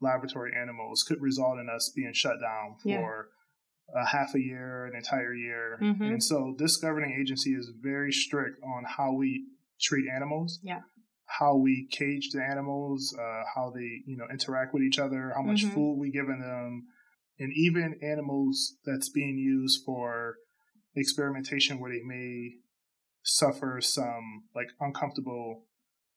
laboratory 0.00 0.52
animals 0.60 1.02
could 1.02 1.20
result 1.20 1.58
in 1.58 1.68
us 1.68 1.90
being 1.94 2.12
shut 2.12 2.36
down 2.40 2.76
for 2.82 3.28
yeah. 3.94 4.02
a 4.02 4.06
half 4.06 4.34
a 4.34 4.40
year, 4.40 4.86
an 4.86 4.96
entire 4.96 5.34
year. 5.34 5.78
Mm-hmm. 5.80 6.02
And 6.04 6.22
so 6.22 6.54
this 6.58 6.76
governing 6.76 7.16
agency 7.18 7.50
is 7.50 7.70
very 7.80 8.12
strict 8.12 8.58
on 8.62 8.84
how 8.86 9.12
we 9.12 9.46
treat 9.80 10.04
animals. 10.14 10.60
Yeah 10.62 10.80
how 11.26 11.56
we 11.56 11.88
cage 11.90 12.30
the 12.30 12.42
animals, 12.42 13.14
uh, 13.18 13.42
how 13.54 13.72
they 13.74 14.02
you 14.06 14.16
know 14.16 14.26
interact 14.30 14.74
with 14.74 14.82
each 14.82 14.98
other, 14.98 15.32
how 15.34 15.42
much 15.42 15.64
mm-hmm. 15.64 15.74
food 15.74 15.98
we 15.98 16.10
giving 16.10 16.40
them, 16.40 16.86
and 17.38 17.52
even 17.54 17.98
animals 18.02 18.76
that's 18.84 19.08
being 19.08 19.38
used 19.38 19.84
for 19.84 20.36
experimentation 20.96 21.80
where 21.80 21.90
they 21.90 22.02
may 22.04 22.54
suffer 23.22 23.80
some 23.80 24.44
like 24.54 24.68
uncomfortable 24.80 25.64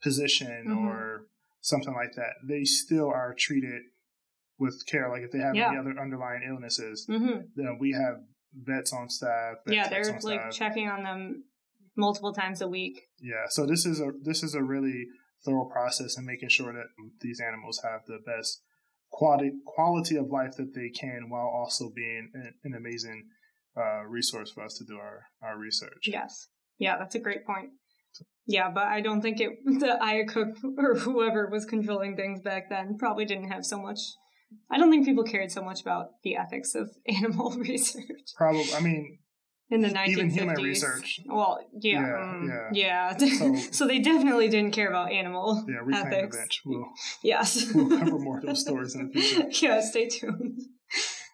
position 0.03 0.66
mm-hmm. 0.68 0.88
or 0.88 1.28
something 1.62 1.93
like 1.93 2.14
that. 2.16 2.34
They 2.47 2.64
still 2.64 3.08
are 3.08 3.34
treated 3.34 3.84
with 4.60 4.86
care. 4.86 5.10
Like 5.10 5.24
if 5.24 5.32
they 5.32 5.39
have 5.39 5.55
yeah. 5.55 5.70
any 5.70 5.78
other 5.78 5.95
underlying 5.99 6.43
illnesses, 6.47 7.08
mm-hmm. 7.10 7.41
then 7.55 7.78
we 7.80 7.93
have 7.93 8.22
vets 8.53 8.93
on 8.93 9.10
staff. 9.10 9.55
Vets 9.66 9.76
yeah, 9.76 9.89
they're 9.89 10.20
like 10.22 10.51
staff. 10.51 10.51
checking 10.51 10.89
on 10.89 11.03
them 11.03 11.43
multiple 11.97 12.33
times 12.33 12.61
a 12.61 12.67
week. 12.67 13.01
Yeah, 13.19 13.45
so 13.49 13.65
this 13.65 13.85
is 13.85 13.99
a 13.99 14.11
this 14.23 14.43
is 14.43 14.53
a 14.53 14.63
really 14.63 15.05
thorough 15.45 15.65
process 15.65 16.17
in 16.17 16.25
making 16.25 16.49
sure 16.49 16.73
that 16.73 16.87
these 17.21 17.39
animals 17.39 17.81
have 17.83 18.01
the 18.05 18.19
best 18.25 18.61
quality 19.11 19.51
quality 19.65 20.15
of 20.15 20.29
life 20.29 20.55
that 20.57 20.73
they 20.75 20.89
can, 20.89 21.29
while 21.29 21.47
also 21.47 21.91
being 21.95 22.29
an, 22.33 22.53
an 22.63 22.73
amazing 22.73 23.23
uh, 23.77 24.03
resource 24.05 24.51
for 24.51 24.63
us 24.63 24.77
to 24.77 24.85
do 24.85 24.97
our 24.97 25.23
our 25.41 25.57
research. 25.57 26.05
Yes, 26.05 26.47
yeah, 26.77 26.97
that's 26.97 27.15
a 27.15 27.19
great 27.19 27.45
point. 27.45 27.71
Yeah, 28.45 28.71
but 28.73 28.85
I 28.85 29.01
don't 29.01 29.21
think 29.21 29.39
it 29.41 29.51
the 29.65 29.97
IACUC 30.01 30.55
or 30.77 30.95
whoever 30.95 31.49
was 31.51 31.65
controlling 31.65 32.15
things 32.15 32.41
back 32.41 32.69
then 32.69 32.97
probably 32.97 33.25
didn't 33.25 33.51
have 33.51 33.65
so 33.65 33.79
much. 33.81 33.99
I 34.71 34.77
don't 34.77 34.89
think 34.89 35.05
people 35.05 35.25
cared 35.25 35.51
so 35.51 35.61
much 35.61 35.81
about 35.81 36.07
the 36.23 36.35
ethics 36.35 36.73
of 36.73 36.89
animal 37.07 37.51
research. 37.57 38.33
Probably, 38.35 38.65
I 38.73 38.79
mean, 38.79 39.19
in 39.70 39.82
the 39.82 39.89
1950s. 39.89 40.07
Even 40.07 40.30
human 40.30 40.55
research. 40.55 41.22
Well, 41.26 41.59
yeah, 41.80 42.01
yeah. 42.01 42.22
Um, 42.22 42.49
yeah. 42.72 43.13
yeah. 43.18 43.18
So, 43.38 43.55
so, 43.72 43.88
they 43.88 43.99
definitely 43.99 44.47
didn't 44.47 44.72
care 44.72 44.88
about 44.88 45.11
animal 45.11 45.65
yeah, 45.68 45.80
reclaim 45.84 46.13
ethics. 46.13 46.38
bench. 46.38 46.61
We'll, 46.65 46.86
yes. 47.22 47.72
we'll 47.76 47.99
cover 47.99 48.18
more 48.18 48.39
of 48.39 48.45
those 48.45 48.61
stories 48.61 48.95
in 48.95 49.11
the 49.13 49.22
future. 49.22 49.49
Yeah, 49.65 49.82
stay 49.82 50.07
tuned. 50.07 50.61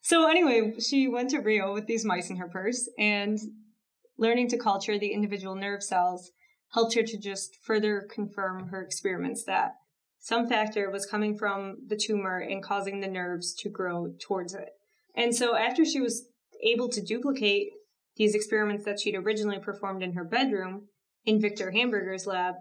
So 0.02 0.28
anyway, 0.28 0.74
she 0.80 1.08
went 1.08 1.30
to 1.30 1.40
Rio 1.40 1.74
with 1.74 1.86
these 1.86 2.04
mice 2.04 2.30
in 2.30 2.38
her 2.38 2.48
purse, 2.48 2.90
and 2.98 3.40
learning 4.18 4.50
to 4.50 4.58
culture 4.58 4.98
the 4.98 5.14
individual 5.14 5.56
nerve 5.56 5.84
cells 5.84 6.32
helped 6.74 6.96
her 6.96 7.04
to 7.04 7.18
just 7.18 7.58
further 7.64 8.08
confirm 8.14 8.68
her 8.70 8.82
experiments 8.82 9.44
that 9.46 9.76
some 10.20 10.48
factor 10.48 10.90
was 10.90 11.06
coming 11.06 11.38
from 11.38 11.78
the 11.88 11.98
tumor 11.98 12.40
and 12.40 12.64
causing 12.64 13.00
the 13.00 13.08
nerves 13.08 13.54
to 13.54 13.70
grow 13.70 14.14
towards 14.26 14.54
it. 14.54 14.70
And 15.16 15.36
so 15.36 15.56
after 15.56 15.86
she 15.86 16.00
was 16.02 16.26
able 16.64 16.90
to 16.90 17.02
duplicate 17.02 17.68
these 18.16 18.36
experiments 18.36 18.86
that 18.86 18.99
she'd 18.99 19.16
originally 19.16 19.59
performed 19.59 20.03
in 20.03 20.14
her 20.14 20.24
bedroom 20.24 20.88
in 21.26 21.41
Victor 21.41 21.72
Hamburger's 21.72 22.28
lab, 22.28 22.55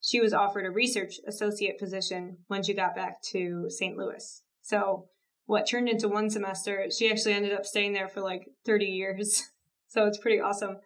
she 0.00 0.20
was 0.20 0.32
offered 0.32 0.66
a 0.66 0.70
research 0.70 1.16
associate 1.26 1.78
position 1.78 2.38
when 2.48 2.62
she 2.62 2.74
got 2.74 2.94
back 2.94 3.22
to 3.32 3.68
St. 3.68 3.96
Louis. 3.96 4.42
So, 4.62 5.06
what 5.46 5.66
turned 5.66 5.88
into 5.88 6.08
one 6.08 6.30
semester, 6.30 6.86
she 6.96 7.10
actually 7.10 7.34
ended 7.34 7.52
up 7.52 7.66
staying 7.66 7.92
there 7.92 8.08
for 8.08 8.20
like 8.20 8.46
30 8.66 8.86
years. 8.86 9.42
So, 9.92 10.06
it's 10.06 10.18
pretty 10.18 10.38
awesome. 10.38 10.76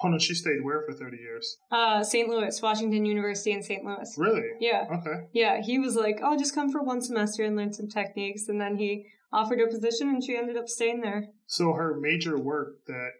Hold 0.00 0.14
on, 0.14 0.18
she 0.18 0.34
stayed 0.34 0.64
where 0.64 0.82
for 0.84 0.92
30 0.92 1.18
years? 1.18 1.58
Uh, 1.70 2.02
St. 2.02 2.28
Louis, 2.28 2.60
Washington 2.60 3.04
University 3.04 3.52
in 3.52 3.62
St. 3.62 3.84
Louis. 3.84 4.12
Really? 4.18 4.42
Yeah. 4.58 4.86
Okay. 4.90 5.28
Yeah, 5.32 5.60
he 5.62 5.78
was 5.78 5.94
like, 5.94 6.18
oh, 6.20 6.36
just 6.36 6.52
come 6.52 6.72
for 6.72 6.82
one 6.82 7.00
semester 7.00 7.44
and 7.44 7.54
learn 7.54 7.72
some 7.72 7.86
techniques. 7.86 8.48
And 8.48 8.60
then 8.60 8.76
he 8.76 9.06
offered 9.32 9.60
her 9.60 9.66
a 9.66 9.70
position 9.70 10.08
and 10.08 10.24
she 10.24 10.36
ended 10.36 10.56
up 10.56 10.68
staying 10.68 11.02
there. 11.02 11.28
So 11.46 11.74
her 11.74 11.96
major 12.00 12.38
work 12.38 12.84
that 12.86 13.10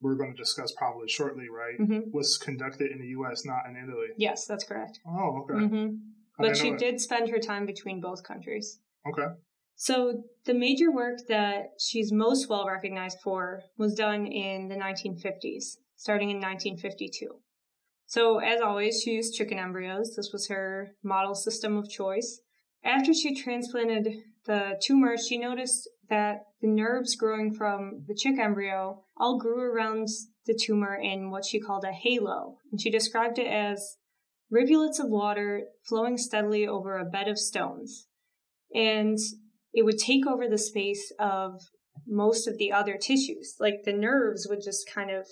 we're 0.00 0.16
going 0.16 0.32
to 0.32 0.36
discuss 0.36 0.72
probably 0.72 1.08
shortly, 1.08 1.46
right, 1.48 1.78
mm-hmm. 1.78 2.10
was 2.12 2.38
conducted 2.38 2.90
in 2.90 2.98
the 2.98 3.08
U.S., 3.08 3.44
not 3.44 3.66
in 3.68 3.76
Italy. 3.76 4.08
Yes, 4.16 4.46
that's 4.46 4.64
correct. 4.64 5.00
Oh, 5.06 5.42
okay. 5.42 5.64
Mm-hmm. 5.64 5.94
But 6.38 6.56
she 6.56 6.72
did 6.72 7.00
spend 7.00 7.30
her 7.30 7.38
time 7.38 7.64
between 7.64 8.00
both 8.00 8.22
countries. 8.22 8.78
Okay. 9.08 9.32
So 9.74 10.24
the 10.44 10.54
major 10.54 10.90
work 10.90 11.18
that 11.28 11.70
she's 11.78 12.12
most 12.12 12.48
well 12.48 12.66
recognized 12.66 13.18
for 13.22 13.62
was 13.76 13.94
done 13.94 14.26
in 14.26 14.68
the 14.68 14.74
1950s, 14.74 15.76
starting 15.96 16.30
in 16.30 16.36
1952. 16.36 17.28
So 18.06 18.38
as 18.38 18.60
always, 18.60 19.02
she 19.02 19.12
used 19.12 19.34
chicken 19.34 19.58
embryos. 19.58 20.14
This 20.16 20.30
was 20.32 20.48
her 20.48 20.92
model 21.02 21.34
system 21.34 21.76
of 21.76 21.90
choice. 21.90 22.40
After 22.84 23.12
she 23.12 23.34
transplanted 23.34 24.08
the 24.46 24.80
tumor, 24.82 25.16
she 25.18 25.38
noticed 25.38 25.88
that 26.08 26.44
the 26.60 26.68
nerves 26.68 27.16
growing 27.16 27.54
from 27.54 28.04
the 28.06 28.14
chick 28.14 28.38
embryo 28.38 29.02
all 29.16 29.38
grew 29.38 29.60
around 29.60 30.08
the 30.46 30.58
tumor 30.60 30.94
in 30.94 31.30
what 31.30 31.44
she 31.44 31.60
called 31.60 31.84
a 31.84 31.92
halo. 31.92 32.58
And 32.70 32.80
she 32.80 32.90
described 32.90 33.38
it 33.38 33.46
as 33.46 33.96
rivulets 34.50 34.98
of 34.98 35.08
water 35.08 35.64
flowing 35.88 36.16
steadily 36.16 36.66
over 36.66 36.96
a 36.96 37.04
bed 37.04 37.28
of 37.28 37.38
stones. 37.38 38.06
And 38.74 39.18
it 39.72 39.84
would 39.84 39.98
take 39.98 40.26
over 40.26 40.48
the 40.48 40.58
space 40.58 41.12
of 41.18 41.60
most 42.06 42.46
of 42.46 42.58
the 42.58 42.72
other 42.72 42.96
tissues. 42.96 43.56
Like 43.58 43.82
the 43.84 43.92
nerves 43.92 44.46
would 44.48 44.62
just 44.62 44.88
kind 44.92 45.10
of 45.10 45.26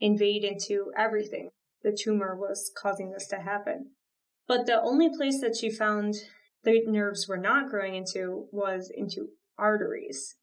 invade 0.00 0.44
into 0.44 0.92
everything. 0.96 1.50
The 1.82 1.96
tumor 1.96 2.36
was 2.36 2.72
causing 2.80 3.10
this 3.10 3.26
to 3.28 3.36
happen. 3.36 3.90
But 4.46 4.66
the 4.66 4.80
only 4.80 5.10
place 5.14 5.40
that 5.40 5.56
she 5.56 5.70
found 5.70 6.14
the 6.64 6.82
nerves 6.86 7.26
were 7.28 7.38
not 7.38 7.68
growing 7.68 7.94
into 7.94 8.46
was 8.50 8.90
into 8.94 9.28
arteries. 9.58 10.36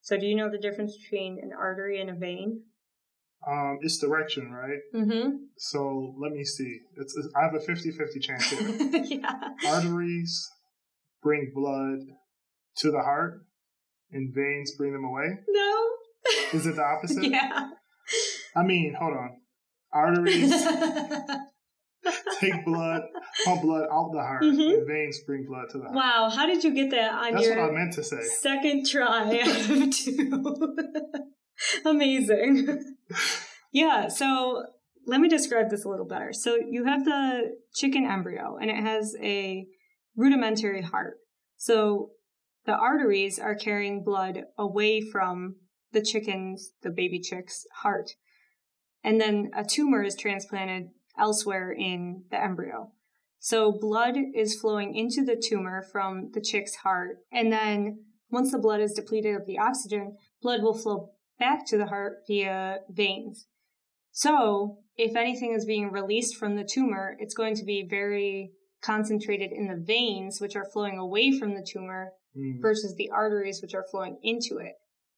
So 0.00 0.18
do 0.18 0.26
you 0.26 0.36
know 0.36 0.50
the 0.50 0.58
difference 0.58 0.96
between 0.96 1.38
an 1.42 1.50
artery 1.58 2.00
and 2.00 2.10
a 2.10 2.14
vein? 2.14 2.62
Um, 3.46 3.78
it's 3.82 3.98
direction, 3.98 4.50
right? 4.50 4.80
Mm-hmm. 4.94 5.36
So 5.56 6.14
let 6.20 6.32
me 6.32 6.44
see. 6.44 6.80
It's, 6.96 7.16
it's 7.16 7.28
I 7.36 7.44
have 7.44 7.54
a 7.54 7.58
50-50 7.58 8.20
chance 8.20 8.50
here. 8.50 9.02
yeah. 9.04 9.50
Arteries 9.66 10.50
bring 11.22 11.52
blood 11.54 12.00
to 12.78 12.90
the 12.90 13.00
heart, 13.00 13.42
and 14.10 14.34
veins 14.34 14.72
bring 14.76 14.92
them 14.92 15.04
away. 15.04 15.38
No. 15.48 15.88
Is 16.52 16.66
it 16.66 16.76
the 16.76 16.84
opposite? 16.84 17.24
yeah. 17.30 17.70
I 18.56 18.62
mean, 18.62 18.94
hold 18.98 19.14
on. 19.14 19.40
Arteries 19.92 20.50
take 22.40 22.64
blood, 22.64 23.02
pump 23.44 23.62
blood 23.62 23.88
out 23.92 24.10
the 24.12 24.20
heart, 24.20 24.42
mm-hmm. 24.42 24.86
veins 24.86 25.20
bring 25.26 25.46
blood 25.46 25.66
to 25.70 25.78
the 25.78 25.84
heart. 25.84 25.96
Wow, 25.96 26.30
how 26.30 26.46
did 26.46 26.64
you 26.64 26.74
get 26.74 26.90
that 26.90 27.12
on 27.12 27.34
That's 27.34 27.46
your 27.46 27.60
what 27.60 27.70
I 27.70 27.72
meant 27.72 27.94
to 27.94 28.04
say. 28.04 28.22
second 28.22 28.86
try 28.86 29.40
out 29.40 29.70
of 29.70 29.90
two? 29.90 30.76
Amazing. 31.84 32.96
yeah, 33.72 34.08
so 34.08 34.64
let 35.06 35.20
me 35.20 35.28
describe 35.28 35.70
this 35.70 35.84
a 35.84 35.88
little 35.88 36.06
better. 36.06 36.32
So 36.32 36.56
you 36.56 36.84
have 36.84 37.04
the 37.04 37.56
chicken 37.74 38.04
embryo, 38.04 38.56
and 38.60 38.70
it 38.70 38.76
has 38.76 39.16
a 39.22 39.66
rudimentary 40.16 40.82
heart. 40.82 41.16
So 41.56 42.10
the 42.66 42.74
arteries 42.74 43.38
are 43.38 43.54
carrying 43.54 44.04
blood 44.04 44.42
away 44.58 45.00
from 45.00 45.56
the 45.92 46.02
chicken's, 46.02 46.72
the 46.82 46.90
baby 46.90 47.20
chick's 47.20 47.64
heart. 47.82 48.10
And 49.02 49.20
then 49.20 49.50
a 49.56 49.64
tumor 49.64 50.02
is 50.02 50.14
transplanted 50.14 50.88
elsewhere 51.18 51.72
in 51.72 52.24
the 52.30 52.42
embryo. 52.42 52.92
So 53.38 53.72
blood 53.72 54.16
is 54.34 54.60
flowing 54.60 54.94
into 54.94 55.24
the 55.24 55.40
tumor 55.40 55.84
from 55.92 56.30
the 56.32 56.40
chick's 56.40 56.76
heart. 56.76 57.18
And 57.32 57.52
then 57.52 58.04
once 58.30 58.50
the 58.50 58.58
blood 58.58 58.80
is 58.80 58.92
depleted 58.92 59.36
of 59.36 59.46
the 59.46 59.58
oxygen, 59.58 60.16
blood 60.42 60.62
will 60.62 60.76
flow 60.76 61.10
back 61.38 61.66
to 61.68 61.78
the 61.78 61.86
heart 61.86 62.18
via 62.26 62.78
veins. 62.90 63.46
So 64.10 64.78
if 64.96 65.14
anything 65.14 65.54
is 65.54 65.64
being 65.64 65.92
released 65.92 66.36
from 66.36 66.56
the 66.56 66.68
tumor, 66.68 67.16
it's 67.20 67.34
going 67.34 67.54
to 67.56 67.64
be 67.64 67.86
very 67.88 68.50
concentrated 68.82 69.52
in 69.52 69.68
the 69.68 69.80
veins, 69.80 70.40
which 70.40 70.56
are 70.56 70.68
flowing 70.72 70.98
away 70.98 71.36
from 71.38 71.54
the 71.54 71.66
tumor, 71.66 72.12
mm. 72.36 72.60
versus 72.60 72.94
the 72.96 73.10
arteries, 73.10 73.60
which 73.62 73.74
are 73.74 73.86
flowing 73.90 74.18
into 74.22 74.58
it. 74.58 74.74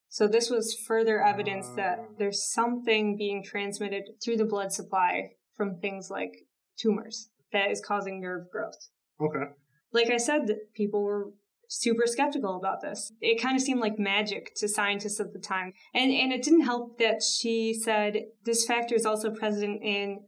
So 0.09 0.27
this 0.27 0.51
was 0.51 0.77
further 0.87 1.23
evidence 1.23 1.69
uh. 1.73 1.77
that 1.77 1.99
ah. 2.01 2.05
there's 2.19 2.51
something 2.53 3.17
being 3.17 3.43
transmitted 3.43 4.05
through 4.23 4.37
the 4.37 4.45
blood 4.45 4.73
supply 4.73 5.31
from 5.61 5.77
things 5.77 6.09
like 6.11 6.47
tumors 6.79 7.29
that 7.53 7.71
is 7.71 7.83
causing 7.87 8.19
nerve 8.19 8.51
growth. 8.51 8.89
Okay. 9.21 9.45
Like 9.93 10.09
I 10.09 10.17
said, 10.17 10.57
people 10.75 11.03
were 11.03 11.33
super 11.69 12.07
skeptical 12.07 12.57
about 12.57 12.81
this. 12.81 13.13
It 13.21 13.43
kind 13.43 13.57
of 13.57 13.63
seemed 13.63 13.81
like 13.81 13.99
magic 13.99 14.55
to 14.57 14.69
scientists 14.69 15.21
at 15.21 15.35
the 15.35 15.39
time. 15.39 15.75
And 15.95 16.11
and 16.11 16.33
it 16.33 16.43
didn't 16.43 16.63
help 16.63 16.97
that 16.99 17.23
she 17.23 17.75
said 17.75 18.23
this 18.47 18.65
factor 18.65 18.95
is 18.95 19.05
also 19.05 19.31
present 19.31 19.83
in 19.83 20.21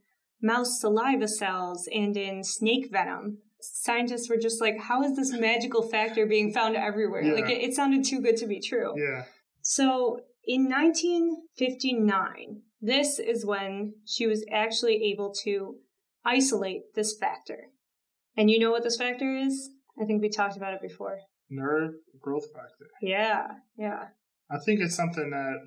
mouse 0.43 0.79
saliva 0.79 1.29
cells 1.29 1.89
and 1.91 2.15
in 2.15 2.45
snake 2.45 2.91
venom. 2.93 3.39
Scientists 3.59 4.29
were 4.29 4.37
just 4.37 4.61
like, 4.61 4.79
how 4.79 5.03
is 5.03 5.17
this 5.17 5.33
magical 5.33 5.81
factor 5.81 6.27
being 6.27 6.53
found 6.53 6.77
everywhere? 6.77 7.23
Yeah. 7.23 7.33
Like 7.33 7.49
it, 7.49 7.63
it 7.63 7.73
sounded 7.73 8.05
too 8.05 8.21
good 8.21 8.37
to 8.37 8.47
be 8.47 8.61
true. 8.61 8.93
Yeah. 8.99 9.25
So 9.63 10.21
in 10.45 10.69
1959, 10.69 12.61
this 12.83 13.21
is 13.21 13.47
when 13.47 13.95
she 14.05 14.27
was 14.27 14.45
actually 14.51 15.05
able 15.13 15.33
to 15.45 15.77
isolate 16.25 16.95
this 16.97 17.17
factor. 17.17 17.69
And 18.37 18.51
you 18.51 18.59
know 18.59 18.73
what 18.73 18.83
this 18.83 18.97
factor 18.97 19.37
is? 19.37 19.71
I 20.01 20.05
think 20.05 20.21
we 20.21 20.29
talked 20.29 20.57
about 20.57 20.75
it 20.75 20.83
before. 20.83 21.19
Nerve 21.49 21.93
growth 22.21 22.47
factor. 22.53 22.87
Yeah, 23.01 23.47
yeah. 23.77 24.07
I 24.51 24.59
think 24.59 24.81
it's 24.81 24.97
something 24.97 25.31
that 25.31 25.59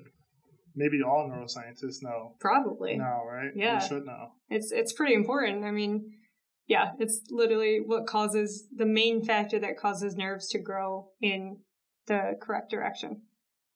maybe 0.74 0.98
all 1.02 1.30
neuroscientists 1.30 2.02
know. 2.02 2.34
Probably. 2.38 2.96
Now, 2.96 3.22
right? 3.26 3.50
Yeah. 3.56 3.80
We 3.80 3.88
should 3.88 4.04
know. 4.04 4.32
It's 4.50 4.70
it's 4.70 4.92
pretty 4.92 5.14
important. 5.14 5.64
I 5.64 5.70
mean, 5.70 6.12
yeah, 6.66 6.90
it's 6.98 7.22
literally 7.30 7.80
what 7.84 8.06
causes 8.06 8.66
the 8.74 8.86
main 8.86 9.24
factor 9.24 9.58
that 9.60 9.78
causes 9.78 10.16
nerves 10.16 10.48
to 10.48 10.58
grow 10.58 11.08
in 11.20 11.60
the 12.08 12.34
correct 12.42 12.70
direction. 12.70 13.22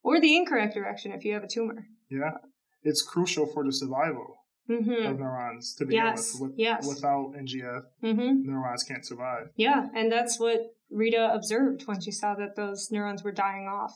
Or 0.03 0.21
the 0.21 0.37
incorrect 0.37 0.75
direction 0.75 1.13
if 1.13 1.25
you 1.25 1.33
have 1.35 1.45
a 1.45 1.49
tumor. 1.49 1.87
Yeah 2.11 2.33
it's 2.83 3.03
crucial 3.03 3.47
for 3.47 3.65
the 3.65 3.73
survival 3.73 4.41
mm-hmm. 4.69 5.07
of 5.07 5.19
neurons 5.19 5.75
to 5.77 5.85
begin 5.85 6.05
yes. 6.05 6.33
with. 6.35 6.51
with 6.51 6.59
yes. 6.59 6.87
Without 6.87 7.33
NGF, 7.39 7.83
mm-hmm. 8.03 8.43
neurons 8.43 8.83
can't 8.85 9.05
survive. 9.05 9.49
Yeah, 9.57 9.89
and 9.95 10.11
that's 10.11 10.39
what 10.39 10.61
Rita 10.91 11.33
observed 11.33 11.87
when 11.87 12.01
she 12.01 12.11
saw 12.11 12.35
that 12.35 12.57
those 12.57 12.91
neurons 12.91 13.23
were 13.23 13.33
dying 13.33 13.67
off 13.67 13.93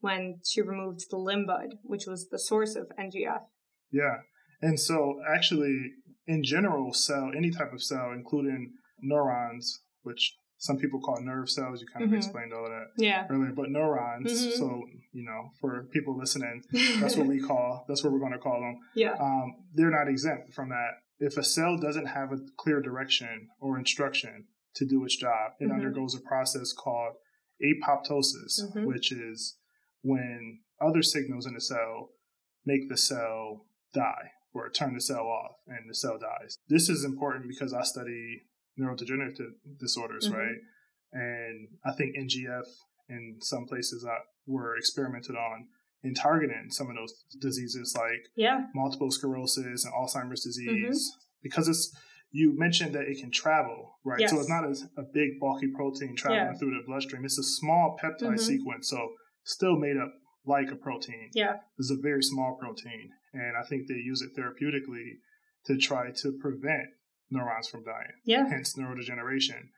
when 0.00 0.40
she 0.44 0.60
removed 0.62 1.06
the 1.10 1.16
limb 1.16 1.46
bud, 1.46 1.78
which 1.82 2.06
was 2.06 2.28
the 2.28 2.38
source 2.38 2.76
of 2.76 2.92
NGF. 2.98 3.42
Yeah. 3.90 4.18
And 4.60 4.78
so, 4.78 5.20
actually, 5.34 5.92
in 6.26 6.42
general, 6.42 6.92
cell, 6.92 7.30
any 7.36 7.50
type 7.50 7.72
of 7.72 7.82
cell, 7.82 8.12
including 8.14 8.72
neurons, 9.00 9.82
which 10.02 10.36
some 10.58 10.78
people 10.78 11.00
call 11.00 11.20
nerve 11.20 11.50
cells. 11.50 11.80
You 11.80 11.86
kind 11.86 12.04
of 12.04 12.10
mm-hmm. 12.10 12.18
explained 12.18 12.52
all 12.52 12.64
of 12.64 12.70
that 12.70 12.86
yeah. 12.96 13.26
earlier. 13.30 13.52
But 13.52 13.70
neurons, 13.70 14.32
mm-hmm. 14.32 14.58
so, 14.58 14.82
you 15.12 15.24
know, 15.24 15.50
for 15.60 15.88
people 15.92 16.16
listening, 16.16 16.62
that's 17.00 17.16
what 17.16 17.26
we 17.26 17.40
call, 17.40 17.84
that's 17.88 18.02
what 18.02 18.12
we're 18.12 18.20
going 18.20 18.32
to 18.32 18.38
call 18.38 18.60
them. 18.60 18.78
Yeah. 18.94 19.14
Um, 19.20 19.54
they're 19.74 19.90
not 19.90 20.08
exempt 20.08 20.54
from 20.54 20.70
that. 20.70 20.90
If 21.18 21.36
a 21.36 21.44
cell 21.44 21.78
doesn't 21.78 22.06
have 22.06 22.32
a 22.32 22.38
clear 22.58 22.80
direction 22.80 23.48
or 23.60 23.78
instruction 23.78 24.46
to 24.76 24.86
do 24.86 25.04
its 25.04 25.16
job, 25.16 25.52
it 25.58 25.64
mm-hmm. 25.64 25.74
undergoes 25.74 26.14
a 26.14 26.20
process 26.20 26.72
called 26.72 27.14
apoptosis, 27.62 28.60
mm-hmm. 28.62 28.84
which 28.84 29.12
is 29.12 29.56
when 30.02 30.60
other 30.80 31.02
signals 31.02 31.46
in 31.46 31.54
the 31.54 31.60
cell 31.60 32.10
make 32.64 32.88
the 32.88 32.96
cell 32.96 33.66
die 33.94 34.32
or 34.52 34.70
turn 34.70 34.94
the 34.94 35.00
cell 35.00 35.26
off 35.26 35.56
and 35.66 35.88
the 35.88 35.94
cell 35.94 36.18
dies. 36.18 36.56
This 36.68 36.88
is 36.88 37.04
important 37.04 37.46
because 37.48 37.72
I 37.72 37.82
study 37.82 38.42
neurodegenerative 38.78 39.52
disorders, 39.78 40.28
mm-hmm. 40.28 40.38
right? 40.38 40.56
And 41.12 41.68
I 41.84 41.92
think 41.92 42.16
NGF 42.16 42.64
in 43.08 43.36
some 43.40 43.66
places 43.66 44.02
that 44.02 44.18
were 44.46 44.76
experimented 44.76 45.36
on 45.36 45.68
in 46.02 46.14
targeting 46.14 46.66
some 46.70 46.88
of 46.90 46.96
those 46.96 47.24
diseases 47.40 47.94
like 47.96 48.26
yeah. 48.36 48.66
multiple 48.74 49.10
sclerosis 49.10 49.84
and 49.84 49.94
Alzheimer's 49.94 50.44
disease 50.44 51.12
mm-hmm. 51.12 51.38
because 51.42 51.68
it's 51.68 51.94
you 52.32 52.56
mentioned 52.58 52.94
that 52.94 53.08
it 53.08 53.18
can 53.18 53.30
travel, 53.30 53.98
right? 54.04 54.20
Yes. 54.20 54.30
So 54.30 54.40
it's 54.40 54.48
not 54.48 54.64
a, 54.64 54.76
a 55.00 55.04
big 55.14 55.40
bulky 55.40 55.68
protein 55.68 56.14
traveling 56.16 56.52
yeah. 56.52 56.58
through 56.58 56.70
the 56.70 56.82
bloodstream. 56.86 57.24
It's 57.24 57.38
a 57.38 57.42
small 57.42 57.96
peptide 58.02 58.20
mm-hmm. 58.22 58.36
sequence, 58.36 58.90
so 58.90 59.08
still 59.44 59.78
made 59.78 59.96
up 59.96 60.12
like 60.44 60.70
a 60.70 60.76
protein. 60.76 61.30
Yeah. 61.34 61.56
It's 61.78 61.90
a 61.90 61.96
very 61.96 62.22
small 62.22 62.56
protein. 62.60 63.10
And 63.32 63.56
I 63.56 63.66
think 63.66 63.86
they 63.88 63.94
use 63.94 64.22
it 64.22 64.38
therapeutically 64.38 65.18
to 65.66 65.76
try 65.76 66.10
to 66.10 66.32
prevent 66.40 66.88
neurons 67.30 67.68
from 67.68 67.84
dying. 67.84 68.12
Yeah. 68.24 68.48
Hence 68.48 68.74
neurodegeneration. 68.78 69.68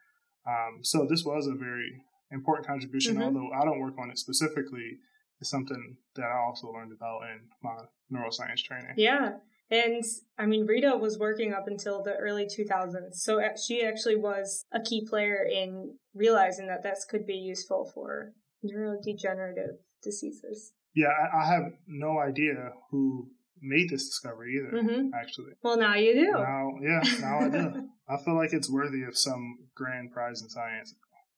Um, 0.46 0.80
so 0.82 1.06
this 1.08 1.24
was 1.24 1.46
a 1.46 1.54
very 1.54 2.02
important 2.30 2.66
contribution, 2.66 3.14
mm-hmm. 3.14 3.24
although 3.24 3.50
I 3.52 3.64
don't 3.64 3.80
work 3.80 3.94
on 3.98 4.10
it 4.10 4.18
specifically. 4.18 4.98
It's 5.40 5.50
something 5.50 5.96
that 6.16 6.24
I 6.24 6.38
also 6.46 6.68
learned 6.68 6.92
about 6.92 7.20
in 7.22 7.40
my 7.62 7.76
neuroscience 8.12 8.62
training. 8.62 8.94
Yeah. 8.96 9.34
And 9.70 10.02
I 10.38 10.46
mean, 10.46 10.66
Rita 10.66 10.96
was 10.96 11.18
working 11.18 11.52
up 11.52 11.68
until 11.68 12.02
the 12.02 12.14
early 12.14 12.46
2000s. 12.46 13.14
So 13.14 13.40
she 13.66 13.84
actually 13.84 14.16
was 14.16 14.64
a 14.72 14.80
key 14.80 15.06
player 15.06 15.44
in 15.44 15.96
realizing 16.14 16.66
that 16.68 16.82
this 16.82 17.04
could 17.04 17.26
be 17.26 17.34
useful 17.34 17.90
for 17.94 18.32
neurodegenerative 18.64 19.76
diseases. 20.02 20.72
Yeah, 20.94 21.08
I, 21.08 21.42
I 21.42 21.46
have 21.46 21.72
no 21.86 22.18
idea 22.18 22.72
who 22.90 23.28
made 23.62 23.90
this 23.90 24.06
discovery 24.08 24.56
either. 24.56 24.82
Mm-hmm. 24.82 25.08
Actually, 25.14 25.52
well, 25.62 25.76
now 25.76 25.94
you 25.94 26.14
do. 26.14 26.32
Now, 26.32 26.74
yeah, 26.80 27.00
now 27.20 27.38
I 27.40 27.48
do. 27.48 27.88
I 28.08 28.16
feel 28.24 28.36
like 28.36 28.52
it's 28.52 28.70
worthy 28.70 29.02
of 29.02 29.16
some 29.16 29.58
grand 29.74 30.12
prize 30.12 30.42
in 30.42 30.48
science. 30.48 30.94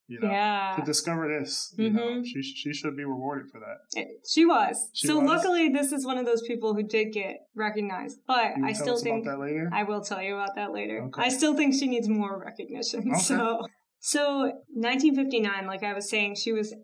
You 0.06 0.18
know, 0.18 0.28
yeah. 0.28 0.74
to 0.76 0.84
discover 0.84 1.28
this, 1.28 1.72
you 1.78 1.90
mm-hmm. 1.90 1.96
know, 1.96 2.22
she 2.24 2.42
she 2.42 2.72
should 2.72 2.96
be 2.96 3.04
rewarded 3.04 3.48
for 3.52 3.60
that. 3.60 4.06
She 4.28 4.44
was. 4.44 4.90
She 4.92 5.06
so 5.06 5.20
was? 5.20 5.28
luckily, 5.28 5.68
this 5.68 5.92
is 5.92 6.04
one 6.04 6.18
of 6.18 6.26
those 6.26 6.42
people 6.42 6.74
who 6.74 6.82
did 6.82 7.12
get 7.12 7.46
recognized. 7.54 8.18
But 8.26 8.54
I 8.64 8.72
still 8.72 8.98
think 8.98 9.24
that 9.26 9.38
later. 9.38 9.70
I 9.72 9.84
will 9.84 10.00
tell 10.00 10.20
you 10.20 10.34
about 10.34 10.56
that 10.56 10.72
later. 10.72 11.04
Okay. 11.04 11.22
I 11.22 11.28
still 11.28 11.56
think 11.56 11.74
she 11.74 11.86
needs 11.86 12.08
more 12.08 12.38
recognition. 12.38 13.08
Okay. 13.10 13.20
So. 13.20 13.66
So, 14.02 14.44
1959, 14.72 15.66
like 15.66 15.82
I 15.82 15.92
was 15.92 16.08
saying, 16.08 16.36
she 16.36 16.52
was 16.52 16.74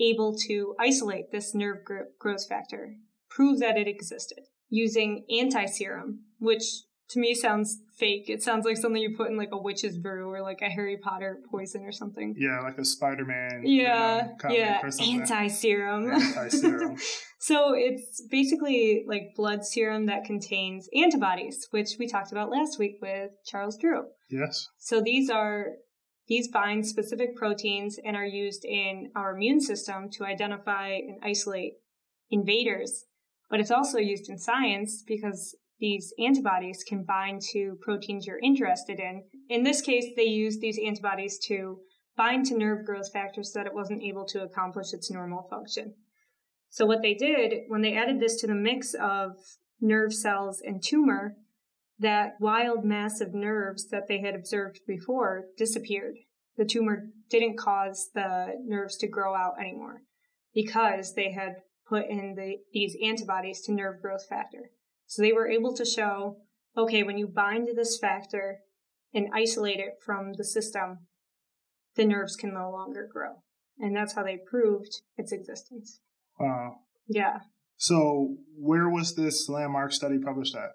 able 0.00 0.36
to 0.48 0.74
isolate 0.80 1.30
this 1.30 1.54
nerve 1.54 1.78
growth 2.18 2.48
factor, 2.48 2.96
prove 3.28 3.60
that 3.60 3.78
it 3.78 3.86
existed 3.86 4.40
using 4.68 5.24
anti-serum, 5.30 6.20
which 6.38 6.64
to 7.10 7.20
me 7.20 7.34
sounds 7.34 7.78
fake. 7.96 8.24
It 8.28 8.42
sounds 8.42 8.64
like 8.64 8.76
something 8.76 9.00
you 9.00 9.16
put 9.16 9.30
in 9.30 9.36
like 9.36 9.50
a 9.52 9.58
witch's 9.58 9.96
brew 9.96 10.28
or 10.30 10.42
like 10.42 10.60
a 10.60 10.68
Harry 10.68 10.96
Potter 10.96 11.38
poison 11.50 11.84
or 11.84 11.92
something. 11.92 12.34
Yeah, 12.36 12.60
like 12.60 12.78
a 12.78 12.84
Spider-Man. 12.84 13.62
Yeah, 13.64 14.28
yeah, 14.50 14.80
anti-serum. 15.00 16.10
Anti-serum. 16.10 16.96
so 17.38 17.74
it's 17.74 18.22
basically 18.30 19.04
like 19.06 19.34
blood 19.36 19.64
serum 19.64 20.06
that 20.06 20.24
contains 20.24 20.88
antibodies, 20.94 21.68
which 21.70 21.96
we 21.98 22.08
talked 22.08 22.32
about 22.32 22.50
last 22.50 22.78
week 22.78 22.96
with 23.00 23.30
Charles 23.46 23.78
Drew. 23.78 24.04
Yes. 24.28 24.68
So 24.78 25.00
these 25.00 25.30
are 25.30 25.66
these 26.28 26.48
bind 26.48 26.86
specific 26.86 27.36
proteins 27.36 27.98
and 28.04 28.16
are 28.16 28.26
used 28.26 28.64
in 28.64 29.12
our 29.14 29.36
immune 29.36 29.60
system 29.60 30.10
to 30.14 30.24
identify 30.24 30.88
and 30.88 31.18
isolate 31.22 31.74
invaders 32.30 33.04
but 33.50 33.60
it's 33.60 33.70
also 33.70 33.98
used 33.98 34.28
in 34.28 34.38
science 34.38 35.02
because 35.06 35.54
these 35.78 36.12
antibodies 36.18 36.84
can 36.86 37.04
bind 37.04 37.42
to 37.52 37.76
proteins 37.82 38.26
you're 38.26 38.38
interested 38.42 38.98
in. 38.98 39.24
In 39.48 39.62
this 39.62 39.80
case, 39.80 40.06
they 40.16 40.24
used 40.24 40.60
these 40.60 40.78
antibodies 40.84 41.38
to 41.46 41.78
bind 42.16 42.46
to 42.46 42.56
nerve 42.56 42.86
growth 42.86 43.12
factors 43.12 43.52
so 43.52 43.58
that 43.58 43.66
it 43.66 43.74
wasn't 43.74 44.02
able 44.02 44.24
to 44.26 44.42
accomplish 44.42 44.92
its 44.92 45.10
normal 45.10 45.46
function. 45.50 45.94
So 46.70 46.86
what 46.86 47.02
they 47.02 47.14
did 47.14 47.52
when 47.68 47.82
they 47.82 47.96
added 47.96 48.20
this 48.20 48.40
to 48.40 48.46
the 48.46 48.54
mix 48.54 48.94
of 48.94 49.32
nerve 49.80 50.12
cells 50.12 50.62
and 50.64 50.82
tumor, 50.82 51.36
that 51.98 52.34
wild 52.40 52.84
mass 52.84 53.20
of 53.20 53.34
nerves 53.34 53.88
that 53.88 54.08
they 54.08 54.20
had 54.20 54.34
observed 54.34 54.80
before 54.86 55.44
disappeared. 55.56 56.16
The 56.56 56.64
tumor 56.64 57.10
didn't 57.30 57.58
cause 57.58 58.10
the 58.14 58.54
nerves 58.64 58.96
to 58.98 59.08
grow 59.08 59.34
out 59.34 59.60
anymore 59.60 60.02
because 60.54 61.14
they 61.14 61.32
had 61.32 61.56
put 61.88 62.06
in 62.08 62.34
the, 62.36 62.56
these 62.72 62.96
antibodies 63.02 63.62
to 63.62 63.72
nerve 63.72 64.00
growth 64.02 64.26
factor. 64.28 64.70
So 65.06 65.22
they 65.22 65.32
were 65.32 65.48
able 65.48 65.74
to 65.76 65.84
show, 65.84 66.38
okay, 66.76 67.02
when 67.02 67.18
you 67.18 67.26
bind 67.28 67.68
to 67.68 67.74
this 67.74 67.98
factor 67.98 68.58
and 69.14 69.28
isolate 69.32 69.78
it 69.78 69.94
from 70.04 70.32
the 70.36 70.44
system, 70.44 71.06
the 71.94 72.04
nerves 72.04 72.36
can 72.36 72.52
no 72.52 72.70
longer 72.70 73.08
grow. 73.10 73.42
And 73.78 73.96
that's 73.96 74.14
how 74.14 74.24
they 74.24 74.38
proved 74.38 75.02
its 75.16 75.32
existence. 75.32 76.00
Wow. 76.38 76.76
Yeah. 77.08 77.40
So 77.76 78.36
where 78.58 78.88
was 78.88 79.14
this 79.14 79.48
landmark 79.48 79.92
study 79.92 80.18
published 80.18 80.56
at? 80.56 80.70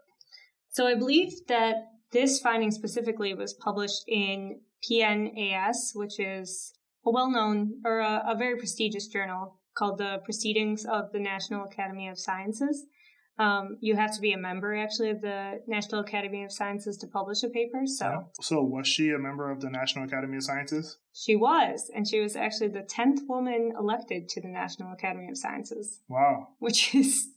So 0.69 0.87
I 0.87 0.95
believe 0.95 1.31
that 1.47 1.75
this 2.11 2.39
finding 2.39 2.71
specifically 2.71 3.33
was 3.33 3.53
published 3.53 4.03
in 4.07 4.61
PNAS, 4.89 5.91
which 5.93 6.19
is 6.19 6.73
a 7.05 7.11
well-known 7.11 7.81
or 7.83 7.99
a, 7.99 8.23
a 8.27 8.35
very 8.35 8.57
prestigious 8.57 9.07
journal 9.07 9.59
called 9.75 9.97
the 9.97 10.19
Proceedings 10.23 10.85
of 10.85 11.11
the 11.11 11.19
National 11.19 11.65
Academy 11.65 12.07
of 12.07 12.19
Sciences. 12.19 12.85
Um, 13.39 13.77
you 13.79 13.95
have 13.95 14.13
to 14.15 14.21
be 14.21 14.33
a 14.33 14.37
member 14.37 14.75
actually 14.75 15.09
of 15.09 15.21
the 15.21 15.61
National 15.65 16.01
Academy 16.01 16.43
of 16.43 16.51
Sciences 16.51 16.97
to 16.97 17.07
publish 17.07 17.41
a 17.43 17.49
paper. 17.49 17.81
So, 17.85 18.05
yeah. 18.05 18.19
so 18.39 18.61
was 18.61 18.87
she 18.87 19.09
a 19.09 19.17
member 19.17 19.49
of 19.49 19.61
the 19.61 19.69
National 19.69 20.05
Academy 20.05 20.37
of 20.37 20.43
Sciences? 20.43 20.97
She 21.13 21.35
was, 21.35 21.89
and 21.95 22.07
she 22.07 22.19
was 22.19 22.35
actually 22.35 22.67
the 22.67 22.83
tenth 22.83 23.21
woman 23.27 23.73
elected 23.79 24.29
to 24.29 24.41
the 24.41 24.47
National 24.49 24.93
Academy 24.93 25.27
of 25.29 25.37
Sciences. 25.37 26.01
Wow, 26.07 26.49
which 26.59 26.93
is 26.93 27.29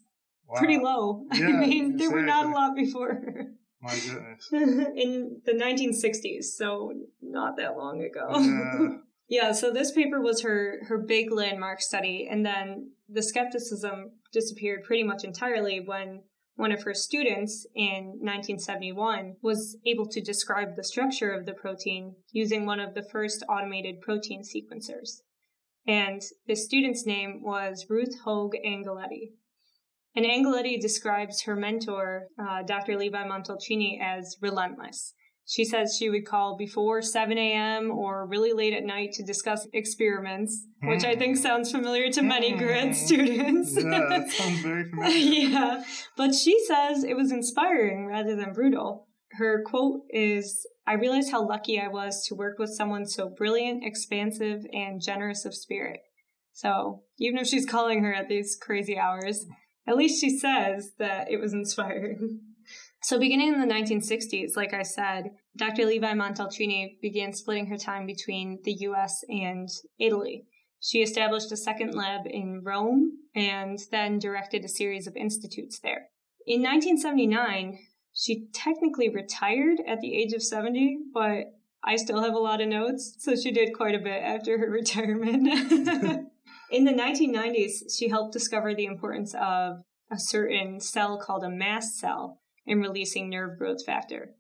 wow. 0.47 0.59
pretty 0.59 0.79
low. 0.79 1.27
Yeah, 1.35 1.47
I 1.47 1.53
mean, 1.53 1.97
there 1.97 2.11
were 2.11 2.23
not 2.23 2.47
a 2.47 2.51
lot 2.51 2.77
before 2.77 3.09
her. 3.09 3.47
My 3.81 3.95
goodness. 3.95 4.49
In 4.53 5.41
the 5.45 5.53
1960s, 5.53 6.45
so 6.57 6.93
not 7.23 7.57
that 7.59 7.77
long 7.77 8.03
ago. 8.03 8.29
Yeah. 8.41 8.97
Yeah, 9.29 9.53
so 9.53 9.73
this 9.73 9.93
paper 9.93 10.21
was 10.21 10.43
her 10.43 10.81
her 10.89 10.99
big 10.99 11.33
landmark 11.33 11.81
study, 11.81 12.29
and 12.31 12.45
then 12.45 12.93
the 13.09 13.23
skepticism 13.23 14.21
disappeared 14.33 14.85
pretty 14.85 15.03
much 15.03 15.25
entirely 15.25 15.81
when 15.81 16.25
one 16.57 16.73
of 16.73 16.83
her 16.85 16.95
students 16.95 17.67
in 17.75 18.19
1971 18.21 19.37
was 19.43 19.77
able 19.85 20.07
to 20.07 20.21
describe 20.21 20.77
the 20.77 20.85
structure 20.85 21.33
of 21.33 21.47
the 21.47 21.53
protein 21.53 22.15
using 22.31 22.65
one 22.65 22.81
of 22.81 22.95
the 22.95 23.03
first 23.03 23.43
automated 23.49 24.01
protein 24.01 24.43
sequencers. 24.43 25.21
And 25.87 26.23
the 26.47 26.55
student's 26.55 27.05
name 27.05 27.43
was 27.43 27.87
Ruth 27.91 28.21
Hogue 28.25 28.55
Angeletti. 28.65 29.33
And 30.15 30.25
Angeletti 30.25 30.81
describes 30.81 31.43
her 31.43 31.57
mentor, 31.57 32.29
uh, 32.39 32.63
Dr. 32.63 32.97
Levi 32.97 33.25
Montalcini, 33.25 33.99
as 34.01 34.37
relentless. 34.41 35.15
She 35.47 35.65
says 35.65 35.97
she 35.99 36.09
would 36.09 36.27
call 36.27 36.57
before 36.57 37.03
7 37.03 37.37
a.m. 37.37 37.91
or 37.91 38.27
really 38.27 38.53
late 38.53 38.73
at 38.73 38.85
night 38.85 39.13
to 39.15 39.23
discuss 39.23 39.67
experiments, 39.75 40.67
mm. 40.83 40.89
which 40.89 41.05
I 41.05 41.17
think 41.17 41.37
hmm. 41.37 41.43
sounds 41.43 41.71
familiar 41.71 42.11
to 42.13 42.23
many 42.23 42.55
mm. 42.55 42.59
grad 42.59 42.97
students. 42.97 43.77
Yeah, 43.77 44.07
that 44.09 44.31
sounds 44.31 44.61
very 44.61 44.89
familiar. 44.89 45.17
yeah, 45.17 45.85
but 46.17 46.35
she 46.35 46.59
says 46.67 47.05
it 47.05 47.17
was 47.17 47.31
inspiring 47.31 48.07
rather 48.07 48.35
than 48.37 48.55
brutal. 48.55 49.09
Her 49.33 49.63
quote 49.67 50.03
is 50.11 50.67
I 50.87 50.95
realized 50.95 51.31
how 51.31 51.47
lucky 51.47 51.79
I 51.79 51.89
was 51.89 52.25
to 52.27 52.35
work 52.35 52.59
with 52.59 52.71
someone 52.71 53.05
so 53.05 53.29
brilliant, 53.29 53.85
expansive, 53.85 54.61
and 54.73 55.03
generous 55.03 55.45
of 55.45 55.55
spirit. 55.55 56.01
So, 56.53 57.03
even 57.19 57.39
if 57.39 57.49
she's 57.49 57.67
calling 57.67 58.03
her 58.05 58.15
at 58.15 58.29
these 58.29 58.57
crazy 58.61 58.97
hours, 58.97 59.45
at 59.87 59.97
least 59.97 60.21
she 60.21 60.39
says 60.39 60.93
that 60.99 61.31
it 61.31 61.41
was 61.41 61.53
inspiring. 61.53 62.41
So, 63.05 63.19
beginning 63.19 63.53
in 63.53 63.61
the 63.61 63.67
1960s, 63.67 64.57
like 64.57 64.73
I 64.73 64.83
said, 64.83 65.33
Dr. 65.59 65.85
Levi 65.85 66.15
Montalcini 66.15 66.99
began 67.03 67.35
splitting 67.35 67.67
her 67.67 67.77
time 67.77 68.07
between 68.07 68.61
the 68.65 68.73
US 68.73 69.23
and 69.29 69.69
Italy. 69.99 70.47
She 70.81 71.03
established 71.03 71.53
a 71.53 71.57
second 71.59 71.95
lab 71.95 72.23
in 72.25 72.63
Rome 72.65 73.13
and 73.35 73.79
then 73.91 74.19
directed 74.19 74.65
a 74.65 74.69
series 74.69 75.07
of 75.07 75.17
institutes 75.17 75.81
there. 75.81 76.09
In 76.47 76.63
1979, 76.63 77.79
she 78.15 78.47
technically 78.55 79.11
retired 79.11 79.81
at 79.87 80.01
the 80.01 80.15
age 80.15 80.33
of 80.33 80.43
70, 80.43 81.01
but 81.13 81.53
I 81.85 81.97
still 81.97 82.23
have 82.23 82.33
a 82.33 82.39
lot 82.39 82.63
of 82.63 82.69
notes, 82.69 83.17
so 83.19 83.37
she 83.37 83.51
did 83.51 83.77
quite 83.77 83.95
a 83.95 83.99
bit 83.99 84.23
after 84.23 84.57
her 84.57 84.71
retirement. 84.71 85.47
in 86.71 86.85
the 86.85 86.93
1990s, 86.95 87.95
she 87.95 88.09
helped 88.09 88.33
discover 88.33 88.75
the 88.75 88.87
importance 88.87 89.35
of 89.35 89.83
a 90.11 90.19
certain 90.19 90.81
cell 90.81 91.19
called 91.19 91.45
a 91.45 91.51
mast 91.51 91.99
cell 91.99 92.41
in 92.67 92.81
releasing 92.81 93.31
nerve 93.31 93.59
growth 93.59 93.85
factor. 93.85 94.31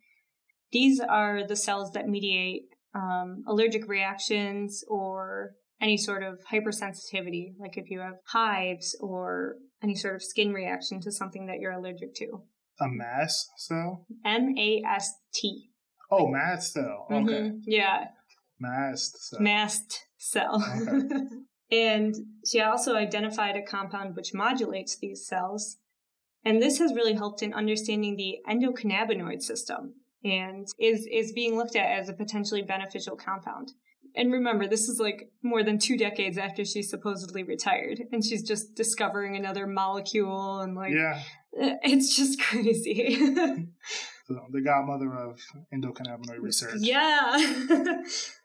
These 0.72 1.00
are 1.00 1.46
the 1.46 1.56
cells 1.56 1.92
that 1.92 2.08
mediate 2.08 2.64
um, 2.94 3.44
allergic 3.46 3.88
reactions 3.88 4.84
or 4.88 5.52
any 5.80 5.96
sort 5.96 6.22
of 6.22 6.38
hypersensitivity, 6.50 7.54
like 7.58 7.76
if 7.76 7.90
you 7.90 8.00
have 8.00 8.14
hives 8.26 8.96
or 9.00 9.56
any 9.82 9.94
sort 9.94 10.14
of 10.14 10.22
skin 10.22 10.52
reaction 10.52 11.00
to 11.00 11.12
something 11.12 11.46
that 11.46 11.58
you're 11.60 11.72
allergic 11.72 12.14
to. 12.16 12.42
A 12.80 12.88
mast 12.88 13.50
cell? 13.56 14.06
M 14.24 14.54
A 14.58 14.82
S 14.86 15.12
T. 15.32 15.70
Oh, 16.10 16.28
mast 16.28 16.72
cell. 16.72 17.06
Okay. 17.10 17.32
Mm-hmm. 17.32 17.58
Yeah. 17.66 18.06
Mast 18.58 19.28
cell. 19.28 19.40
Mast 19.40 20.00
cell. 20.18 20.64
Okay. 20.82 21.24
and 21.70 22.14
she 22.46 22.60
also 22.60 22.96
identified 22.96 23.56
a 23.56 23.62
compound 23.62 24.16
which 24.16 24.34
modulates 24.34 24.96
these 24.98 25.26
cells. 25.26 25.76
And 26.44 26.62
this 26.62 26.78
has 26.78 26.94
really 26.94 27.14
helped 27.14 27.42
in 27.42 27.54
understanding 27.54 28.16
the 28.16 28.38
endocannabinoid 28.48 29.42
system 29.42 29.94
and 30.22 30.66
is, 30.78 31.06
is 31.10 31.32
being 31.32 31.56
looked 31.56 31.76
at 31.76 31.98
as 31.98 32.08
a 32.08 32.14
potentially 32.14 32.62
beneficial 32.62 33.16
compound. 33.16 33.72
And 34.16 34.32
remember, 34.32 34.68
this 34.68 34.88
is 34.88 35.00
like 35.00 35.30
more 35.42 35.64
than 35.64 35.78
two 35.78 35.96
decades 35.96 36.38
after 36.38 36.64
she 36.64 36.82
supposedly 36.82 37.42
retired, 37.42 38.00
and 38.12 38.24
she's 38.24 38.46
just 38.46 38.76
discovering 38.76 39.36
another 39.36 39.66
molecule 39.66 40.60
and 40.60 40.76
like, 40.76 40.92
yeah, 40.94 41.20
it's 41.52 42.14
just 42.16 42.40
crazy. 42.40 43.16
the 44.28 44.60
godmother 44.64 45.12
of 45.12 45.40
endocannabinoid 45.74 46.40
research. 46.40 46.76
Yeah. 46.78 47.36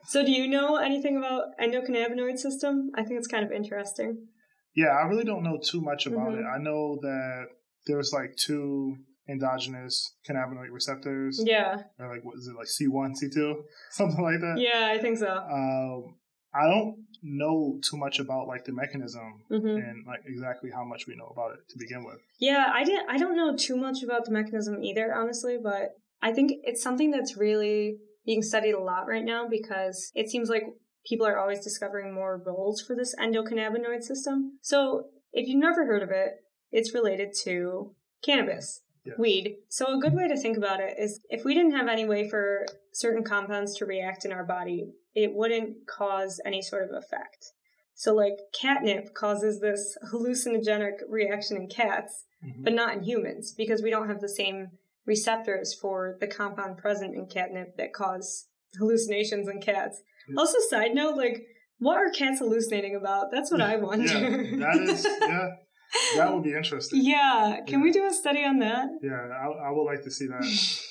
so, 0.07 0.25
do 0.25 0.31
you 0.31 0.47
know 0.47 0.77
anything 0.77 1.17
about 1.17 1.57
endocannabinoid 1.61 2.39
system? 2.39 2.89
I 2.95 3.03
think 3.03 3.19
it's 3.19 3.27
kind 3.27 3.45
of 3.45 3.51
interesting. 3.51 4.27
Yeah, 4.75 4.89
I 4.89 5.07
really 5.07 5.23
don't 5.23 5.43
know 5.43 5.59
too 5.63 5.81
much 5.81 6.07
about 6.07 6.29
mm-hmm. 6.29 6.39
it. 6.39 6.45
I 6.45 6.57
know 6.57 6.97
that 7.01 7.45
there's 7.89 8.13
like 8.13 8.35
two 8.37 8.95
endogenous 9.27 10.15
cannabinoid 10.27 10.71
receptors. 10.71 11.41
Yeah. 11.43 11.77
Or 11.99 12.13
like 12.13 12.23
what 12.23 12.37
is 12.37 12.47
it 12.47 12.55
like 12.55 12.67
C 12.67 12.87
one, 12.87 13.15
C 13.15 13.27
two, 13.33 13.63
something 13.91 14.23
like 14.23 14.39
that. 14.39 14.55
Yeah, 14.57 14.91
I 14.93 14.99
think 14.99 15.17
so. 15.17 15.27
Um, 15.27 16.15
I 16.53 16.67
don't 16.67 17.05
know 17.21 17.79
too 17.83 17.97
much 17.97 18.19
about 18.19 18.47
like 18.47 18.65
the 18.65 18.71
mechanism 18.71 19.43
mm-hmm. 19.51 19.67
and 19.67 20.05
like 20.07 20.21
exactly 20.25 20.71
how 20.73 20.83
much 20.83 21.05
we 21.07 21.15
know 21.15 21.27
about 21.27 21.51
it 21.51 21.59
to 21.69 21.77
begin 21.77 22.03
with. 22.05 22.19
Yeah, 22.39 22.67
I 22.73 22.83
didn't. 22.83 23.09
I 23.09 23.17
don't 23.17 23.35
know 23.35 23.55
too 23.55 23.75
much 23.75 24.03
about 24.03 24.25
the 24.25 24.31
mechanism 24.31 24.83
either, 24.83 25.13
honestly. 25.13 25.57
But 25.61 25.89
I 26.21 26.31
think 26.31 26.51
it's 26.63 26.81
something 26.81 27.11
that's 27.11 27.37
really 27.37 27.97
being 28.25 28.41
studied 28.41 28.73
a 28.73 28.79
lot 28.79 29.07
right 29.07 29.23
now 29.23 29.47
because 29.49 30.11
it 30.15 30.29
seems 30.29 30.49
like 30.49 30.63
people 31.05 31.25
are 31.25 31.39
always 31.39 31.63
discovering 31.63 32.13
more 32.13 32.41
roles 32.45 32.81
for 32.81 32.95
this 32.95 33.15
endocannabinoid 33.15 34.01
system. 34.01 34.59
So 34.61 35.05
if 35.31 35.47
you've 35.47 35.61
never 35.61 35.85
heard 35.85 36.03
of 36.03 36.09
it, 36.09 36.31
it's 36.71 36.93
related 36.93 37.33
to 37.43 37.95
cannabis 38.23 38.81
weed. 39.17 39.57
So, 39.69 39.97
a 39.97 39.99
good 39.99 40.13
way 40.13 40.27
to 40.27 40.37
think 40.37 40.57
about 40.57 40.79
it 40.79 40.95
is 40.99 41.21
if 41.29 41.43
we 41.43 41.53
didn't 41.53 41.75
have 41.75 41.87
any 41.87 42.05
way 42.05 42.29
for 42.29 42.65
certain 42.93 43.23
compounds 43.23 43.75
to 43.77 43.85
react 43.85 44.25
in 44.25 44.31
our 44.31 44.43
body, 44.43 44.91
it 45.15 45.33
wouldn't 45.33 45.87
cause 45.87 46.39
any 46.45 46.61
sort 46.61 46.83
of 46.83 46.95
effect. 46.95 47.53
So, 47.95 48.13
like 48.13 48.37
catnip 48.59 49.13
causes 49.13 49.59
this 49.59 49.97
hallucinogenic 50.13 50.99
reaction 51.07 51.57
in 51.57 51.67
cats, 51.67 52.25
mm-hmm. 52.45 52.63
but 52.63 52.73
not 52.73 52.93
in 52.93 53.03
humans 53.03 53.53
because 53.57 53.81
we 53.81 53.89
don't 53.89 54.07
have 54.07 54.21
the 54.21 54.29
same 54.29 54.67
receptors 55.05 55.73
for 55.73 56.17
the 56.19 56.27
compound 56.27 56.77
present 56.77 57.15
in 57.15 57.25
catnip 57.25 57.77
that 57.77 57.93
cause 57.93 58.47
hallucinations 58.77 59.47
in 59.47 59.61
cats. 59.61 60.01
Also, 60.37 60.59
side 60.69 60.93
note, 60.93 61.17
like, 61.17 61.41
what 61.79 61.97
are 61.97 62.11
cats 62.11 62.39
hallucinating 62.39 62.95
about? 62.95 63.31
That's 63.31 63.49
what 63.51 63.61
I 63.61 63.77
wonder. 63.77 64.43
Yeah, 64.43 64.59
that 64.59 64.81
is, 64.87 65.07
yeah 65.21 65.49
that 66.15 66.33
would 66.33 66.43
be 66.43 66.53
interesting. 66.53 67.01
Yeah. 67.03 67.57
Can 67.67 67.79
yeah. 67.79 67.83
we 67.83 67.91
do 67.91 68.05
a 68.05 68.13
study 68.13 68.43
on 68.43 68.59
that? 68.59 68.89
Yeah, 69.01 69.11
I, 69.11 69.69
I 69.69 69.71
would 69.71 69.83
like 69.83 70.03
to 70.03 70.11
see 70.11 70.27
that. 70.27 70.43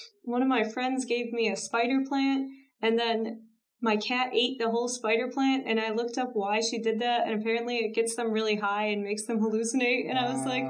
One 0.23 0.43
of 0.43 0.49
my 0.49 0.65
friends 0.65 1.05
gave 1.05 1.33
me 1.33 1.51
a 1.51 1.57
spider 1.57 2.01
plant, 2.07 2.49
and 2.83 2.99
then 2.99 3.45
my 3.81 3.97
cat 3.97 4.31
ate 4.35 4.59
the 4.59 4.71
whole 4.71 4.89
spider 4.89 5.29
plant, 5.29 5.65
and 5.67 5.81
I 5.81 5.93
looked 5.93 6.19
up 6.19 6.31
why 6.35 6.61
she 6.61 6.81
did 6.81 7.01
that, 7.01 7.27
and 7.27 7.41
apparently 7.41 7.77
it 7.79 7.95
gets 7.95 8.17
them 8.17 8.33
really 8.33 8.57
high 8.57 8.87
and 8.87 9.03
makes 9.03 9.25
them 9.25 9.41
hallucinate. 9.41 10.09
And 10.09 10.19
I 10.19 10.33
was 10.33 10.45
like, 10.45 10.65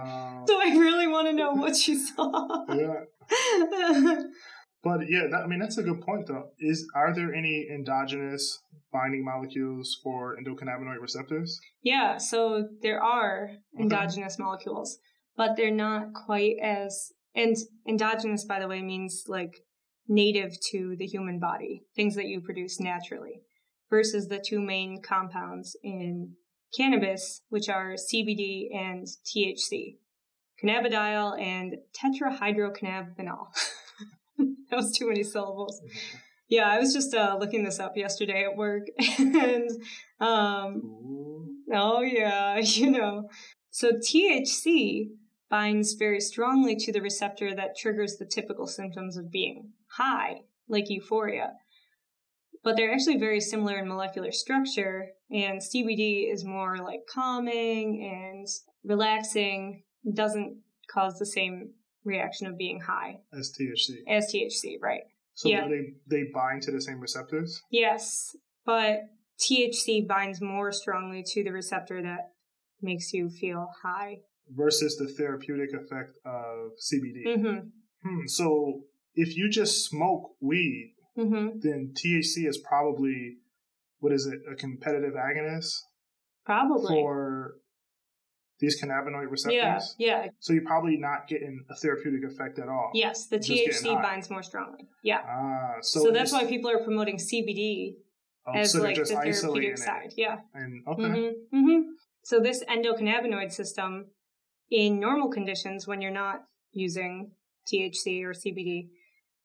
so 0.47 0.61
I 0.61 0.77
really 0.77 1.07
want 1.07 1.29
to 1.29 1.33
know 1.33 1.53
what 1.53 1.77
she 1.77 1.97
saw. 1.97 2.65
yeah. 2.69 3.05
But 4.83 5.09
yeah, 5.09 5.27
that, 5.31 5.43
I 5.45 5.47
mean 5.47 5.59
that's 5.59 5.79
a 5.79 5.83
good 5.83 6.01
point 6.01 6.27
though. 6.27 6.51
Is 6.59 6.87
are 6.95 7.15
there 7.15 7.35
any 7.35 7.67
endogenous 7.73 8.63
binding 8.93 9.25
molecules 9.25 9.99
for 10.03 10.37
endocannabinoid 10.37 11.01
receptors? 11.01 11.59
Yeah, 11.83 12.19
so 12.19 12.69
there 12.83 13.03
are 13.03 13.51
okay. 13.75 13.83
endogenous 13.83 14.39
molecules, 14.39 14.99
but 15.37 15.57
they're 15.57 15.71
not 15.71 16.15
quite 16.15 16.57
as 16.63 17.13
and 17.35 17.57
endogenous 17.89 18.45
by 18.45 18.61
the 18.61 18.69
way 18.69 18.83
means 18.83 19.25
like 19.27 19.55
native 20.07 20.59
to 20.71 20.97
the 20.99 21.07
human 21.07 21.39
body, 21.39 21.83
things 21.95 22.15
that 22.15 22.27
you 22.27 22.41
produce 22.41 22.81
naturally, 22.81 23.43
versus 23.91 24.29
the 24.29 24.43
two 24.45 24.61
main 24.61 25.03
compounds 25.03 25.77
in 25.83 26.35
cannabis, 26.77 27.43
which 27.49 27.69
are 27.69 27.95
CBD 27.95 28.69
and 28.75 29.07
THC, 29.27 29.97
cannabidiol 30.63 31.41
and 31.41 31.77
tetrahydrocannabinol. 31.93 33.49
that 34.71 34.77
was 34.77 34.97
too 34.97 35.09
many 35.09 35.23
syllables. 35.23 35.81
Yeah, 36.49 36.69
I 36.69 36.79
was 36.79 36.95
just 36.95 37.15
uh, 37.15 37.37
looking 37.39 37.65
this 37.65 37.79
up 37.79 37.97
yesterday 37.97 38.45
at 38.45 38.57
work, 38.57 38.85
and 39.19 39.71
um, 40.21 41.63
oh 41.73 42.01
yeah, 42.01 42.59
you 42.63 42.91
know. 42.91 43.29
So 43.71 43.93
THC 43.93 45.09
binds 45.51 45.95
very 45.95 46.21
strongly 46.21 46.77
to 46.77 46.93
the 46.93 47.03
receptor 47.03 47.55
that 47.55 47.77
triggers 47.77 48.17
the 48.17 48.27
typical 48.27 48.67
symptoms 48.67 49.17
of 49.17 49.31
being 49.31 49.71
high, 49.97 50.43
like 50.69 50.89
euphoria. 50.89 51.53
But 52.65 52.77
they're 52.77 52.93
actually 52.93 53.19
very 53.19 53.41
similar 53.41 53.79
in 53.79 53.89
molecular 53.89 54.33
structure, 54.33 55.09
and 55.31 55.61
CBD 55.61 56.33
is 56.33 56.45
more 56.45 56.79
like 56.79 57.01
calming 57.13 58.03
and 58.03 58.47
relaxing, 58.85 59.83
doesn't 60.15 60.61
cause 60.91 61.19
the 61.19 61.27
same 61.27 61.73
reaction 62.09 62.47
of 62.47 62.59
being 62.59 62.81
high. 62.81 63.21
As 63.33 63.53
THC. 63.53 63.99
As 64.09 64.33
THC, 64.33 64.77
right. 64.81 65.03
So 65.35 65.49
yeah. 65.49 65.69
they, 65.69 65.93
they 66.09 66.31
bind 66.35 66.63
to 66.63 66.73
the 66.73 66.81
same 66.81 66.99
receptors? 66.99 67.63
Yes, 67.71 68.35
but 68.67 69.03
THC 69.39 70.07
binds 70.07 70.41
more 70.41 70.73
strongly 70.73 71.23
to 71.29 71.45
the 71.45 71.53
receptor 71.53 72.03
that 72.03 72.33
makes 72.83 73.13
you 73.13 73.31
feel 73.31 73.69
high. 73.83 74.19
Versus 74.51 74.97
the 74.97 75.07
therapeutic 75.07 75.71
effect 75.75 76.13
of 76.25 76.73
CBD. 76.83 77.27
Mm-hmm. 77.27 77.59
Hmm, 78.03 78.27
so 78.27 78.81
if 79.15 79.37
you 79.37 79.49
just 79.49 79.85
smoke 79.85 80.33
weed, 80.41 80.95
mm-hmm. 81.17 81.59
then 81.61 81.93
THC 81.95 82.49
is 82.49 82.59
probably, 82.59 83.37
what 84.01 84.13
is 84.13 84.27
it, 84.27 84.41
a 84.51 84.57
competitive 84.57 85.15
agonist? 85.15 85.75
Probably. 86.45 86.89
For 86.89 87.55
these 88.59 88.83
cannabinoid 88.83 89.31
receptors. 89.31 89.95
Yeah, 89.99 90.25
yeah. 90.25 90.31
So 90.41 90.53
you're 90.53 90.65
probably 90.65 90.97
not 90.97 91.29
getting 91.29 91.65
a 91.71 91.75
therapeutic 91.77 92.29
effect 92.29 92.59
at 92.59 92.69
all. 92.69 92.91
Yes, 92.93 93.27
the 93.27 93.39
THC 93.39 94.01
binds 94.03 94.31
more 94.31 94.43
strongly. 94.43 94.87
Yeah. 95.03 95.21
Ah, 95.27 95.77
so, 95.81 96.05
so 96.05 96.11
that's 96.11 96.33
why 96.33 96.45
people 96.45 96.71
are 96.71 96.83
promoting 96.83 97.17
CBD 97.17 97.95
oh, 98.47 98.53
as 98.53 98.73
so 98.73 98.83
like 98.83 98.97
the 98.97 99.05
therapeutic 99.05 99.79
side. 99.79 100.13
Yeah. 100.17 100.39
And 100.55 100.83
okay. 100.89 101.03
Mm-hmm, 101.03 101.57
mm-hmm. 101.57 101.81
So 102.25 102.41
this 102.41 102.65
endocannabinoid 102.65 103.53
system, 103.53 104.07
in 104.71 104.99
normal 104.99 105.31
conditions, 105.31 105.87
when 105.87 106.03
you're 106.03 106.11
not 106.11 106.41
using 106.73 107.31
THC 107.73 108.25
or 108.25 108.33
CBD, 108.33 108.89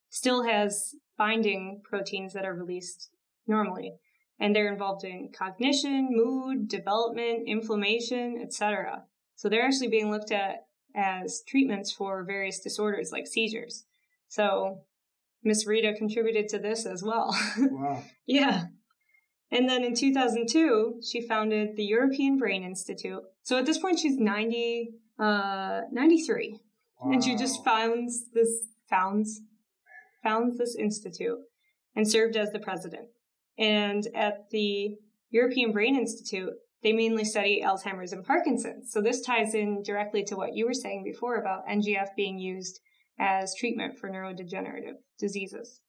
still 0.09 0.43
has 0.43 0.95
binding 1.17 1.81
proteins 1.87 2.33
that 2.33 2.45
are 2.45 2.53
released 2.53 3.09
normally 3.47 3.93
and 4.39 4.55
they're 4.55 4.71
involved 4.71 5.03
in 5.03 5.29
cognition, 5.35 6.09
mood, 6.11 6.67
development, 6.67 7.47
inflammation, 7.47 8.39
etc. 8.41 9.03
So 9.35 9.49
they're 9.49 9.65
actually 9.65 9.89
being 9.89 10.11
looked 10.11 10.31
at 10.31 10.65
as 10.95 11.43
treatments 11.47 11.91
for 11.91 12.23
various 12.23 12.59
disorders 12.59 13.11
like 13.11 13.27
seizures. 13.27 13.85
So 14.27 14.81
Miss 15.43 15.67
Rita 15.67 15.93
contributed 15.97 16.47
to 16.49 16.59
this 16.59 16.85
as 16.85 17.03
well. 17.03 17.35
Wow. 17.57 18.03
yeah. 18.25 18.65
And 19.51 19.69
then 19.69 19.83
in 19.83 19.93
2002, 19.93 21.01
she 21.03 21.21
founded 21.21 21.75
the 21.75 21.83
European 21.83 22.37
Brain 22.37 22.63
Institute. 22.63 23.21
So 23.43 23.57
at 23.57 23.65
this 23.65 23.77
point, 23.77 23.99
she's 23.99 24.17
90, 24.17 24.93
uh, 25.19 25.81
93. 25.91 26.59
Wow. 26.99 27.11
And 27.11 27.23
she 27.23 27.35
just 27.35 27.63
founds 27.63 28.25
this 28.33 28.65
founds 28.89 29.41
founds 30.23 30.57
this 30.57 30.75
institute 30.75 31.39
and 31.95 32.09
served 32.09 32.37
as 32.37 32.51
the 32.51 32.59
president. 32.59 33.09
And 33.57 34.07
at 34.15 34.49
the 34.51 34.97
European 35.29 35.71
Brain 35.71 35.95
Institute, 35.95 36.53
they 36.81 36.93
mainly 36.93 37.23
study 37.23 37.63
Alzheimer's 37.63 38.11
and 38.11 38.25
Parkinson's. 38.25 38.91
So 38.91 39.01
this 39.01 39.21
ties 39.21 39.53
in 39.53 39.83
directly 39.83 40.23
to 40.25 40.35
what 40.35 40.53
you 40.53 40.65
were 40.65 40.73
saying 40.73 41.03
before 41.03 41.37
about 41.37 41.67
NGF 41.67 42.09
being 42.15 42.37
used 42.37 42.79
as 43.19 43.55
treatment 43.55 43.97
for 43.97 44.09
neurodegenerative 44.09 44.97
diseases. 45.19 45.79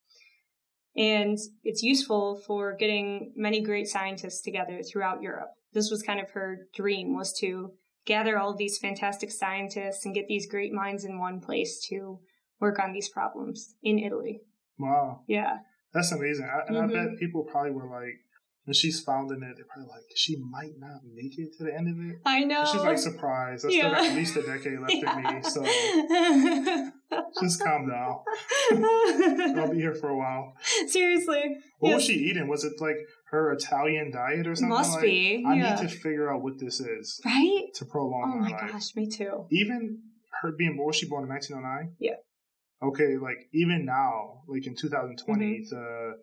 And 0.97 1.37
it's 1.65 1.83
useful 1.83 2.37
for 2.47 2.77
getting 2.77 3.33
many 3.35 3.61
great 3.61 3.89
scientists 3.89 4.43
together 4.43 4.81
throughout 4.83 5.23
Europe. 5.23 5.51
This 5.73 5.91
was 5.91 6.03
kind 6.03 6.21
of 6.21 6.31
her 6.31 6.69
dream 6.75 7.17
was 7.17 7.33
to 7.41 7.73
gather 8.07 8.39
all 8.39 8.51
of 8.51 8.59
these 8.59 8.79
fantastic 8.79 9.33
scientists 9.33 10.05
and 10.05 10.15
get 10.15 10.29
these 10.29 10.49
great 10.49 10.73
minds 10.73 11.05
in 11.05 11.19
one 11.19 11.41
place 11.41 11.85
to 11.89 12.21
work 12.61 12.79
on 12.79 12.93
these 12.93 13.09
problems 13.09 13.75
in 13.83 13.99
Italy. 13.99 14.41
Wow. 14.79 15.23
Yeah. 15.27 15.59
That's 15.95 16.13
amazing. 16.13 16.47
I, 16.47 16.67
and 16.67 16.77
mm-hmm. 16.77 16.99
I 16.99 17.07
bet 17.07 17.19
people 17.19 17.45
probably 17.45 17.71
were 17.71 17.89
like, 17.89 18.19
when 18.65 18.75
she's 18.75 19.01
founding 19.01 19.43
it, 19.43 19.57
they're 19.57 19.67
probably 19.67 19.91
like, 19.91 20.05
she 20.17 20.37
might 20.37 20.73
not 20.79 21.03
make 21.15 21.39
it 21.39 21.57
to 21.59 21.65
the 21.65 21.75
end 21.75 21.89
of 21.89 22.05
it. 22.05 22.17
I 22.25 22.45
know. 22.45 22.61
And 22.61 22.69
she's 22.69 22.81
like 22.81 22.99
surprised. 22.99 23.67
I 23.67 23.69
yeah. 23.69 23.81
still 23.81 23.91
got 23.91 24.05
at 24.05 24.17
least 24.17 24.37
a 24.37 24.43
decade 24.43 24.81
left 24.81 24.95
yeah. 24.95 25.19
in 25.19 25.37
me, 25.37 25.43
so 25.43 25.63
just 27.43 27.63
calm 27.63 27.89
down. 27.89 28.21
I'll 29.59 29.71
be 29.71 29.77
here 29.77 29.95
for 29.95 30.09
a 30.09 30.17
while. 30.17 30.55
Seriously. 30.89 31.59
What 31.79 31.91
yes. 31.91 31.97
was 31.97 32.05
she 32.07 32.15
eating? 32.15 32.49
Was 32.49 32.65
it 32.65 32.73
like 32.81 32.97
her 33.31 33.53
Italian 33.53 34.11
diet 34.11 34.47
or 34.47 34.55
something? 34.55 34.71
Must 34.71 34.93
like, 34.93 35.03
be. 35.03 35.45
I 35.47 35.55
yeah. 35.55 35.75
need 35.75 35.89
to 35.89 35.95
figure 35.95 36.33
out 36.33 36.43
what 36.43 36.59
this 36.59 36.81
is. 36.81 37.21
Right? 37.25 37.67
To 37.75 37.85
prolong 37.85 38.33
oh 38.37 38.41
my, 38.41 38.51
my 38.51 38.57
life. 38.57 38.73
gosh, 38.73 38.97
me 38.97 39.09
too. 39.09 39.47
Even 39.51 39.99
her 40.41 40.53
being 40.57 40.77
born, 40.77 40.87
was 40.87 40.97
she 40.97 41.07
born 41.07 41.25
in 41.25 41.29
1909? 41.29 41.97
Yeah. 41.99 42.15
Okay, 42.85 43.17
like 43.17 43.49
even 43.53 43.85
now, 43.85 44.43
like 44.47 44.67
in 44.67 44.75
2020, 44.75 45.45
mm-hmm. 45.45 45.75
the 45.75 46.19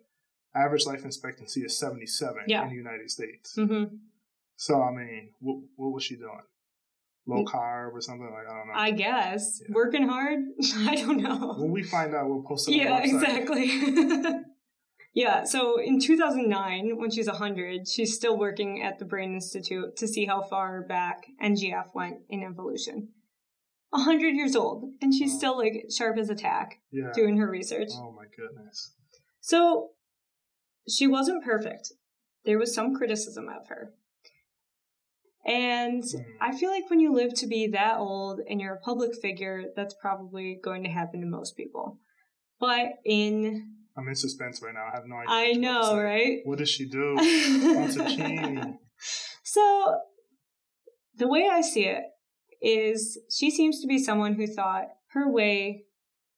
average 0.54 0.86
life 0.86 1.04
expectancy 1.04 1.62
is 1.62 1.76
77 1.78 2.44
yeah. 2.46 2.62
in 2.62 2.70
the 2.70 2.76
United 2.76 3.10
States. 3.10 3.56
Mm-hmm. 3.56 3.96
So, 4.56 4.80
I 4.80 4.92
mean, 4.92 5.30
what, 5.40 5.58
what 5.76 5.92
was 5.92 6.04
she 6.04 6.16
doing? 6.16 6.42
Low 7.26 7.44
carb 7.44 7.92
or 7.92 8.00
something 8.00 8.30
like 8.32 8.52
I 8.52 8.58
don't 8.58 8.66
know. 8.66 8.74
I 8.74 8.90
guess 8.90 9.60
yeah. 9.60 9.74
working 9.74 10.08
hard. 10.08 10.40
I 10.88 10.96
don't 10.96 11.18
know. 11.18 11.54
When 11.56 11.70
we 11.70 11.84
find 11.84 12.14
out, 12.14 12.28
we'll 12.28 12.42
post 12.42 12.68
it. 12.68 12.74
Yeah, 12.74 13.00
exactly. 13.00 13.70
yeah. 15.14 15.44
So 15.44 15.80
in 15.80 16.00
2009, 16.00 16.96
when 16.96 17.12
she's 17.12 17.28
100, 17.28 17.86
she's 17.86 18.12
still 18.12 18.36
working 18.36 18.82
at 18.82 18.98
the 18.98 19.04
Brain 19.04 19.34
Institute 19.34 19.96
to 19.98 20.08
see 20.08 20.26
how 20.26 20.42
far 20.42 20.82
back 20.82 21.26
NGF 21.40 21.94
went 21.94 22.18
in 22.28 22.42
evolution. 22.42 23.10
100 23.92 24.34
years 24.34 24.56
old, 24.56 24.84
and 25.02 25.12
she's 25.12 25.36
still 25.36 25.56
like 25.56 25.84
sharp 25.94 26.16
as 26.16 26.30
a 26.30 26.34
tack 26.34 26.80
yeah. 26.90 27.10
doing 27.14 27.36
her 27.36 27.48
research. 27.48 27.90
Oh 27.94 28.12
my 28.16 28.24
goodness. 28.34 28.92
So 29.40 29.90
she 30.88 31.06
wasn't 31.06 31.44
perfect. 31.44 31.92
There 32.46 32.58
was 32.58 32.74
some 32.74 32.94
criticism 32.94 33.48
of 33.48 33.68
her. 33.68 33.92
And 35.44 36.02
mm. 36.02 36.24
I 36.40 36.56
feel 36.56 36.70
like 36.70 36.88
when 36.88 37.00
you 37.00 37.12
live 37.12 37.34
to 37.34 37.46
be 37.46 37.66
that 37.68 37.98
old 37.98 38.40
and 38.48 38.60
you're 38.60 38.74
a 38.74 38.80
public 38.80 39.10
figure, 39.20 39.64
that's 39.76 39.94
probably 40.00 40.58
going 40.62 40.84
to 40.84 40.90
happen 40.90 41.20
to 41.20 41.26
most 41.26 41.54
people. 41.56 41.98
But 42.58 42.92
in 43.04 43.74
I'm 43.94 44.08
in 44.08 44.14
suspense 44.14 44.62
right 44.62 44.72
now. 44.72 44.86
I 44.90 44.96
have 44.96 45.04
no 45.06 45.16
idea. 45.16 45.28
I 45.28 45.52
know, 45.52 45.98
right? 45.98 46.38
What 46.44 46.58
does 46.58 46.70
she 46.70 46.86
do? 46.88 47.18
so 49.42 49.98
the 51.16 51.28
way 51.28 51.46
I 51.50 51.60
see 51.60 51.84
it 51.84 52.04
is 52.62 53.18
she 53.30 53.50
seems 53.50 53.80
to 53.80 53.86
be 53.86 53.98
someone 53.98 54.34
who 54.34 54.46
thought 54.46 54.88
her 55.12 55.30
way 55.30 55.84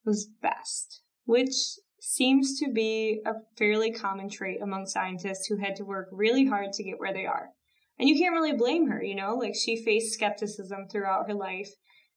was 0.05 0.29
best, 0.43 1.03
which 1.25 1.55
seems 2.01 2.59
to 2.59 2.70
be 2.70 3.20
a 3.25 3.33
fairly 3.57 3.91
common 3.91 4.29
trait 4.29 4.61
among 4.62 4.87
scientists 4.87 5.47
who 5.47 5.57
had 5.57 5.77
to 5.77 5.85
work 5.85 6.09
really 6.12 6.47
hard 6.47 6.72
to 6.72 6.83
get 6.83 6.99
where 6.99 7.12
they 7.12 7.27
are. 7.27 7.49
And 7.99 8.09
you 8.09 8.18
can't 8.18 8.35
really 8.35 8.57
blame 8.57 8.89
her, 8.89 9.03
you 9.03 9.14
know, 9.14 9.35
like 9.35 9.55
she 9.55 9.83
faced 9.83 10.14
skepticism 10.14 10.89
throughout 10.91 11.29
her 11.29 11.35
life. 11.35 11.70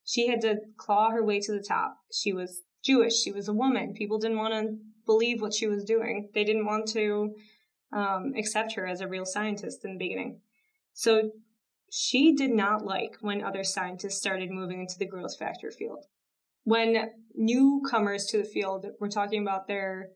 She 0.03 0.27
had 0.27 0.41
to 0.41 0.57
claw 0.77 1.11
her 1.11 1.23
way 1.23 1.39
to 1.41 1.51
the 1.51 1.63
top. 1.65 1.97
She 2.11 2.33
was 2.33 2.63
Jewish, 2.83 3.21
she 3.21 3.31
was 3.31 3.47
a 3.47 3.53
woman. 3.53 3.93
People 3.93 4.17
didn't 4.17 4.37
want 4.37 4.53
to 4.53 4.77
believe 5.05 5.41
what 5.41 5.53
she 5.53 5.67
was 5.67 5.83
doing, 5.83 6.29
they 6.33 6.43
didn't 6.43 6.65
want 6.65 6.87
to 6.89 7.33
um, 7.93 8.33
accept 8.37 8.73
her 8.73 8.85
as 8.85 9.01
a 9.01 9.07
real 9.07 9.25
scientist 9.25 9.85
in 9.85 9.93
the 9.93 9.97
beginning. 9.97 10.41
So 10.93 11.31
she 11.91 12.33
did 12.33 12.51
not 12.51 12.85
like 12.85 13.15
when 13.21 13.43
other 13.43 13.63
scientists 13.63 14.17
started 14.17 14.49
moving 14.51 14.81
into 14.81 14.97
the 14.99 15.07
growth 15.07 15.37
factor 15.37 15.71
field 15.71 16.05
when 16.67 17.11
newcomers 17.33 18.25
to 18.25 18.37
the 18.39 18.43
field 18.43 18.85
were 18.99 19.07
talking 19.07 19.41
about 19.41 19.69
their 19.69 20.09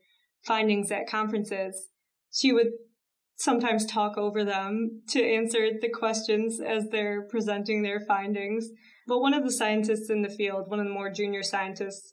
findings 0.44 0.90
at 0.90 1.08
conferences, 1.08 1.88
she 2.30 2.52
would 2.52 2.72
sometimes 3.36 3.86
talk 3.86 4.18
over 4.18 4.44
them 4.44 5.00
to 5.08 5.24
answer 5.24 5.70
the 5.80 5.88
questions 5.88 6.60
as 6.60 6.90
they're 6.90 7.22
presenting 7.22 7.80
their 7.80 8.00
findings. 8.00 8.68
But 9.08 9.20
one 9.20 9.32
of 9.32 9.44
the 9.44 9.50
scientists 9.50 10.10
in 10.10 10.20
the 10.20 10.28
field, 10.28 10.68
one 10.68 10.78
of 10.78 10.84
the 10.84 10.92
more 10.92 11.08
junior 11.10 11.42
scientists, 11.42 12.12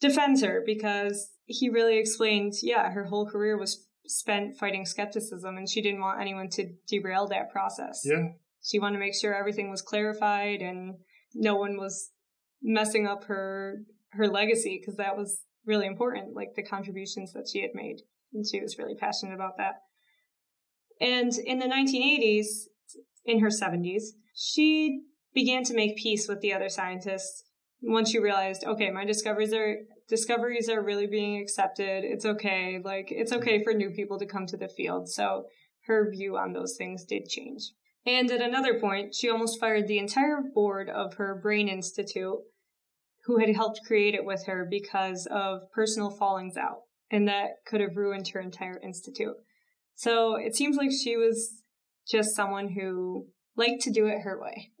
defends 0.00 0.44
her 0.44 0.62
because 0.64 1.30
he 1.44 1.68
really 1.68 1.98
explained, 1.98 2.52
yeah, 2.62 2.92
her 2.92 3.06
whole 3.06 3.26
career 3.26 3.58
was 3.58 3.84
spent 4.06 4.56
fighting 4.56 4.86
skepticism 4.86 5.56
and 5.56 5.68
she 5.68 5.82
didn't 5.82 6.00
want 6.00 6.20
anyone 6.20 6.50
to 6.50 6.72
derail 6.86 7.26
that 7.26 7.50
process. 7.50 8.02
Yeah. 8.04 8.28
She 8.62 8.78
wanted 8.78 8.96
to 8.96 9.00
make 9.00 9.14
sure 9.14 9.34
everything 9.34 9.70
was 9.70 9.82
clarified 9.82 10.60
and 10.60 10.96
no 11.34 11.56
one 11.56 11.76
was 11.76 12.10
messing 12.62 13.06
up 13.06 13.24
her 13.24 13.82
her 14.12 14.26
legacy 14.26 14.78
because 14.80 14.96
that 14.96 15.16
was 15.16 15.42
really 15.64 15.86
important, 15.86 16.34
like 16.34 16.54
the 16.56 16.62
contributions 16.62 17.32
that 17.32 17.48
she 17.50 17.62
had 17.62 17.70
made. 17.74 18.00
And 18.32 18.44
she 18.46 18.60
was 18.60 18.78
really 18.78 18.94
passionate 18.94 19.34
about 19.34 19.56
that. 19.58 19.74
And 21.00 21.32
in 21.46 21.58
the 21.58 21.66
1980s, 21.66 22.66
in 23.24 23.40
her 23.40 23.48
70s, 23.48 24.02
she 24.34 25.02
began 25.34 25.62
to 25.64 25.74
make 25.74 25.96
peace 25.96 26.28
with 26.28 26.40
the 26.40 26.52
other 26.52 26.68
scientists 26.68 27.44
once 27.82 28.10
she 28.10 28.18
realized, 28.18 28.64
okay, 28.64 28.90
my 28.90 29.04
discoveries 29.04 29.52
are 29.52 29.76
discoveries 30.08 30.68
are 30.68 30.82
really 30.82 31.06
being 31.06 31.40
accepted. 31.40 32.04
It's 32.04 32.26
okay. 32.26 32.80
Like 32.84 33.08
it's 33.10 33.32
okay 33.32 33.62
for 33.62 33.72
new 33.72 33.90
people 33.90 34.18
to 34.18 34.26
come 34.26 34.46
to 34.46 34.56
the 34.56 34.68
field. 34.68 35.08
So 35.08 35.44
her 35.86 36.10
view 36.10 36.36
on 36.36 36.52
those 36.52 36.76
things 36.76 37.04
did 37.04 37.28
change. 37.28 37.62
And 38.06 38.30
at 38.30 38.40
another 38.40 38.80
point, 38.80 39.14
she 39.14 39.28
almost 39.28 39.60
fired 39.60 39.86
the 39.86 39.98
entire 39.98 40.40
board 40.54 40.88
of 40.88 41.14
her 41.14 41.38
Brain 41.42 41.68
Institute, 41.68 42.38
who 43.24 43.38
had 43.38 43.54
helped 43.54 43.80
create 43.86 44.14
it 44.14 44.24
with 44.24 44.46
her 44.46 44.66
because 44.68 45.26
of 45.30 45.70
personal 45.74 46.10
fallings 46.10 46.56
out. 46.56 46.82
And 47.10 47.28
that 47.28 47.64
could 47.66 47.80
have 47.80 47.96
ruined 47.96 48.28
her 48.28 48.40
entire 48.40 48.80
institute. 48.82 49.34
So 49.94 50.36
it 50.36 50.56
seems 50.56 50.76
like 50.76 50.90
she 50.90 51.16
was 51.16 51.62
just 52.08 52.34
someone 52.34 52.68
who 52.68 53.26
liked 53.56 53.82
to 53.82 53.92
do 53.92 54.06
it 54.06 54.22
her 54.22 54.40
way. 54.40 54.70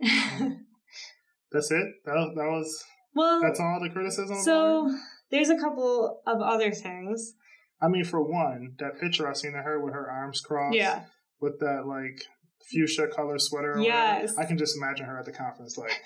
that's 1.52 1.70
it? 1.70 1.86
That, 2.04 2.32
that 2.36 2.50
was. 2.50 2.84
Well, 3.14 3.40
that's 3.42 3.60
all 3.60 3.80
the 3.82 3.90
criticism. 3.90 4.40
So 4.42 4.96
there's 5.30 5.50
a 5.50 5.58
couple 5.58 6.22
of 6.26 6.40
other 6.40 6.72
things. 6.72 7.34
I 7.82 7.88
mean, 7.88 8.04
for 8.04 8.22
one, 8.22 8.74
that 8.78 9.00
picture 9.00 9.28
I 9.28 9.32
seen 9.32 9.54
of 9.54 9.64
her 9.64 9.82
with 9.82 9.94
her 9.94 10.10
arms 10.10 10.40
crossed. 10.40 10.76
Yeah. 10.76 11.04
With 11.40 11.58
that 11.60 11.86
like 11.86 12.22
fuchsia 12.70 13.08
color 13.08 13.38
sweater. 13.38 13.76
Yes. 13.80 14.36
I 14.36 14.44
can 14.44 14.58
just 14.58 14.76
imagine 14.76 15.06
her 15.06 15.18
at 15.18 15.24
the 15.24 15.32
conference 15.32 15.76
like. 15.78 15.92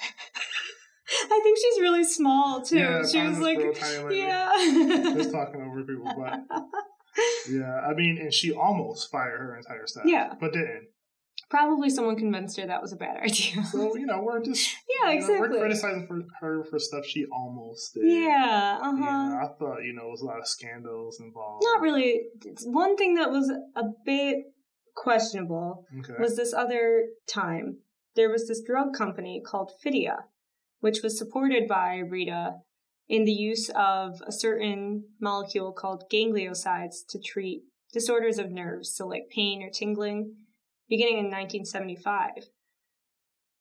I 1.06 1.40
think 1.42 1.58
she's 1.58 1.80
really 1.80 2.04
small 2.04 2.62
too. 2.62 2.78
Yeah, 2.78 3.06
she 3.06 3.22
was 3.22 3.38
like, 3.38 3.58
yeah, 4.10 4.50
just 5.14 5.32
talking 5.32 5.60
over 5.60 5.82
people, 5.82 6.12
but 6.16 6.40
yeah, 7.50 7.80
I 7.80 7.94
mean, 7.94 8.18
and 8.18 8.32
she 8.32 8.52
almost 8.52 9.10
fired 9.10 9.38
her 9.38 9.56
entire 9.56 9.86
staff. 9.86 10.04
Yeah, 10.06 10.34
but 10.40 10.52
didn't. 10.52 10.88
Probably 11.50 11.90
someone 11.90 12.16
convinced 12.16 12.58
her 12.58 12.66
that 12.66 12.80
was 12.80 12.92
a 12.92 12.96
bad 12.96 13.18
idea. 13.22 13.62
So 13.64 13.96
you 13.96 14.06
know, 14.06 14.22
we're 14.22 14.42
just 14.42 14.74
yeah, 15.02 15.12
exactly. 15.12 15.34
Know, 15.34 15.40
we're 15.54 15.60
criticizing 15.60 16.06
for 16.06 16.22
her 16.40 16.64
for 16.64 16.78
stuff 16.78 17.04
she 17.04 17.26
almost 17.26 17.94
did. 17.94 18.10
Yeah, 18.10 18.78
uh 18.80 18.96
huh. 18.96 19.00
Yeah, 19.00 19.44
I 19.44 19.48
thought 19.58 19.84
you 19.84 19.92
know, 19.92 20.02
there 20.02 20.10
was 20.10 20.22
a 20.22 20.26
lot 20.26 20.38
of 20.38 20.48
scandals 20.48 21.20
involved. 21.20 21.64
Not 21.64 21.82
really. 21.82 22.22
It's 22.44 22.64
One 22.66 22.96
thing 22.96 23.14
that 23.16 23.30
was 23.30 23.50
a 23.50 23.82
bit 24.04 24.38
questionable 24.94 25.86
okay. 26.00 26.14
was 26.18 26.36
this 26.36 26.54
other 26.54 27.06
time. 27.28 27.78
There 28.16 28.30
was 28.30 28.46
this 28.46 28.62
drug 28.62 28.94
company 28.94 29.42
called 29.44 29.72
Fidia, 29.82 30.24
which 30.80 31.02
was 31.02 31.18
supported 31.18 31.66
by 31.68 31.98
Rita 31.98 32.56
in 33.08 33.24
the 33.24 33.32
use 33.32 33.70
of 33.74 34.22
a 34.26 34.32
certain 34.32 35.04
molecule 35.20 35.72
called 35.72 36.04
gangliosides 36.10 37.04
to 37.10 37.18
treat 37.20 37.62
disorders 37.92 38.38
of 38.38 38.50
nerves, 38.50 38.94
so 38.94 39.06
like 39.06 39.28
pain 39.30 39.62
or 39.62 39.70
tingling, 39.70 40.34
beginning 40.88 41.18
in 41.18 41.30
1975. 41.30 42.48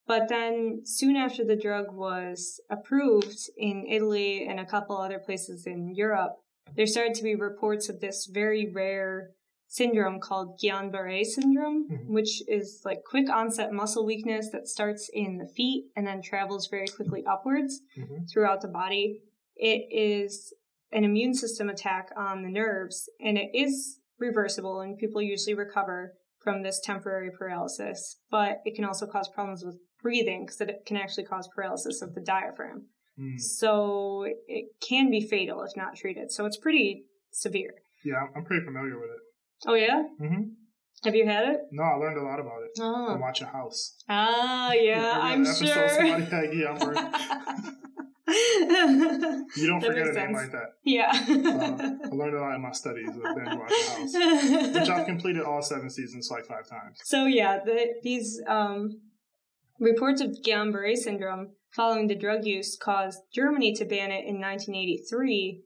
But 0.06 0.28
then, 0.28 0.82
soon 0.84 1.16
after 1.16 1.44
the 1.44 1.56
drug 1.56 1.86
was 1.92 2.60
approved 2.70 3.50
in 3.56 3.86
Italy 3.88 4.46
and 4.46 4.60
a 4.60 4.66
couple 4.66 4.96
other 4.96 5.18
places 5.18 5.66
in 5.66 5.94
Europe, 5.94 6.32
there 6.76 6.86
started 6.86 7.14
to 7.14 7.22
be 7.22 7.34
reports 7.34 7.88
of 7.88 8.00
this 8.00 8.26
very 8.26 8.70
rare 8.70 9.30
syndrome 9.74 10.20
called 10.20 10.56
Guillain-Barré 10.62 11.24
syndrome, 11.24 11.88
mm-hmm. 11.90 12.14
which 12.14 12.42
is 12.46 12.82
like 12.84 13.02
quick 13.04 13.28
onset 13.28 13.72
muscle 13.72 14.06
weakness 14.06 14.50
that 14.52 14.68
starts 14.68 15.10
in 15.12 15.38
the 15.38 15.48
feet 15.48 15.86
and 15.96 16.06
then 16.06 16.22
travels 16.22 16.68
very 16.68 16.86
quickly 16.86 17.24
upwards 17.28 17.80
mm-hmm. 17.98 18.24
throughout 18.32 18.60
the 18.60 18.68
body. 18.68 19.22
It 19.56 19.88
is 19.90 20.54
an 20.92 21.02
immune 21.02 21.34
system 21.34 21.68
attack 21.68 22.10
on 22.16 22.42
the 22.42 22.48
nerves 22.48 23.10
and 23.20 23.36
it 23.36 23.50
is 23.52 23.98
reversible 24.20 24.80
and 24.80 24.96
people 24.96 25.20
usually 25.20 25.54
recover 25.54 26.12
from 26.40 26.62
this 26.62 26.80
temporary 26.80 27.30
paralysis, 27.36 28.18
but 28.30 28.60
it 28.64 28.76
can 28.76 28.84
also 28.84 29.06
cause 29.06 29.28
problems 29.28 29.64
with 29.64 29.76
breathing 30.00 30.46
because 30.46 30.60
it 30.60 30.84
can 30.86 30.96
actually 30.96 31.24
cause 31.24 31.48
paralysis 31.52 32.00
of 32.00 32.14
the 32.14 32.20
diaphragm. 32.20 32.86
Mm. 33.18 33.40
So 33.40 34.24
it 34.46 34.66
can 34.80 35.10
be 35.10 35.20
fatal 35.20 35.62
if 35.62 35.76
not 35.76 35.96
treated. 35.96 36.30
So 36.30 36.46
it's 36.46 36.58
pretty 36.58 37.06
severe. 37.32 37.74
Yeah, 38.04 38.26
I'm 38.36 38.44
pretty 38.44 38.64
familiar 38.64 38.94
with 39.00 39.10
it. 39.10 39.33
Oh 39.66 39.74
yeah. 39.74 40.02
Mm-hmm. 40.20 40.42
Have 41.04 41.14
you 41.14 41.26
had 41.26 41.48
it? 41.48 41.60
No, 41.70 41.82
I 41.82 41.96
learned 41.96 42.18
a 42.18 42.22
lot 42.22 42.40
about 42.40 42.62
it. 42.62 42.70
Oh. 42.80 43.16
Watch 43.20 43.42
a 43.42 43.46
House. 43.46 43.96
Ah, 44.08 44.72
yeah, 44.72 45.18
I'm 45.22 45.44
sure. 45.44 45.88
Somebody 45.88 46.24
had 46.24 46.54
you 46.54 46.64
don't 49.66 49.84
forget 49.84 50.06
a 50.08 50.12
name 50.12 50.32
like 50.32 50.50
that. 50.52 50.72
Yeah. 50.82 51.10
uh, 51.10 52.08
I 52.10 52.14
learned 52.14 52.36
a 52.36 52.40
lot 52.40 52.54
in 52.54 52.62
my 52.62 52.72
studies 52.72 53.08
of 53.08 53.22
Binge 53.22 53.58
Watch 53.58 53.70
a 53.70 53.90
House, 53.90 54.74
which 54.74 54.88
I've 54.88 55.06
completed 55.06 55.42
all 55.42 55.60
seven 55.60 55.90
seasons 55.90 56.30
like 56.30 56.46
five 56.46 56.66
times. 56.66 56.98
So 57.04 57.26
yeah, 57.26 57.58
the, 57.64 57.94
these 58.02 58.40
um, 58.48 59.00
reports 59.78 60.22
of 60.22 60.30
Guillain-Barré 60.44 60.96
syndrome 60.96 61.50
following 61.74 62.06
the 62.06 62.14
drug 62.14 62.44
use 62.46 62.78
caused 62.80 63.20
Germany 63.34 63.74
to 63.74 63.84
ban 63.84 64.10
it 64.10 64.24
in 64.24 64.40
1983 64.40 65.62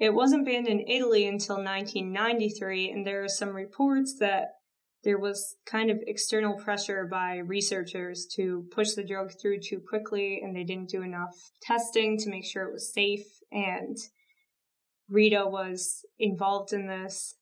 it 0.00 0.14
wasn't 0.14 0.46
banned 0.46 0.66
in 0.66 0.88
Italy 0.88 1.26
until 1.26 1.56
1993, 1.56 2.90
and 2.90 3.06
there 3.06 3.22
are 3.22 3.28
some 3.28 3.50
reports 3.50 4.16
that 4.18 4.48
there 5.04 5.18
was 5.18 5.56
kind 5.66 5.90
of 5.90 5.98
external 6.06 6.54
pressure 6.54 7.06
by 7.10 7.36
researchers 7.36 8.26
to 8.36 8.66
push 8.72 8.92
the 8.92 9.04
drug 9.04 9.30
through 9.40 9.60
too 9.60 9.80
quickly, 9.86 10.40
and 10.42 10.56
they 10.56 10.64
didn't 10.64 10.88
do 10.88 11.02
enough 11.02 11.34
testing 11.62 12.18
to 12.18 12.30
make 12.30 12.44
sure 12.44 12.64
it 12.64 12.72
was 12.72 12.92
safe. 12.92 13.26
And 13.52 13.96
Rita 15.08 15.46
was 15.46 16.04
involved 16.18 16.72
in 16.72 16.86
this, 16.86 17.36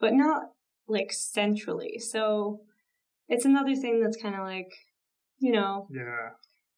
but 0.00 0.14
not 0.14 0.50
like 0.88 1.12
centrally. 1.12 1.98
So 1.98 2.60
it's 3.28 3.44
another 3.44 3.76
thing 3.76 4.02
that's 4.02 4.20
kind 4.20 4.34
of 4.34 4.42
like, 4.42 4.72
you 5.38 5.52
know, 5.52 5.86
yeah. 5.90 6.30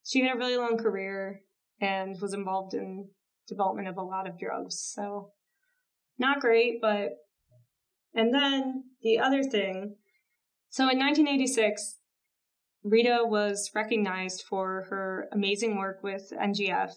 She 0.04 0.20
had 0.20 0.36
a 0.36 0.38
really 0.38 0.56
long 0.56 0.78
career 0.78 1.40
and 1.80 2.16
was 2.20 2.32
involved 2.32 2.74
in 2.74 3.08
development 3.49 3.88
of 3.88 3.97
a 3.97 4.03
lot 4.03 4.28
of 4.28 4.38
drugs. 4.38 4.78
So 4.94 5.30
not 6.18 6.40
great, 6.40 6.80
but 6.80 7.11
and 8.14 8.32
then 8.34 8.84
the 9.03 9.18
other 9.18 9.42
thing. 9.42 9.97
So 10.70 10.84
in 10.84 10.99
1986, 10.99 11.97
Rita 12.82 13.20
was 13.24 13.70
recognized 13.74 14.42
for 14.49 14.86
her 14.90 15.28
amazing 15.32 15.76
work 15.76 16.03
with 16.03 16.32
NGF 16.32 16.92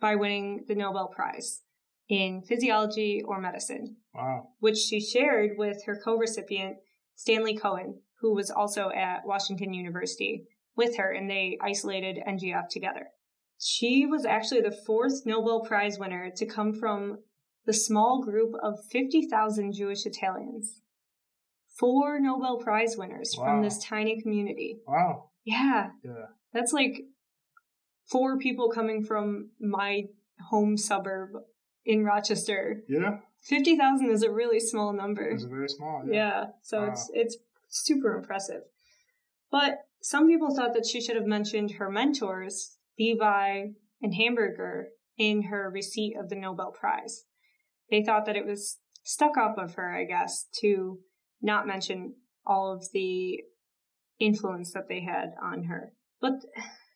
by 0.00 0.16
winning 0.16 0.64
the 0.68 0.74
Nobel 0.74 1.08
Prize 1.08 1.62
in 2.08 2.42
physiology 2.42 3.22
or 3.24 3.40
medicine. 3.40 3.96
Wow. 4.14 4.48
Which 4.60 4.78
she 4.78 5.00
shared 5.00 5.52
with 5.56 5.84
her 5.86 6.00
co-recipient 6.02 6.76
Stanley 7.14 7.56
Cohen, 7.56 8.00
who 8.20 8.34
was 8.34 8.50
also 8.50 8.90
at 8.90 9.26
Washington 9.26 9.74
University 9.74 10.44
with 10.76 10.96
her 10.96 11.10
and 11.10 11.28
they 11.28 11.58
isolated 11.60 12.18
NGF 12.26 12.68
together. 12.68 13.08
She 13.64 14.06
was 14.06 14.26
actually 14.26 14.62
the 14.62 14.76
fourth 14.84 15.24
Nobel 15.24 15.60
Prize 15.60 15.96
winner 15.96 16.32
to 16.34 16.46
come 16.46 16.74
from 16.74 17.18
the 17.64 17.72
small 17.72 18.20
group 18.20 18.54
of 18.60 18.84
50,000 18.90 19.72
Jewish 19.72 20.04
Italians. 20.04 20.80
Four 21.78 22.18
Nobel 22.18 22.58
Prize 22.58 22.96
winners 22.96 23.36
wow. 23.38 23.44
from 23.44 23.62
this 23.62 23.78
tiny 23.78 24.20
community. 24.20 24.80
Wow. 24.84 25.30
Yeah. 25.44 25.90
Yeah. 26.04 26.26
That's 26.52 26.72
like 26.72 27.04
four 28.10 28.36
people 28.36 28.68
coming 28.68 29.04
from 29.04 29.50
my 29.60 30.06
home 30.50 30.76
suburb 30.76 31.30
in 31.84 32.04
Rochester. 32.04 32.82
Yeah. 32.88 33.18
50,000 33.42 34.10
is 34.10 34.24
a 34.24 34.30
really 34.32 34.58
small 34.58 34.92
number. 34.92 35.22
It's 35.22 35.44
very 35.44 35.68
small. 35.68 36.02
Yeah. 36.04 36.14
yeah 36.14 36.44
so 36.62 36.80
wow. 36.80 36.88
it's 36.88 37.10
it's 37.14 37.36
super 37.68 38.16
impressive. 38.16 38.62
But 39.52 39.84
some 40.00 40.26
people 40.26 40.52
thought 40.52 40.74
that 40.74 40.84
she 40.84 41.00
should 41.00 41.14
have 41.14 41.26
mentioned 41.26 41.72
her 41.72 41.88
mentors 41.88 42.76
Levi, 42.98 43.66
and 44.00 44.14
Hamburger 44.14 44.88
in 45.18 45.44
her 45.44 45.70
receipt 45.70 46.14
of 46.18 46.28
the 46.28 46.36
Nobel 46.36 46.72
Prize. 46.72 47.24
They 47.90 48.02
thought 48.02 48.26
that 48.26 48.36
it 48.36 48.46
was 48.46 48.78
stuck 49.04 49.36
up 49.36 49.56
of 49.58 49.74
her, 49.74 49.94
I 49.94 50.04
guess, 50.04 50.46
to 50.60 50.98
not 51.40 51.66
mention 51.66 52.14
all 52.46 52.72
of 52.72 52.86
the 52.92 53.40
influence 54.18 54.72
that 54.72 54.88
they 54.88 55.00
had 55.00 55.34
on 55.42 55.64
her. 55.64 55.92
But 56.20 56.44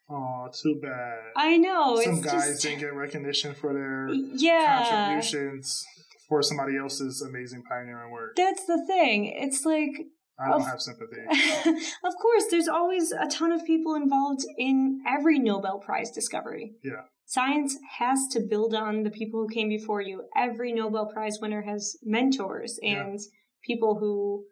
Oh, 0.08 0.48
too 0.52 0.78
bad. 0.80 1.18
I 1.36 1.56
know. 1.56 2.00
Some 2.00 2.20
guys 2.20 2.48
just... 2.48 2.62
didn't 2.62 2.78
get 2.78 2.94
recognition 2.94 3.54
for 3.54 3.72
their 3.72 4.08
yeah. 4.12 4.88
contributions 4.88 5.84
for 6.28 6.42
somebody 6.42 6.76
else's 6.76 7.22
amazing 7.22 7.64
pioneering 7.68 8.12
work. 8.12 8.36
That's 8.36 8.64
the 8.66 8.84
thing. 8.86 9.26
It's 9.26 9.64
like 9.64 9.90
I 10.38 10.50
don't 10.50 10.60
of, 10.60 10.66
have 10.66 10.80
sympathy. 10.80 11.22
of 12.04 12.14
course, 12.20 12.44
there's 12.50 12.68
always 12.68 13.12
a 13.12 13.26
ton 13.26 13.52
of 13.52 13.64
people 13.64 13.94
involved 13.94 14.44
in 14.58 15.02
every 15.06 15.38
Nobel 15.38 15.78
Prize 15.78 16.10
discovery. 16.10 16.74
Yeah. 16.84 17.02
Science 17.24 17.76
has 17.98 18.28
to 18.32 18.40
build 18.40 18.74
on 18.74 19.02
the 19.02 19.10
people 19.10 19.40
who 19.40 19.52
came 19.52 19.68
before 19.68 20.00
you. 20.00 20.24
Every 20.36 20.72
Nobel 20.72 21.06
Prize 21.06 21.38
winner 21.40 21.62
has 21.62 21.96
mentors 22.02 22.78
and 22.82 23.18
yeah. 23.18 23.26
people 23.64 23.98
who 23.98 24.44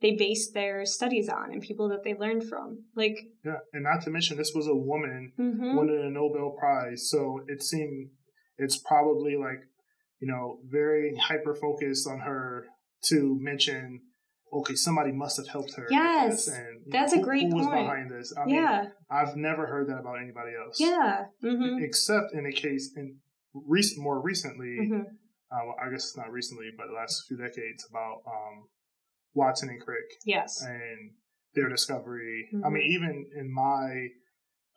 they 0.00 0.16
base 0.16 0.50
their 0.50 0.86
studies 0.86 1.28
on 1.28 1.52
and 1.52 1.60
people 1.60 1.88
that 1.90 2.02
they 2.02 2.14
learned 2.14 2.44
from. 2.44 2.84
Like 2.96 3.18
Yeah, 3.44 3.58
and 3.72 3.84
not 3.84 4.02
to 4.02 4.10
mention 4.10 4.36
this 4.36 4.52
was 4.54 4.66
a 4.66 4.74
woman 4.74 5.32
mm-hmm. 5.38 5.76
winning 5.76 6.02
a 6.04 6.10
Nobel 6.10 6.56
Prize, 6.58 7.08
so 7.10 7.40
it 7.46 7.62
seemed 7.62 8.10
it's 8.56 8.76
probably 8.76 9.36
like, 9.36 9.62
you 10.20 10.28
know, 10.28 10.58
very 10.68 11.16
hyper 11.16 11.54
focused 11.54 12.08
on 12.08 12.20
her 12.20 12.66
to 13.04 13.38
mention 13.40 14.02
okay, 14.52 14.74
somebody 14.74 15.12
must 15.12 15.36
have 15.36 15.48
helped 15.48 15.74
her. 15.74 15.86
Yes, 15.90 16.48
and 16.48 16.82
that's 16.88 17.14
know, 17.14 17.20
a 17.20 17.24
great 17.24 17.44
who, 17.44 17.50
who 17.50 17.56
was 17.56 17.66
behind 17.66 18.10
this? 18.10 18.32
I 18.36 18.48
yeah, 18.48 18.80
mean, 18.82 18.92
I've 19.10 19.36
never 19.36 19.66
heard 19.66 19.88
that 19.88 19.98
about 19.98 20.20
anybody 20.20 20.52
else. 20.56 20.78
Yeah, 20.80 21.24
mm-hmm. 21.44 21.82
except 21.82 22.32
in 22.32 22.46
a 22.46 22.52
case 22.52 22.92
in 22.96 23.16
recent, 23.54 24.02
more 24.02 24.20
recently. 24.20 24.78
Mm-hmm. 24.80 25.02
Uh, 25.52 25.66
well, 25.66 25.76
I 25.84 25.90
guess 25.90 26.04
it's 26.04 26.16
not 26.16 26.30
recently, 26.30 26.70
but 26.76 26.86
the 26.86 26.94
last 26.94 27.24
few 27.26 27.36
decades 27.36 27.84
about 27.90 28.22
um, 28.26 28.68
Watson 29.34 29.68
and 29.68 29.80
Crick. 29.80 30.04
Yes, 30.24 30.62
and 30.62 31.12
their 31.54 31.68
discovery. 31.68 32.48
Mm-hmm. 32.54 32.64
I 32.64 32.68
mean, 32.70 32.82
mm-hmm. 32.82 32.92
even 32.92 33.26
in 33.36 33.52
my 33.52 34.08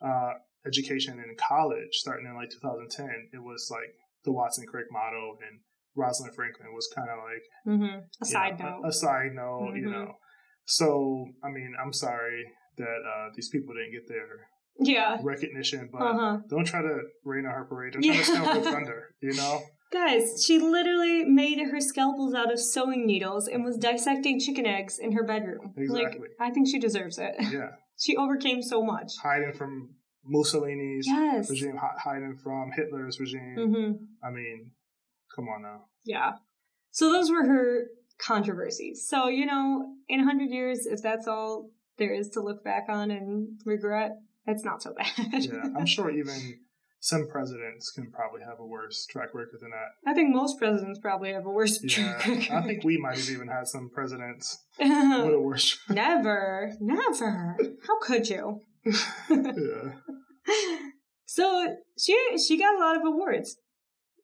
uh, 0.06 0.34
education 0.66 1.18
in 1.18 1.36
college, 1.36 1.92
starting 1.92 2.26
in 2.26 2.34
like 2.34 2.50
2010, 2.50 3.30
it 3.32 3.42
was 3.42 3.68
like 3.70 3.94
the 4.24 4.32
Watson 4.32 4.66
Crick 4.66 4.86
model 4.90 5.36
and 5.40 5.60
Rosalind 5.96 6.34
Franklin 6.34 6.74
was 6.74 6.88
kind 6.94 7.08
of 7.08 7.18
like 7.18 7.78
mm-hmm. 7.78 7.98
a 8.20 8.26
side 8.26 8.58
know, 8.58 8.64
note. 8.64 8.80
A, 8.84 8.88
a, 8.88 8.92
side 8.92 9.32
note, 9.34 9.68
mm-hmm. 9.68 9.76
you 9.76 9.90
know. 9.90 10.12
So, 10.66 11.26
I 11.44 11.50
mean, 11.50 11.74
I'm 11.80 11.92
sorry 11.92 12.44
that 12.78 12.84
uh, 12.84 13.28
these 13.34 13.48
people 13.48 13.74
didn't 13.74 13.92
get 13.92 14.08
their 14.08 14.48
yeah 14.80 15.18
recognition, 15.22 15.88
but 15.92 16.02
uh-huh. 16.02 16.38
don't 16.50 16.64
try 16.64 16.82
to 16.82 16.98
rain 17.24 17.46
on 17.46 17.52
her 17.52 17.64
parade. 17.64 17.92
Don't 17.92 18.02
try 18.02 18.14
yeah. 18.14 18.18
to 18.18 18.24
steal 18.24 18.44
her 18.44 18.60
thunder, 18.72 19.14
you 19.20 19.34
know. 19.34 19.62
Guys, 19.92 20.42
she 20.44 20.58
literally 20.58 21.24
made 21.24 21.60
her 21.70 21.80
scalpels 21.80 22.34
out 22.34 22.52
of 22.52 22.58
sewing 22.58 23.06
needles 23.06 23.46
and 23.46 23.64
was 23.64 23.76
dissecting 23.76 24.40
chicken 24.40 24.66
eggs 24.66 24.98
in 24.98 25.12
her 25.12 25.22
bedroom. 25.22 25.72
Exactly. 25.76 26.20
Like, 26.20 26.30
I 26.40 26.50
think 26.50 26.66
she 26.66 26.80
deserves 26.80 27.18
it. 27.18 27.36
Yeah. 27.52 27.68
she 27.96 28.16
overcame 28.16 28.60
so 28.60 28.82
much. 28.82 29.12
Hiding 29.22 29.52
from 29.52 29.90
Mussolini's 30.24 31.06
yes. 31.06 31.48
regime, 31.48 31.78
hiding 31.78 32.36
from 32.42 32.72
Hitler's 32.74 33.20
regime. 33.20 33.54
Mm-hmm. 33.56 34.26
I 34.26 34.30
mean, 34.30 34.72
Come 35.34 35.48
on 35.48 35.62
now. 35.62 35.84
Yeah. 36.04 36.32
So 36.90 37.12
those 37.12 37.30
were 37.30 37.44
her 37.44 37.86
controversies. 38.18 39.06
So, 39.08 39.28
you 39.28 39.46
know, 39.46 39.94
in 40.08 40.20
a 40.20 40.24
hundred 40.24 40.50
years, 40.50 40.86
if 40.86 41.02
that's 41.02 41.26
all 41.26 41.70
there 41.98 42.14
is 42.14 42.28
to 42.30 42.40
look 42.40 42.64
back 42.64 42.84
on 42.88 43.10
and 43.10 43.60
regret, 43.64 44.12
it's 44.46 44.64
not 44.64 44.82
so 44.82 44.94
bad. 44.96 45.44
yeah, 45.44 45.64
I'm 45.76 45.86
sure 45.86 46.10
even 46.10 46.58
some 47.00 47.26
presidents 47.28 47.90
can 47.90 48.10
probably 48.10 48.40
have 48.42 48.60
a 48.60 48.66
worse 48.66 49.04
track 49.06 49.34
record 49.34 49.58
than 49.60 49.70
that. 49.70 50.10
I 50.10 50.14
think 50.14 50.34
most 50.34 50.58
presidents 50.58 50.98
probably 50.98 51.32
have 51.32 51.46
a 51.46 51.50
worse 51.50 51.82
yeah, 51.82 52.14
track 52.16 52.26
record. 52.26 52.50
I 52.50 52.62
think 52.62 52.84
we 52.84 52.96
might 52.96 53.18
have 53.18 53.28
even 53.28 53.48
had 53.48 53.66
some 53.66 53.90
presidents 53.92 54.64
with 54.78 54.88
a 54.88 55.40
worse. 55.40 55.78
never, 55.88 56.72
never. 56.80 57.56
How 57.86 58.00
could 58.00 58.28
you? 58.28 58.60
yeah. 58.86 59.92
So 61.26 61.76
she 61.98 62.16
she 62.38 62.56
got 62.56 62.76
a 62.76 62.78
lot 62.78 62.96
of 62.96 63.02
awards. 63.04 63.56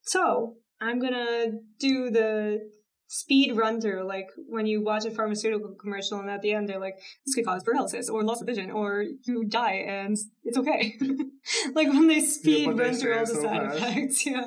So 0.03 0.55
I'm 0.81 1.01
gonna 1.01 1.53
do 1.79 2.11
the 2.11 2.71
speed 3.07 3.57
run 3.57 3.81
through, 3.81 4.07
like 4.07 4.29
when 4.49 4.67
you 4.67 4.83
watch 4.83 5.05
a 5.05 5.11
pharmaceutical 5.11 5.75
commercial 5.81 6.21
and 6.21 6.31
at 6.31 6.43
the 6.43 6.53
end 6.53 6.69
they're 6.69 6.79
like, 6.79 6.95
this 7.27 7.35
could 7.35 7.45
cause 7.45 7.63
paralysis 7.65 8.09
or 8.09 8.23
loss 8.23 8.41
of 8.41 8.47
vision 8.47 8.71
or 8.71 9.05
you 9.25 9.45
die 9.45 9.85
and 9.87 10.17
it's 10.45 10.57
okay. 10.57 10.97
like 11.75 11.89
when 11.89 12.07
they 12.07 12.21
speed 12.21 12.69
yeah, 12.69 12.83
run 12.83 12.95
through 12.95 13.15
all 13.15 13.27
the 13.27 13.35
so 13.35 13.43
side 13.43 13.73
effects. 13.73 14.27
Yeah. 14.27 14.47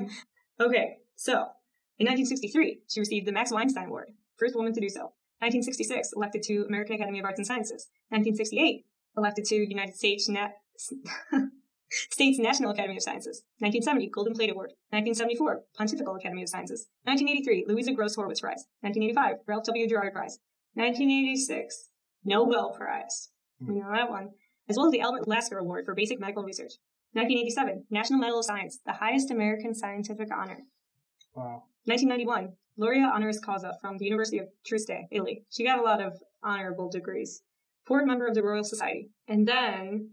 Okay, 0.61 0.97
so 1.15 1.33
in 1.99 2.07
1963, 2.07 2.81
she 2.87 2.99
received 2.99 3.27
the 3.27 3.31
Max 3.31 3.51
Weinstein 3.51 3.87
Award 3.87 4.13
first 4.37 4.55
woman 4.55 4.73
to 4.73 4.81
do 4.81 4.89
so. 4.89 5.13
1966, 5.39 6.11
elected 6.15 6.43
to 6.43 6.65
American 6.67 6.95
Academy 6.95 7.19
of 7.19 7.25
Arts 7.25 7.39
and 7.39 7.47
Sciences. 7.47 7.87
1968, 8.09 8.85
elected 9.17 9.45
to 9.45 9.55
United 9.55 9.95
States 9.95 10.29
Nat- 10.29 10.53
States 12.11 12.39
National 12.39 12.71
Academy 12.71 12.97
of 12.97 13.03
Sciences. 13.03 13.43
1970, 13.59 14.09
Golden 14.09 14.33
Plate 14.33 14.51
Award. 14.51 14.71
1974, 14.89 15.61
Pontifical 15.77 16.15
Academy 16.15 16.43
of 16.43 16.49
Sciences. 16.49 16.87
1983, 17.03 17.65
Louisa 17.67 17.93
Gross 17.93 18.15
Horwitz 18.15 18.41
Prize. 18.41 18.65
1985, 18.81 19.37
Ralph 19.47 19.63
W. 19.65 19.87
Gerard 19.87 20.13
Prize. 20.13 20.39
1986, 20.75 21.89
Nobel 22.25 22.71
Prize. 22.71 23.29
Hmm. 23.59 23.73
We 23.73 23.79
know 23.79 23.91
that 23.93 24.09
one. 24.09 24.29
As 24.69 24.77
well 24.77 24.87
as 24.87 24.91
the 24.91 25.01
Albert 25.01 25.27
Lasker 25.27 25.57
Award 25.57 25.85
for 25.85 25.93
Basic 25.93 26.19
Medical 26.19 26.43
Research. 26.43 26.73
1987, 27.13 27.85
National 27.91 28.19
Medal 28.19 28.39
of 28.39 28.45
Science, 28.45 28.79
the 28.85 28.93
highest 28.93 29.29
American 29.29 29.75
scientific 29.75 30.29
honor. 30.33 30.61
Wow. 31.35 31.63
1991, 31.85 32.53
Laurea 32.77 33.11
Honoris 33.13 33.39
Causa 33.39 33.77
from 33.81 33.97
the 33.97 34.05
University 34.05 34.39
of 34.39 34.47
Trieste, 34.65 35.07
Italy. 35.11 35.43
She 35.51 35.63
got 35.63 35.79
a 35.79 35.83
lot 35.83 36.01
of 36.01 36.13
honorable 36.41 36.89
degrees. 36.89 37.43
Fourth 37.85 38.05
member 38.05 38.25
of 38.25 38.33
the 38.33 38.41
Royal 38.41 38.63
Society. 38.63 39.09
And 39.27 39.47
then, 39.47 40.09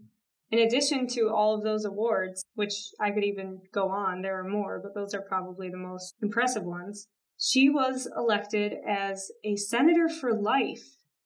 in 0.51 0.59
addition 0.59 1.07
to 1.07 1.29
all 1.29 1.55
of 1.55 1.63
those 1.63 1.85
awards, 1.85 2.43
which 2.55 2.73
I 2.99 3.11
could 3.11 3.23
even 3.23 3.61
go 3.73 3.89
on, 3.89 4.21
there 4.21 4.37
are 4.39 4.47
more, 4.47 4.81
but 4.83 4.93
those 4.93 5.13
are 5.13 5.21
probably 5.21 5.69
the 5.69 5.77
most 5.77 6.15
impressive 6.21 6.63
ones, 6.63 7.07
she 7.39 7.69
was 7.69 8.07
elected 8.15 8.73
as 8.87 9.31
a 9.43 9.55
senator 9.55 10.09
for 10.09 10.33
life 10.33 10.83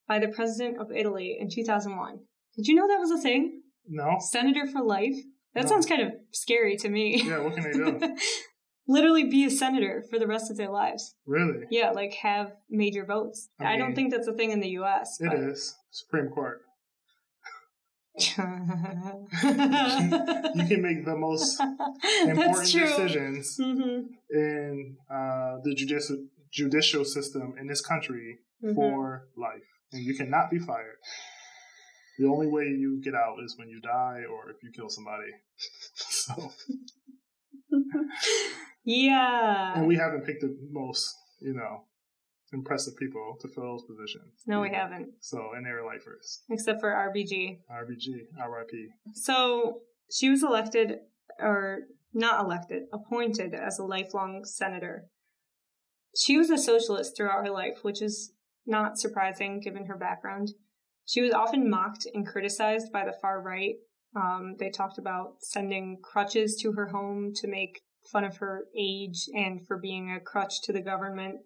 by 0.07 0.19
the 0.19 0.27
president 0.27 0.79
of 0.79 0.91
Italy 0.91 1.37
in 1.39 1.49
2001. 1.49 2.19
Did 2.55 2.67
you 2.67 2.75
know 2.75 2.87
that 2.87 2.99
was 2.99 3.11
a 3.11 3.17
thing? 3.17 3.63
No. 3.87 4.15
Senator 4.19 4.67
for 4.67 4.81
life? 4.81 5.15
That 5.55 5.63
no. 5.63 5.69
sounds 5.69 5.85
kind 5.85 6.01
of 6.01 6.13
scary 6.31 6.77
to 6.77 6.89
me. 6.89 7.23
Yeah, 7.25 7.39
what 7.39 7.55
can 7.55 7.63
they 7.63 7.71
do? 7.71 8.15
Literally 8.87 9.23
be 9.23 9.45
a 9.45 9.49
senator 9.49 10.03
for 10.09 10.19
the 10.19 10.27
rest 10.27 10.51
of 10.51 10.57
their 10.57 10.69
lives. 10.69 11.15
Really? 11.25 11.65
Yeah, 11.71 11.89
like 11.89 12.13
have 12.21 12.53
major 12.69 13.03
votes. 13.03 13.49
I, 13.59 13.73
I 13.73 13.77
don't 13.77 13.95
think 13.95 14.11
that's 14.11 14.27
a 14.27 14.33
thing 14.33 14.51
in 14.51 14.59
the 14.59 14.69
US. 14.79 15.17
It 15.19 15.33
is 15.33 15.75
Supreme 15.89 16.29
Court. 16.29 16.61
You 18.17 18.33
can 20.67 20.81
make 20.81 21.05
the 21.05 21.15
most 21.17 21.59
important 22.21 22.71
decisions 22.71 23.57
mm-hmm. 23.59 24.07
in 24.31 24.97
uh, 25.09 25.57
the 25.63 25.73
judicial 25.75 26.25
judicial 26.51 27.03
system 27.03 27.55
in 27.59 27.67
this 27.67 27.81
country 27.81 28.39
mm-hmm. 28.63 28.75
for 28.75 29.27
life, 29.35 29.67
and 29.91 30.03
you 30.03 30.15
cannot 30.15 30.49
be 30.49 30.59
fired. 30.59 30.97
The 32.17 32.27
only 32.27 32.47
way 32.47 32.63
you 32.63 33.01
get 33.03 33.13
out 33.13 33.37
is 33.43 33.57
when 33.57 33.67
you 33.67 33.81
die 33.81 34.23
or 34.31 34.49
if 34.49 34.63
you 34.63 34.71
kill 34.71 34.89
somebody. 34.89 35.31
so. 35.95 36.53
yeah. 38.85 39.77
And 39.77 39.87
we 39.87 39.97
haven't 39.97 40.25
picked 40.25 40.41
the 40.41 40.55
most, 40.71 41.13
you 41.41 41.53
know, 41.53 41.83
impressive 42.53 42.95
people 42.97 43.37
to 43.41 43.47
fill 43.47 43.63
those 43.63 43.83
positions. 43.83 44.43
No, 44.45 44.61
we 44.61 44.69
haven't. 44.69 45.09
So, 45.19 45.51
and 45.55 45.65
they 45.65 45.71
were 45.71 45.85
lifers. 45.85 46.43
Except 46.49 46.79
for 46.79 46.89
RBG. 46.89 47.59
RBG, 47.71 48.27
RIP. 48.37 48.89
So, 49.13 49.81
she 50.11 50.29
was 50.29 50.43
elected, 50.43 50.99
or 51.39 51.79
not 52.13 52.43
elected, 52.43 52.83
appointed 52.93 53.53
as 53.53 53.79
a 53.79 53.83
lifelong 53.83 54.45
senator. 54.45 55.05
She 56.15 56.37
was 56.37 56.49
a 56.49 56.57
socialist 56.57 57.17
throughout 57.17 57.45
her 57.45 57.51
life, 57.51 57.79
which 57.81 58.01
is 58.01 58.31
not 58.65 58.97
surprising 58.97 59.59
given 59.59 59.85
her 59.85 59.97
background. 59.97 60.53
She 61.05 61.21
was 61.21 61.33
often 61.33 61.69
mocked 61.69 62.07
and 62.13 62.25
criticized 62.25 62.91
by 62.91 63.05
the 63.05 63.13
far 63.21 63.41
right. 63.41 63.75
Um, 64.15 64.55
they 64.57 64.69
talked 64.69 64.97
about 64.97 65.35
sending 65.41 65.99
crutches 66.01 66.55
to 66.61 66.71
her 66.71 66.87
home 66.87 67.33
to 67.35 67.47
make 67.47 67.81
fun 68.11 68.23
of 68.23 68.37
her 68.37 68.65
age 68.77 69.27
and 69.33 69.65
for 69.67 69.77
being 69.77 70.11
a 70.11 70.19
crutch 70.19 70.61
to 70.63 70.73
the 70.73 70.81
government. 70.81 71.39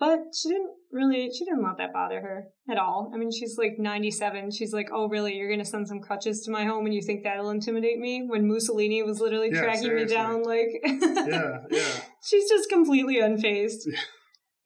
But 0.00 0.20
she 0.32 0.50
didn't 0.50 0.70
really, 0.92 1.28
she 1.36 1.44
didn't 1.44 1.64
let 1.64 1.78
that 1.78 1.92
bother 1.92 2.20
her 2.20 2.44
at 2.70 2.78
all. 2.78 3.10
I 3.12 3.16
mean, 3.16 3.32
she's 3.32 3.58
like 3.58 3.78
97. 3.78 4.52
She's 4.52 4.72
like, 4.72 4.90
oh, 4.92 5.08
really? 5.08 5.34
You're 5.34 5.48
going 5.48 5.58
to 5.58 5.64
send 5.64 5.88
some 5.88 6.00
crutches 6.00 6.42
to 6.42 6.52
my 6.52 6.64
home 6.64 6.86
and 6.86 6.94
you 6.94 7.02
think 7.02 7.24
that'll 7.24 7.50
intimidate 7.50 7.98
me? 7.98 8.22
When 8.24 8.46
Mussolini 8.46 9.02
was 9.02 9.20
literally 9.20 9.50
yeah, 9.52 9.62
tracking 9.62 9.82
seriously. 9.82 10.16
me 10.16 10.22
down, 10.22 10.42
like. 10.44 10.68
yeah, 10.84 11.58
yeah. 11.70 12.00
She's 12.22 12.48
just 12.48 12.68
completely 12.68 13.16
unfazed. 13.16 13.82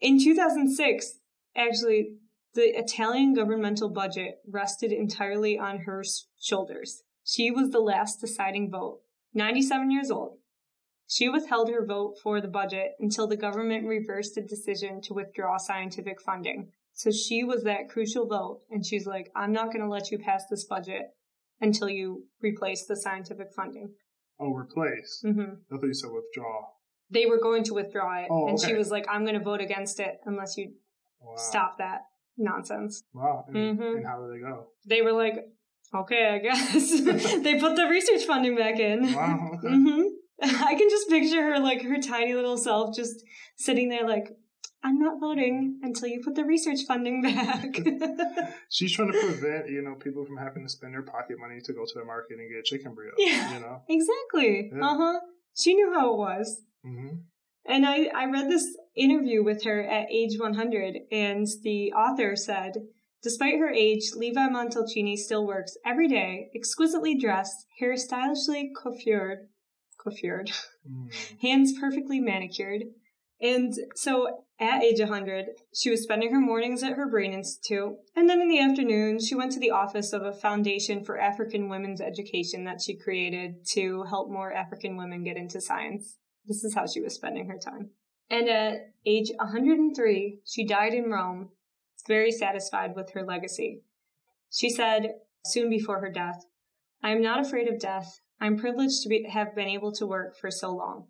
In 0.03 0.23
2006, 0.23 1.15
actually, 1.57 2.17
the 2.55 2.79
Italian 2.79 3.33
governmental 3.33 3.89
budget 3.89 4.41
rested 4.47 4.93
entirely 4.93 5.59
on 5.59 5.81
her 5.81 6.05
shoulders. 6.39 7.05
She 7.25 7.51
was 7.51 7.71
the 7.71 7.81
last 7.81 8.21
deciding 8.21 8.71
vote. 8.71 9.01
97 9.33 9.91
years 9.91 10.11
old. 10.11 10.37
She 11.13 11.29
withheld 11.29 11.69
her 11.69 11.85
vote 11.85 12.15
for 12.23 12.41
the 12.41 12.49
budget 12.49 12.93
until 12.99 13.27
the 13.27 13.37
government 13.37 13.87
reversed 13.87 14.35
the 14.35 14.41
decision 14.41 15.03
to 15.03 15.13
withdraw 15.13 15.59
scientific 15.59 16.23
funding. 16.23 16.71
So 16.95 17.11
she 17.11 17.45
was 17.45 17.65
that 17.65 17.91
crucial 17.91 18.27
vote, 18.27 18.63
and 18.71 18.85
she's 18.85 19.07
like, 19.07 19.31
I'm 19.37 19.53
not 19.53 19.67
going 19.67 19.83
to 19.83 19.91
let 19.91 20.11
you 20.11 20.19
pass 20.19 20.45
this 20.49 20.65
budget 20.65 21.11
until 21.61 21.91
you 21.91 22.25
replace 22.41 22.87
the 22.87 22.97
scientific 22.97 23.49
funding. 23.55 23.93
Oh, 24.41 24.55
replace? 24.55 25.23
Mm-hmm. 25.23 25.53
I 25.71 25.77
thought 25.77 25.87
you 25.87 25.93
said 25.93 26.09
withdraw. 26.15 26.63
They 27.11 27.27
were 27.27 27.39
going 27.39 27.65
to 27.65 27.75
withdraw 27.75 28.23
it, 28.23 28.29
oh, 28.31 28.49
and 28.49 28.59
she 28.59 28.73
was 28.73 28.91
like, 28.91 29.05
I'm 29.11 29.27
going 29.27 29.39
to 29.39 29.45
vote 29.45 29.61
against 29.61 30.01
it 30.01 30.19
unless 30.25 30.57
you 30.57 30.73
wow. 31.21 31.37
stop 31.37 31.77
that 31.77 32.07
nonsense. 32.39 33.03
Wow. 33.13 33.45
And, 33.49 33.57
mm-hmm. 33.57 33.97
and 33.99 34.07
how 34.07 34.19
did 34.23 34.35
they 34.35 34.41
go? 34.41 34.69
They 34.87 35.03
were 35.03 35.13
like, 35.13 35.35
okay, 35.95 36.31
I 36.31 36.39
guess. 36.39 36.91
they 37.43 37.61
put 37.61 37.77
the 37.77 37.87
research 37.91 38.25
funding 38.25 38.57
back 38.57 38.79
in. 38.79 39.13
Wow. 39.13 39.51
Okay. 39.59 39.69
Mm-hmm. 39.69 40.03
I 40.67 40.75
can 40.75 40.89
just 40.91 41.09
picture 41.09 41.43
her, 41.43 41.61
like 41.61 41.83
her 41.83 41.99
tiny 41.99 42.35
little 42.35 42.57
self, 42.57 42.95
just 42.97 43.23
sitting 43.57 43.89
there, 43.89 44.07
like, 44.07 44.37
I'm 44.85 44.99
not 44.99 45.21
voting 45.21 45.79
until 45.83 46.09
you 46.09 46.21
put 46.25 46.35
the 46.35 46.45
research 46.45 46.81
funding 46.89 47.23
back. 47.23 47.77
She's 48.69 48.93
trying 48.93 49.13
to 49.13 49.21
prevent, 49.21 49.71
you 49.71 49.83
know, 49.83 49.95
people 49.95 50.25
from 50.25 50.37
having 50.37 50.65
to 50.65 50.69
spend 50.69 50.95
their 50.95 51.03
pocket 51.03 51.37
money 51.39 51.61
to 51.61 51.73
go 51.73 51.85
to 51.85 51.93
the 51.95 52.05
market 52.05 52.39
and 52.39 52.51
get 52.51 52.65
chicken 52.65 52.93
burrito. 52.93 53.13
Yeah, 53.19 53.55
you 53.55 53.61
know, 53.61 53.83
exactly. 53.89 54.71
Yeah. 54.75 54.85
Uh 54.85 54.97
huh. 54.97 55.21
She 55.55 55.75
knew 55.75 55.93
how 55.95 56.13
it 56.13 56.19
was. 56.19 56.63
Mm-hmm. 56.85 57.17
And 57.65 57.87
I, 57.87 58.07
I 58.07 58.25
read 58.27 58.51
this 58.51 58.77
interview 58.97 59.45
with 59.45 59.63
her 59.63 59.85
at 59.85 60.11
age 60.11 60.39
100, 60.39 60.97
and 61.13 61.47
the 61.63 61.93
author 61.93 62.35
said, 62.35 62.73
Despite 63.23 63.61
her 63.61 63.71
age, 63.71 64.11
Levi 64.17 64.49
Montalcini 64.49 65.17
still 65.17 65.47
works 65.47 65.77
every 65.87 66.09
day, 66.09 66.51
exquisitely 66.57 67.17
dressed, 67.17 67.67
hair 67.79 67.97
stylishly 67.97 68.73
coiffured, 68.77 69.47
coiffured, 70.03 70.51
mm. 70.89 71.41
hands 71.41 71.73
perfectly 71.79 72.21
manicured. 72.21 72.83
And 73.41 73.75
so 73.95 74.45
at 74.61 74.85
age 74.85 75.01
100, 75.01 75.47
she 75.75 75.91
was 75.91 76.03
spending 76.03 76.33
her 76.33 76.41
mornings 76.41 76.85
at 76.85 76.93
her 76.93 77.09
Brain 77.11 77.33
Institute, 77.33 77.97
and 78.15 78.29
then 78.29 78.41
in 78.41 78.49
the 78.49 78.61
afternoon, 78.61 79.19
she 79.19 79.35
went 79.35 79.51
to 79.53 79.61
the 79.61 79.73
office 79.73 80.13
of 80.13 80.23
a 80.23 80.33
foundation 80.33 81.05
for 81.05 81.19
African 81.19 81.69
women's 81.69 82.01
education 82.01 82.65
that 82.65 82.81
she 82.81 82.97
created 82.97 83.67
to 83.73 84.05
help 84.05 84.31
more 84.31 84.53
African 84.53 84.97
women 84.97 85.25
get 85.25 85.37
into 85.37 85.61
science. 85.61 86.19
This 86.47 86.63
is 86.63 86.75
how 86.75 86.87
she 86.87 87.01
was 87.01 87.15
spending 87.15 87.49
her 87.49 87.59
time. 87.59 87.91
And 88.31 88.49
at 88.49 88.93
age 89.05 89.31
103, 89.37 90.39
she 90.45 90.65
died 90.65 90.95
in 90.95 91.11
Rome, 91.11 91.51
very 92.07 92.31
satisfied 92.31 92.95
with 92.95 93.11
her 93.11 93.25
legacy. 93.25 93.83
She 94.51 94.71
said, 94.71 95.15
soon 95.45 95.69
before 95.69 96.01
her 96.01 96.11
death, 96.11 96.45
I 97.03 97.11
am 97.11 97.23
not 97.23 97.41
afraid 97.41 97.69
of 97.69 97.81
death. 97.81 98.21
I'm 98.43 98.59
privileged 98.59 99.05
to 99.05 99.09
be, 99.09 99.25
have 99.31 99.55
been 99.55 99.69
able 99.69 99.93
to 99.93 100.05
work 100.05 100.37
for 100.37 100.51
so 100.51 100.75
long. 100.75 101.07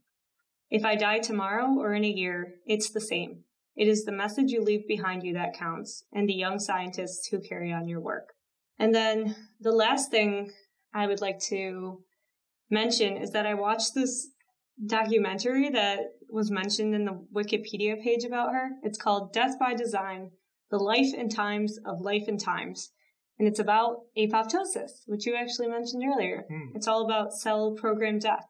If 0.71 0.85
I 0.85 0.97
die 0.97 1.19
tomorrow 1.19 1.79
or 1.79 1.95
in 1.95 2.05
a 2.05 2.09
year, 2.09 2.57
it's 2.67 2.91
the 2.91 3.01
same. 3.01 3.45
It 3.75 3.89
is 3.89 4.05
the 4.05 4.13
message 4.13 4.51
you 4.51 4.63
leave 4.63 4.87
behind 4.87 5.23
you 5.23 5.33
that 5.33 5.57
counts, 5.57 6.05
and 6.13 6.29
the 6.29 6.35
young 6.35 6.59
scientists 6.59 7.29
who 7.29 7.41
carry 7.41 7.73
on 7.73 7.89
your 7.89 8.01
work. 8.01 8.35
And 8.79 8.95
then 8.95 9.35
the 9.59 9.73
last 9.73 10.11
thing 10.11 10.53
I 10.93 11.07
would 11.07 11.23
like 11.23 11.39
to 11.49 12.03
mention 12.69 13.17
is 13.17 13.31
that 13.31 13.47
I 13.47 13.55
watched 13.55 13.95
this 13.95 14.29
documentary 14.85 15.71
that 15.71 16.01
was 16.29 16.51
mentioned 16.51 16.95
in 16.95 17.07
the 17.07 17.19
Wikipedia 17.35 17.99
page 18.03 18.25
about 18.25 18.53
her. 18.53 18.73
It's 18.83 18.99
called 18.99 19.33
Death 19.33 19.59
by 19.59 19.73
Design 19.73 20.33
The 20.71 20.77
Life 20.77 21.15
and 21.17 21.35
Times 21.35 21.79
of 21.87 22.03
Life 22.03 22.25
and 22.29 22.39
Times. 22.39 22.91
And 23.39 23.49
it's 23.49 23.59
about 23.59 24.03
apoptosis, 24.17 25.03
which 25.07 25.27
you 25.27 25.35
actually 25.35 25.69
mentioned 25.69 26.03
earlier. 26.05 26.45
Hmm. 26.49 26.77
It's 26.77 26.87
all 26.87 27.05
about 27.05 27.33
cell 27.33 27.75
programmed 27.77 28.23
death. 28.23 28.47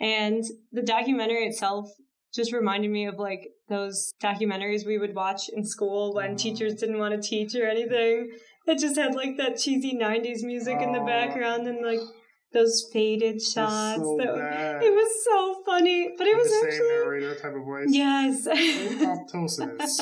And 0.00 0.42
the 0.72 0.82
documentary 0.82 1.44
itself 1.44 1.88
just 2.34 2.52
reminded 2.52 2.90
me 2.90 3.06
of 3.06 3.16
like 3.18 3.48
those 3.68 4.12
documentaries 4.22 4.86
we 4.86 4.98
would 4.98 5.14
watch 5.14 5.48
in 5.48 5.64
school 5.64 6.14
when 6.14 6.32
oh. 6.32 6.36
teachers 6.36 6.74
didn't 6.74 6.98
want 6.98 7.14
to 7.14 7.28
teach 7.28 7.54
or 7.54 7.66
anything. 7.66 8.30
It 8.66 8.78
just 8.78 8.96
had 8.96 9.14
like 9.14 9.36
that 9.36 9.58
cheesy 9.58 9.96
90s 9.96 10.42
music 10.42 10.78
oh. 10.80 10.82
in 10.82 10.92
the 10.92 11.00
background 11.00 11.66
and 11.66 11.84
like 11.84 12.00
those 12.54 12.88
faded 12.92 13.42
shots. 13.42 14.00
So 14.00 14.16
that, 14.18 14.82
it 14.82 14.92
was 14.92 15.24
so 15.24 15.62
funny, 15.66 16.14
but 16.16 16.26
it 16.26 16.36
was 16.36 16.48
the 16.48 16.66
actually 16.66 16.78
same 16.78 16.88
narrator 16.88 17.34
type 17.34 17.54
of 17.54 17.64
voice. 17.64 17.88
Yes, 17.90 18.46
apoptosis, 18.48 19.98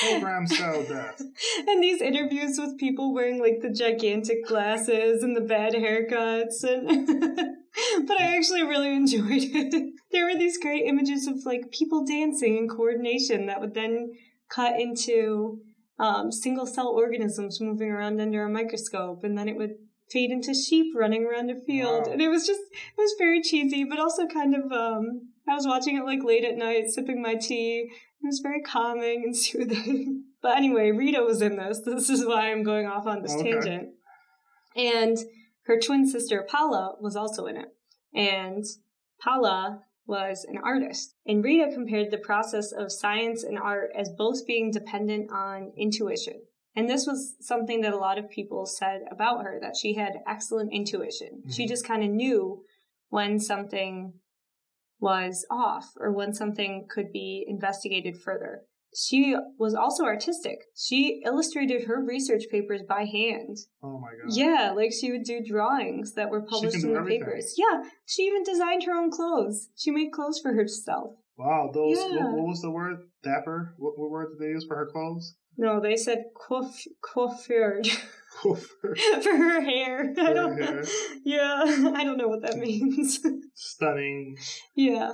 program 0.10 0.46
cell 0.46 0.82
death, 0.84 1.20
and 1.66 1.82
these 1.82 2.00
interviews 2.00 2.58
with 2.58 2.78
people 2.78 3.12
wearing 3.12 3.40
like 3.40 3.60
the 3.60 3.70
gigantic 3.70 4.46
glasses 4.46 5.22
and 5.22 5.36
the 5.36 5.40
bad 5.42 5.74
haircuts, 5.74 6.64
and 6.64 6.86
but 8.06 8.20
I 8.20 8.36
actually 8.36 8.62
really 8.62 8.94
enjoyed 8.94 9.26
it. 9.28 9.92
There 10.12 10.24
were 10.24 10.38
these 10.38 10.56
great 10.56 10.86
images 10.86 11.26
of 11.26 11.44
like 11.44 11.72
people 11.72 12.06
dancing 12.06 12.56
in 12.56 12.68
coordination 12.68 13.46
that 13.46 13.60
would 13.60 13.74
then 13.74 14.12
cut 14.48 14.80
into 14.80 15.60
um, 15.98 16.30
single 16.30 16.66
cell 16.66 16.88
organisms 16.88 17.60
moving 17.60 17.90
around 17.90 18.20
under 18.20 18.44
a 18.44 18.48
microscope, 18.48 19.24
and 19.24 19.36
then 19.36 19.48
it 19.48 19.56
would 19.56 19.74
fade 20.10 20.30
into 20.30 20.54
sheep 20.54 20.94
running 20.94 21.24
around 21.24 21.50
a 21.50 21.60
field, 21.60 22.06
wow. 22.06 22.12
and 22.12 22.22
it 22.22 22.28
was 22.28 22.46
just 22.46 22.60
it 22.60 22.98
was 22.98 23.14
very 23.18 23.42
cheesy, 23.42 23.84
but 23.84 23.98
also 23.98 24.26
kind 24.26 24.54
of 24.54 24.72
um, 24.72 25.28
I 25.48 25.54
was 25.54 25.66
watching 25.66 25.96
it 25.96 26.04
like 26.04 26.24
late 26.24 26.44
at 26.44 26.56
night, 26.56 26.90
sipping 26.90 27.22
my 27.22 27.34
tea. 27.34 27.90
It 28.22 28.26
was 28.26 28.40
very 28.40 28.62
calming 28.62 29.22
and 29.24 29.36
soothing. 29.36 30.24
but 30.42 30.56
anyway, 30.56 30.90
Rita 30.90 31.22
was 31.22 31.42
in 31.42 31.56
this. 31.56 31.80
This 31.84 32.10
is 32.10 32.24
why 32.24 32.50
I'm 32.50 32.62
going 32.62 32.86
off 32.86 33.06
on 33.06 33.22
this 33.22 33.34
okay. 33.34 33.52
tangent. 33.52 33.90
And 34.74 35.16
her 35.64 35.78
twin 35.80 36.06
sister 36.06 36.46
Paula 36.48 36.96
was 37.00 37.16
also 37.16 37.46
in 37.46 37.56
it, 37.56 37.68
and 38.14 38.64
Paula 39.20 39.82
was 40.06 40.46
an 40.48 40.58
artist. 40.62 41.14
And 41.26 41.42
Rita 41.42 41.72
compared 41.72 42.10
the 42.10 42.18
process 42.18 42.72
of 42.72 42.92
science 42.92 43.42
and 43.42 43.58
art 43.58 43.90
as 43.96 44.08
both 44.16 44.46
being 44.46 44.70
dependent 44.70 45.30
on 45.32 45.72
intuition. 45.76 46.42
And 46.76 46.88
this 46.88 47.06
was 47.06 47.34
something 47.40 47.80
that 47.80 47.94
a 47.94 47.98
lot 47.98 48.18
of 48.18 48.30
people 48.30 48.66
said 48.66 49.00
about 49.10 49.44
her 49.44 49.58
that 49.62 49.76
she 49.76 49.94
had 49.94 50.20
excellent 50.28 50.72
intuition. 50.72 51.40
Mm-hmm. 51.40 51.50
She 51.50 51.66
just 51.66 51.86
kind 51.86 52.04
of 52.04 52.10
knew 52.10 52.62
when 53.08 53.40
something 53.40 54.12
was 55.00 55.46
off 55.50 55.86
or 55.98 56.12
when 56.12 56.34
something 56.34 56.86
could 56.88 57.12
be 57.12 57.44
investigated 57.48 58.16
further 58.16 58.62
she 58.96 59.36
was 59.58 59.74
also 59.74 60.04
artistic. 60.04 60.58
She 60.74 61.22
illustrated 61.24 61.84
her 61.86 62.02
research 62.02 62.44
papers 62.50 62.80
by 62.88 63.04
hand. 63.04 63.58
Oh 63.82 63.98
my 63.98 64.08
god. 64.10 64.34
Yeah, 64.34 64.72
like 64.74 64.92
she 64.92 65.12
would 65.12 65.24
do 65.24 65.42
drawings 65.46 66.14
that 66.14 66.30
were 66.30 66.42
published 66.42 66.82
in 66.82 66.92
the 66.92 66.98
everything. 66.98 67.20
papers. 67.20 67.54
Yeah, 67.58 67.82
she 68.06 68.22
even 68.22 68.42
designed 68.42 68.84
her 68.84 68.92
own 68.92 69.10
clothes. 69.10 69.68
She 69.76 69.90
made 69.90 70.12
clothes 70.12 70.40
for 70.40 70.54
herself. 70.54 71.12
Wow, 71.36 71.70
those 71.74 71.98
yeah. 71.98 72.24
what, 72.24 72.38
what, 72.38 72.48
was 72.48 72.62
the 72.62 72.70
word? 72.70 72.96
Dapper? 73.22 73.74
What, 73.76 73.98
what 73.98 74.10
word 74.10 74.28
did 74.30 74.38
they 74.38 74.52
use 74.52 74.64
for 74.66 74.76
her 74.76 74.88
clothes? 74.90 75.34
No, 75.58 75.80
they 75.80 75.96
said 75.96 76.24
coiff- 76.34 76.86
coiffured. 77.02 77.86
for 78.42 79.36
her 79.36 79.60
hair. 79.62 80.12
For 80.14 80.20
I 80.20 80.32
don't 80.32 80.60
hair. 80.60 80.84
Yeah, 81.24 81.64
I 81.94 82.04
don't 82.04 82.18
know 82.18 82.28
what 82.28 82.42
that 82.42 82.58
means. 82.58 83.20
Stunning. 83.54 84.36
Yeah. 84.74 85.12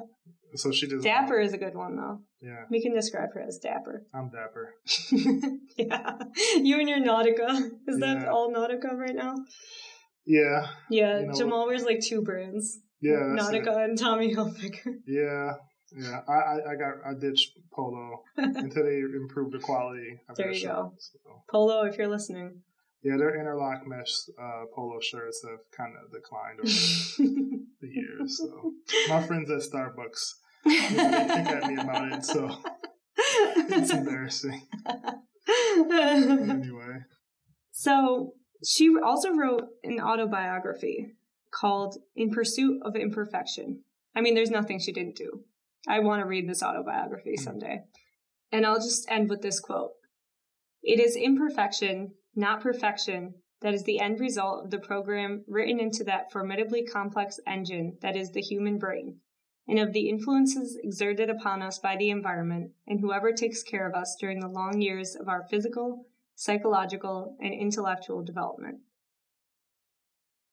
So 0.55 0.71
she 0.73 0.87
does. 0.87 1.03
Dapper 1.03 1.41
is 1.41 1.53
a 1.53 1.59
good 1.59 1.75
one 1.75 1.97
though. 1.97 2.21
Yeah. 2.41 2.65
We 2.71 2.83
can 2.83 2.95
describe 2.95 3.33
her 3.35 3.43
as 3.43 3.59
dapper. 3.59 4.05
I'm 4.13 4.31
dapper. 4.31 4.75
yeah. 5.79 6.19
You 6.57 6.81
and 6.81 6.89
your 6.89 7.01
Nautica. 7.01 7.71
Is 7.89 7.99
yeah. 7.99 8.15
that 8.15 8.29
all 8.29 8.53
Nautica 8.53 8.93
right 8.93 9.15
now? 9.15 9.35
Yeah. 10.27 10.67
Yeah. 10.91 11.21
You 11.21 11.27
know, 11.27 11.35
Jamal 11.35 11.67
wears 11.67 11.85
like 11.85 12.01
two 12.01 12.23
brands. 12.23 12.81
Yeah. 13.01 13.35
Nautica 13.39 13.69
it. 13.69 13.91
and 13.91 13.99
Tommy 13.99 14.35
Hilfiger. 14.35 14.97
Yeah. 15.07 15.53
Yeah. 15.97 16.21
I, 16.29 16.33
I, 16.33 16.73
I 16.73 16.77
got 16.77 16.95
I 17.07 17.15
ditched 17.19 17.59
Polo 17.73 18.23
until 18.37 18.85
they 18.85 19.01
improved 19.01 19.53
the 19.53 19.59
quality 19.59 20.21
of 20.29 20.37
There 20.37 20.53
you 20.53 20.67
go. 20.67 20.95
So. 20.99 21.19
Polo, 21.51 21.85
if 21.85 21.97
you're 21.99 22.09
listening. 22.09 22.63
Yeah, 23.03 23.17
their 23.17 23.39
interlock 23.39 23.85
mesh 23.87 24.13
uh, 24.41 24.65
polo 24.73 25.01
shirts 25.01 25.45
have 25.49 25.59
kind 25.77 25.95
of 25.97 26.13
declined 26.13 26.61
over 26.61 26.69
the 27.81 27.89
years. 27.89 28.39
So 28.39 28.73
my 29.09 29.27
friends 29.27 29.51
at 29.51 29.59
Starbucks 29.59 30.35
they 30.65 30.79
think 30.79 31.49
at 31.49 31.67
me 31.67 31.75
about 31.77 32.13
it, 32.13 32.25
so 32.25 32.57
it's 33.17 33.91
embarrassing. 33.91 34.63
anyway. 35.91 36.99
So 37.73 38.35
she 38.65 38.95
also 39.05 39.33
wrote 39.35 39.65
an 39.83 39.99
autobiography 40.01 41.15
called 41.53 41.99
In 42.15 42.31
Pursuit 42.31 42.81
of 42.85 42.95
Imperfection. 42.95 43.83
I 44.15 44.21
mean, 44.21 44.35
there's 44.35 44.51
nothing 44.51 44.79
she 44.79 44.93
didn't 44.93 45.17
do. 45.17 45.43
I 45.89 46.01
want 46.01 46.21
to 46.23 46.29
read 46.29 46.49
this 46.49 46.63
autobiography 46.63 47.35
mm-hmm. 47.37 47.45
someday. 47.45 47.81
And 48.51 48.67
I'll 48.67 48.81
just 48.81 49.11
end 49.11 49.31
with 49.31 49.43
this 49.43 49.61
quote 49.61 49.93
It 50.83 51.01
is 51.01 51.17
imperfection, 51.17 52.13
not 52.35 52.61
perfection, 52.61 53.35
that 53.63 53.75
is 53.75 53.85
the 53.85 54.01
end 54.01 54.21
result 54.21 54.65
of 54.65 54.71
the 54.71 54.79
program 54.79 55.45
written 55.47 55.81
into 55.81 56.05
that 56.05 56.33
formidably 56.33 56.85
complex 56.85 57.39
engine 57.47 57.97
that 58.03 58.17
is 58.17 58.33
the 58.33 58.41
human 58.41 58.79
brain 58.79 59.21
and 59.69 59.79
of 59.79 59.93
the 59.93 60.09
influences 60.09 60.79
exerted 60.83 61.31
upon 61.31 61.63
us 61.63 61.79
by 61.79 61.97
the 61.97 62.11
environment 62.11 62.73
and 62.87 63.01
whoever 63.01 63.33
takes 63.33 63.63
care 63.63 63.89
of 63.89 63.95
us 63.95 64.17
during 64.21 64.41
the 64.41 64.49
long 64.49 64.83
years 64.83 65.15
of 65.15 65.29
our 65.29 65.47
physical, 65.49 66.07
psychological, 66.35 67.37
and 67.41 67.55
intellectual 67.55 68.25
development. 68.25 68.79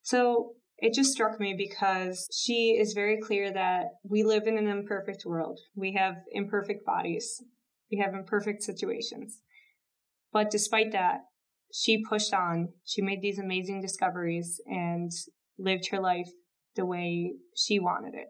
So 0.03 0.53
it 0.81 0.93
just 0.93 1.11
struck 1.11 1.39
me 1.39 1.53
because 1.57 2.27
she 2.31 2.77
is 2.79 2.93
very 2.93 3.19
clear 3.19 3.51
that 3.51 3.85
we 4.03 4.23
live 4.23 4.47
in 4.47 4.57
an 4.57 4.67
imperfect 4.67 5.23
world. 5.25 5.59
We 5.75 5.93
have 5.93 6.15
imperfect 6.31 6.85
bodies. 6.85 7.43
We 7.91 7.97
have 7.97 8.13
imperfect 8.13 8.63
situations. 8.63 9.41
But 10.31 10.51
despite 10.51 10.91
that, 10.91 11.21
she 11.73 12.03
pushed 12.03 12.33
on. 12.33 12.69
She 12.85 13.01
made 13.01 13.21
these 13.21 13.39
amazing 13.39 13.81
discoveries 13.81 14.61
and 14.65 15.11
lived 15.57 15.89
her 15.91 15.99
life 15.99 16.29
the 16.75 16.85
way 16.85 17.33
she 17.55 17.79
wanted 17.79 18.13
it. 18.13 18.27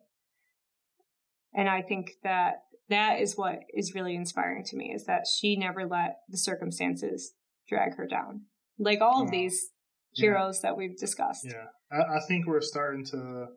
And 1.54 1.70
I 1.70 1.82
think 1.82 2.12
that 2.24 2.64
that 2.90 3.20
is 3.20 3.38
what 3.38 3.60
is 3.74 3.94
really 3.94 4.16
inspiring 4.16 4.64
to 4.66 4.76
me 4.76 4.92
is 4.94 5.06
that 5.06 5.28
she 5.28 5.56
never 5.56 5.86
let 5.86 6.18
the 6.28 6.38
circumstances 6.38 7.34
drag 7.68 7.96
her 7.98 8.08
down. 8.08 8.46
Like 8.80 9.02
all 9.02 9.24
of 9.24 9.32
these 9.32 9.70
heroes 10.14 10.60
yeah. 10.64 10.70
that 10.70 10.78
we've 10.78 10.98
discussed. 10.98 11.46
Yeah. 11.46 11.66
I, 11.92 12.18
I, 12.18 12.20
think 12.28 12.48
we're 12.48 12.62
starting 12.62 13.06
to, 13.06 13.48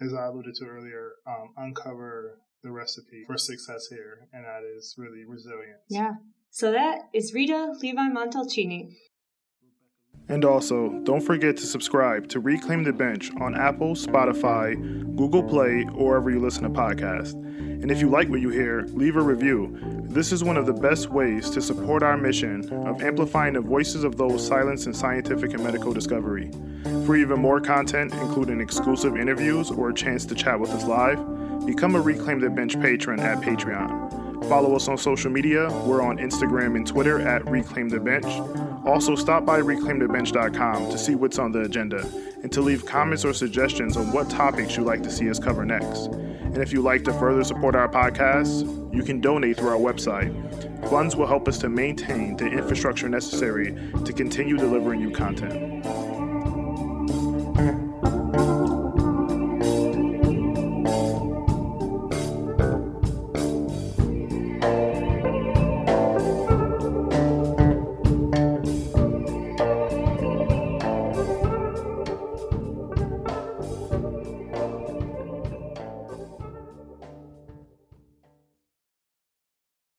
as 0.00 0.14
I 0.14 0.26
alluded 0.26 0.54
to 0.56 0.66
earlier, 0.66 1.12
um, 1.26 1.52
uncover 1.56 2.38
the 2.62 2.70
recipe 2.70 3.24
for 3.26 3.36
success 3.36 3.88
here, 3.88 4.28
and 4.32 4.44
that 4.44 4.62
is 4.76 4.94
really 4.96 5.24
resilience. 5.26 5.82
Yeah. 5.88 6.12
So 6.50 6.72
that 6.72 7.02
is 7.12 7.34
Rita 7.34 7.74
Levi 7.80 8.08
Montalcini. 8.08 8.90
And 10.28 10.44
also, 10.44 10.88
don't 11.04 11.20
forget 11.20 11.56
to 11.58 11.66
subscribe 11.66 12.28
to 12.28 12.40
Reclaim 12.40 12.84
the 12.84 12.92
Bench 12.92 13.30
on 13.40 13.54
Apple, 13.54 13.94
Spotify, 13.94 14.74
Google 15.16 15.42
Play, 15.42 15.86
or 15.94 16.10
wherever 16.10 16.30
you 16.30 16.40
listen 16.40 16.62
to 16.62 16.70
podcasts. 16.70 17.34
And 17.82 17.90
if 17.90 18.00
you 18.00 18.08
like 18.08 18.28
what 18.28 18.40
you 18.40 18.50
hear, 18.50 18.82
leave 18.90 19.16
a 19.16 19.20
review. 19.20 19.76
This 20.04 20.30
is 20.30 20.44
one 20.44 20.56
of 20.56 20.66
the 20.66 20.72
best 20.72 21.10
ways 21.10 21.50
to 21.50 21.60
support 21.60 22.02
our 22.04 22.16
mission 22.16 22.72
of 22.86 23.02
amplifying 23.02 23.54
the 23.54 23.60
voices 23.60 24.04
of 24.04 24.16
those 24.16 24.46
silenced 24.46 24.86
in 24.86 24.94
scientific 24.94 25.52
and 25.52 25.64
medical 25.64 25.92
discovery. 25.92 26.50
For 27.06 27.16
even 27.16 27.40
more 27.40 27.60
content, 27.60 28.12
including 28.14 28.60
exclusive 28.60 29.16
interviews 29.16 29.70
or 29.70 29.90
a 29.90 29.94
chance 29.94 30.24
to 30.26 30.34
chat 30.34 30.60
with 30.60 30.70
us 30.70 30.84
live, 30.84 31.18
become 31.66 31.96
a 31.96 32.00
Reclaim 32.00 32.38
the 32.38 32.50
Bench 32.50 32.80
patron 32.80 33.18
at 33.18 33.38
Patreon. 33.38 34.11
Follow 34.48 34.74
us 34.74 34.88
on 34.88 34.98
social 34.98 35.30
media. 35.30 35.68
We're 35.84 36.02
on 36.02 36.18
Instagram 36.18 36.76
and 36.76 36.86
Twitter 36.86 37.20
at 37.20 37.48
Reclaim 37.48 37.88
the 37.88 38.00
Bench. 38.00 38.26
Also, 38.84 39.14
stop 39.14 39.44
by 39.44 39.60
reclaimthebench.com 39.60 40.90
to 40.90 40.98
see 40.98 41.14
what's 41.14 41.38
on 41.38 41.52
the 41.52 41.60
agenda 41.60 42.06
and 42.42 42.50
to 42.52 42.60
leave 42.60 42.84
comments 42.84 43.24
or 43.24 43.32
suggestions 43.32 43.96
on 43.96 44.12
what 44.12 44.28
topics 44.28 44.76
you'd 44.76 44.86
like 44.86 45.02
to 45.02 45.10
see 45.10 45.30
us 45.30 45.38
cover 45.38 45.64
next. 45.64 46.06
And 46.06 46.58
if 46.58 46.72
you'd 46.72 46.82
like 46.82 47.04
to 47.04 47.12
further 47.14 47.44
support 47.44 47.74
our 47.74 47.88
podcast, 47.88 48.94
you 48.94 49.02
can 49.02 49.20
donate 49.20 49.56
through 49.56 49.70
our 49.70 49.76
website. 49.76 50.32
Funds 50.90 51.16
will 51.16 51.26
help 51.26 51.48
us 51.48 51.58
to 51.58 51.68
maintain 51.68 52.36
the 52.36 52.46
infrastructure 52.46 53.08
necessary 53.08 53.74
to 54.04 54.12
continue 54.12 54.56
delivering 54.56 55.00
you 55.00 55.10
content. 55.10 56.11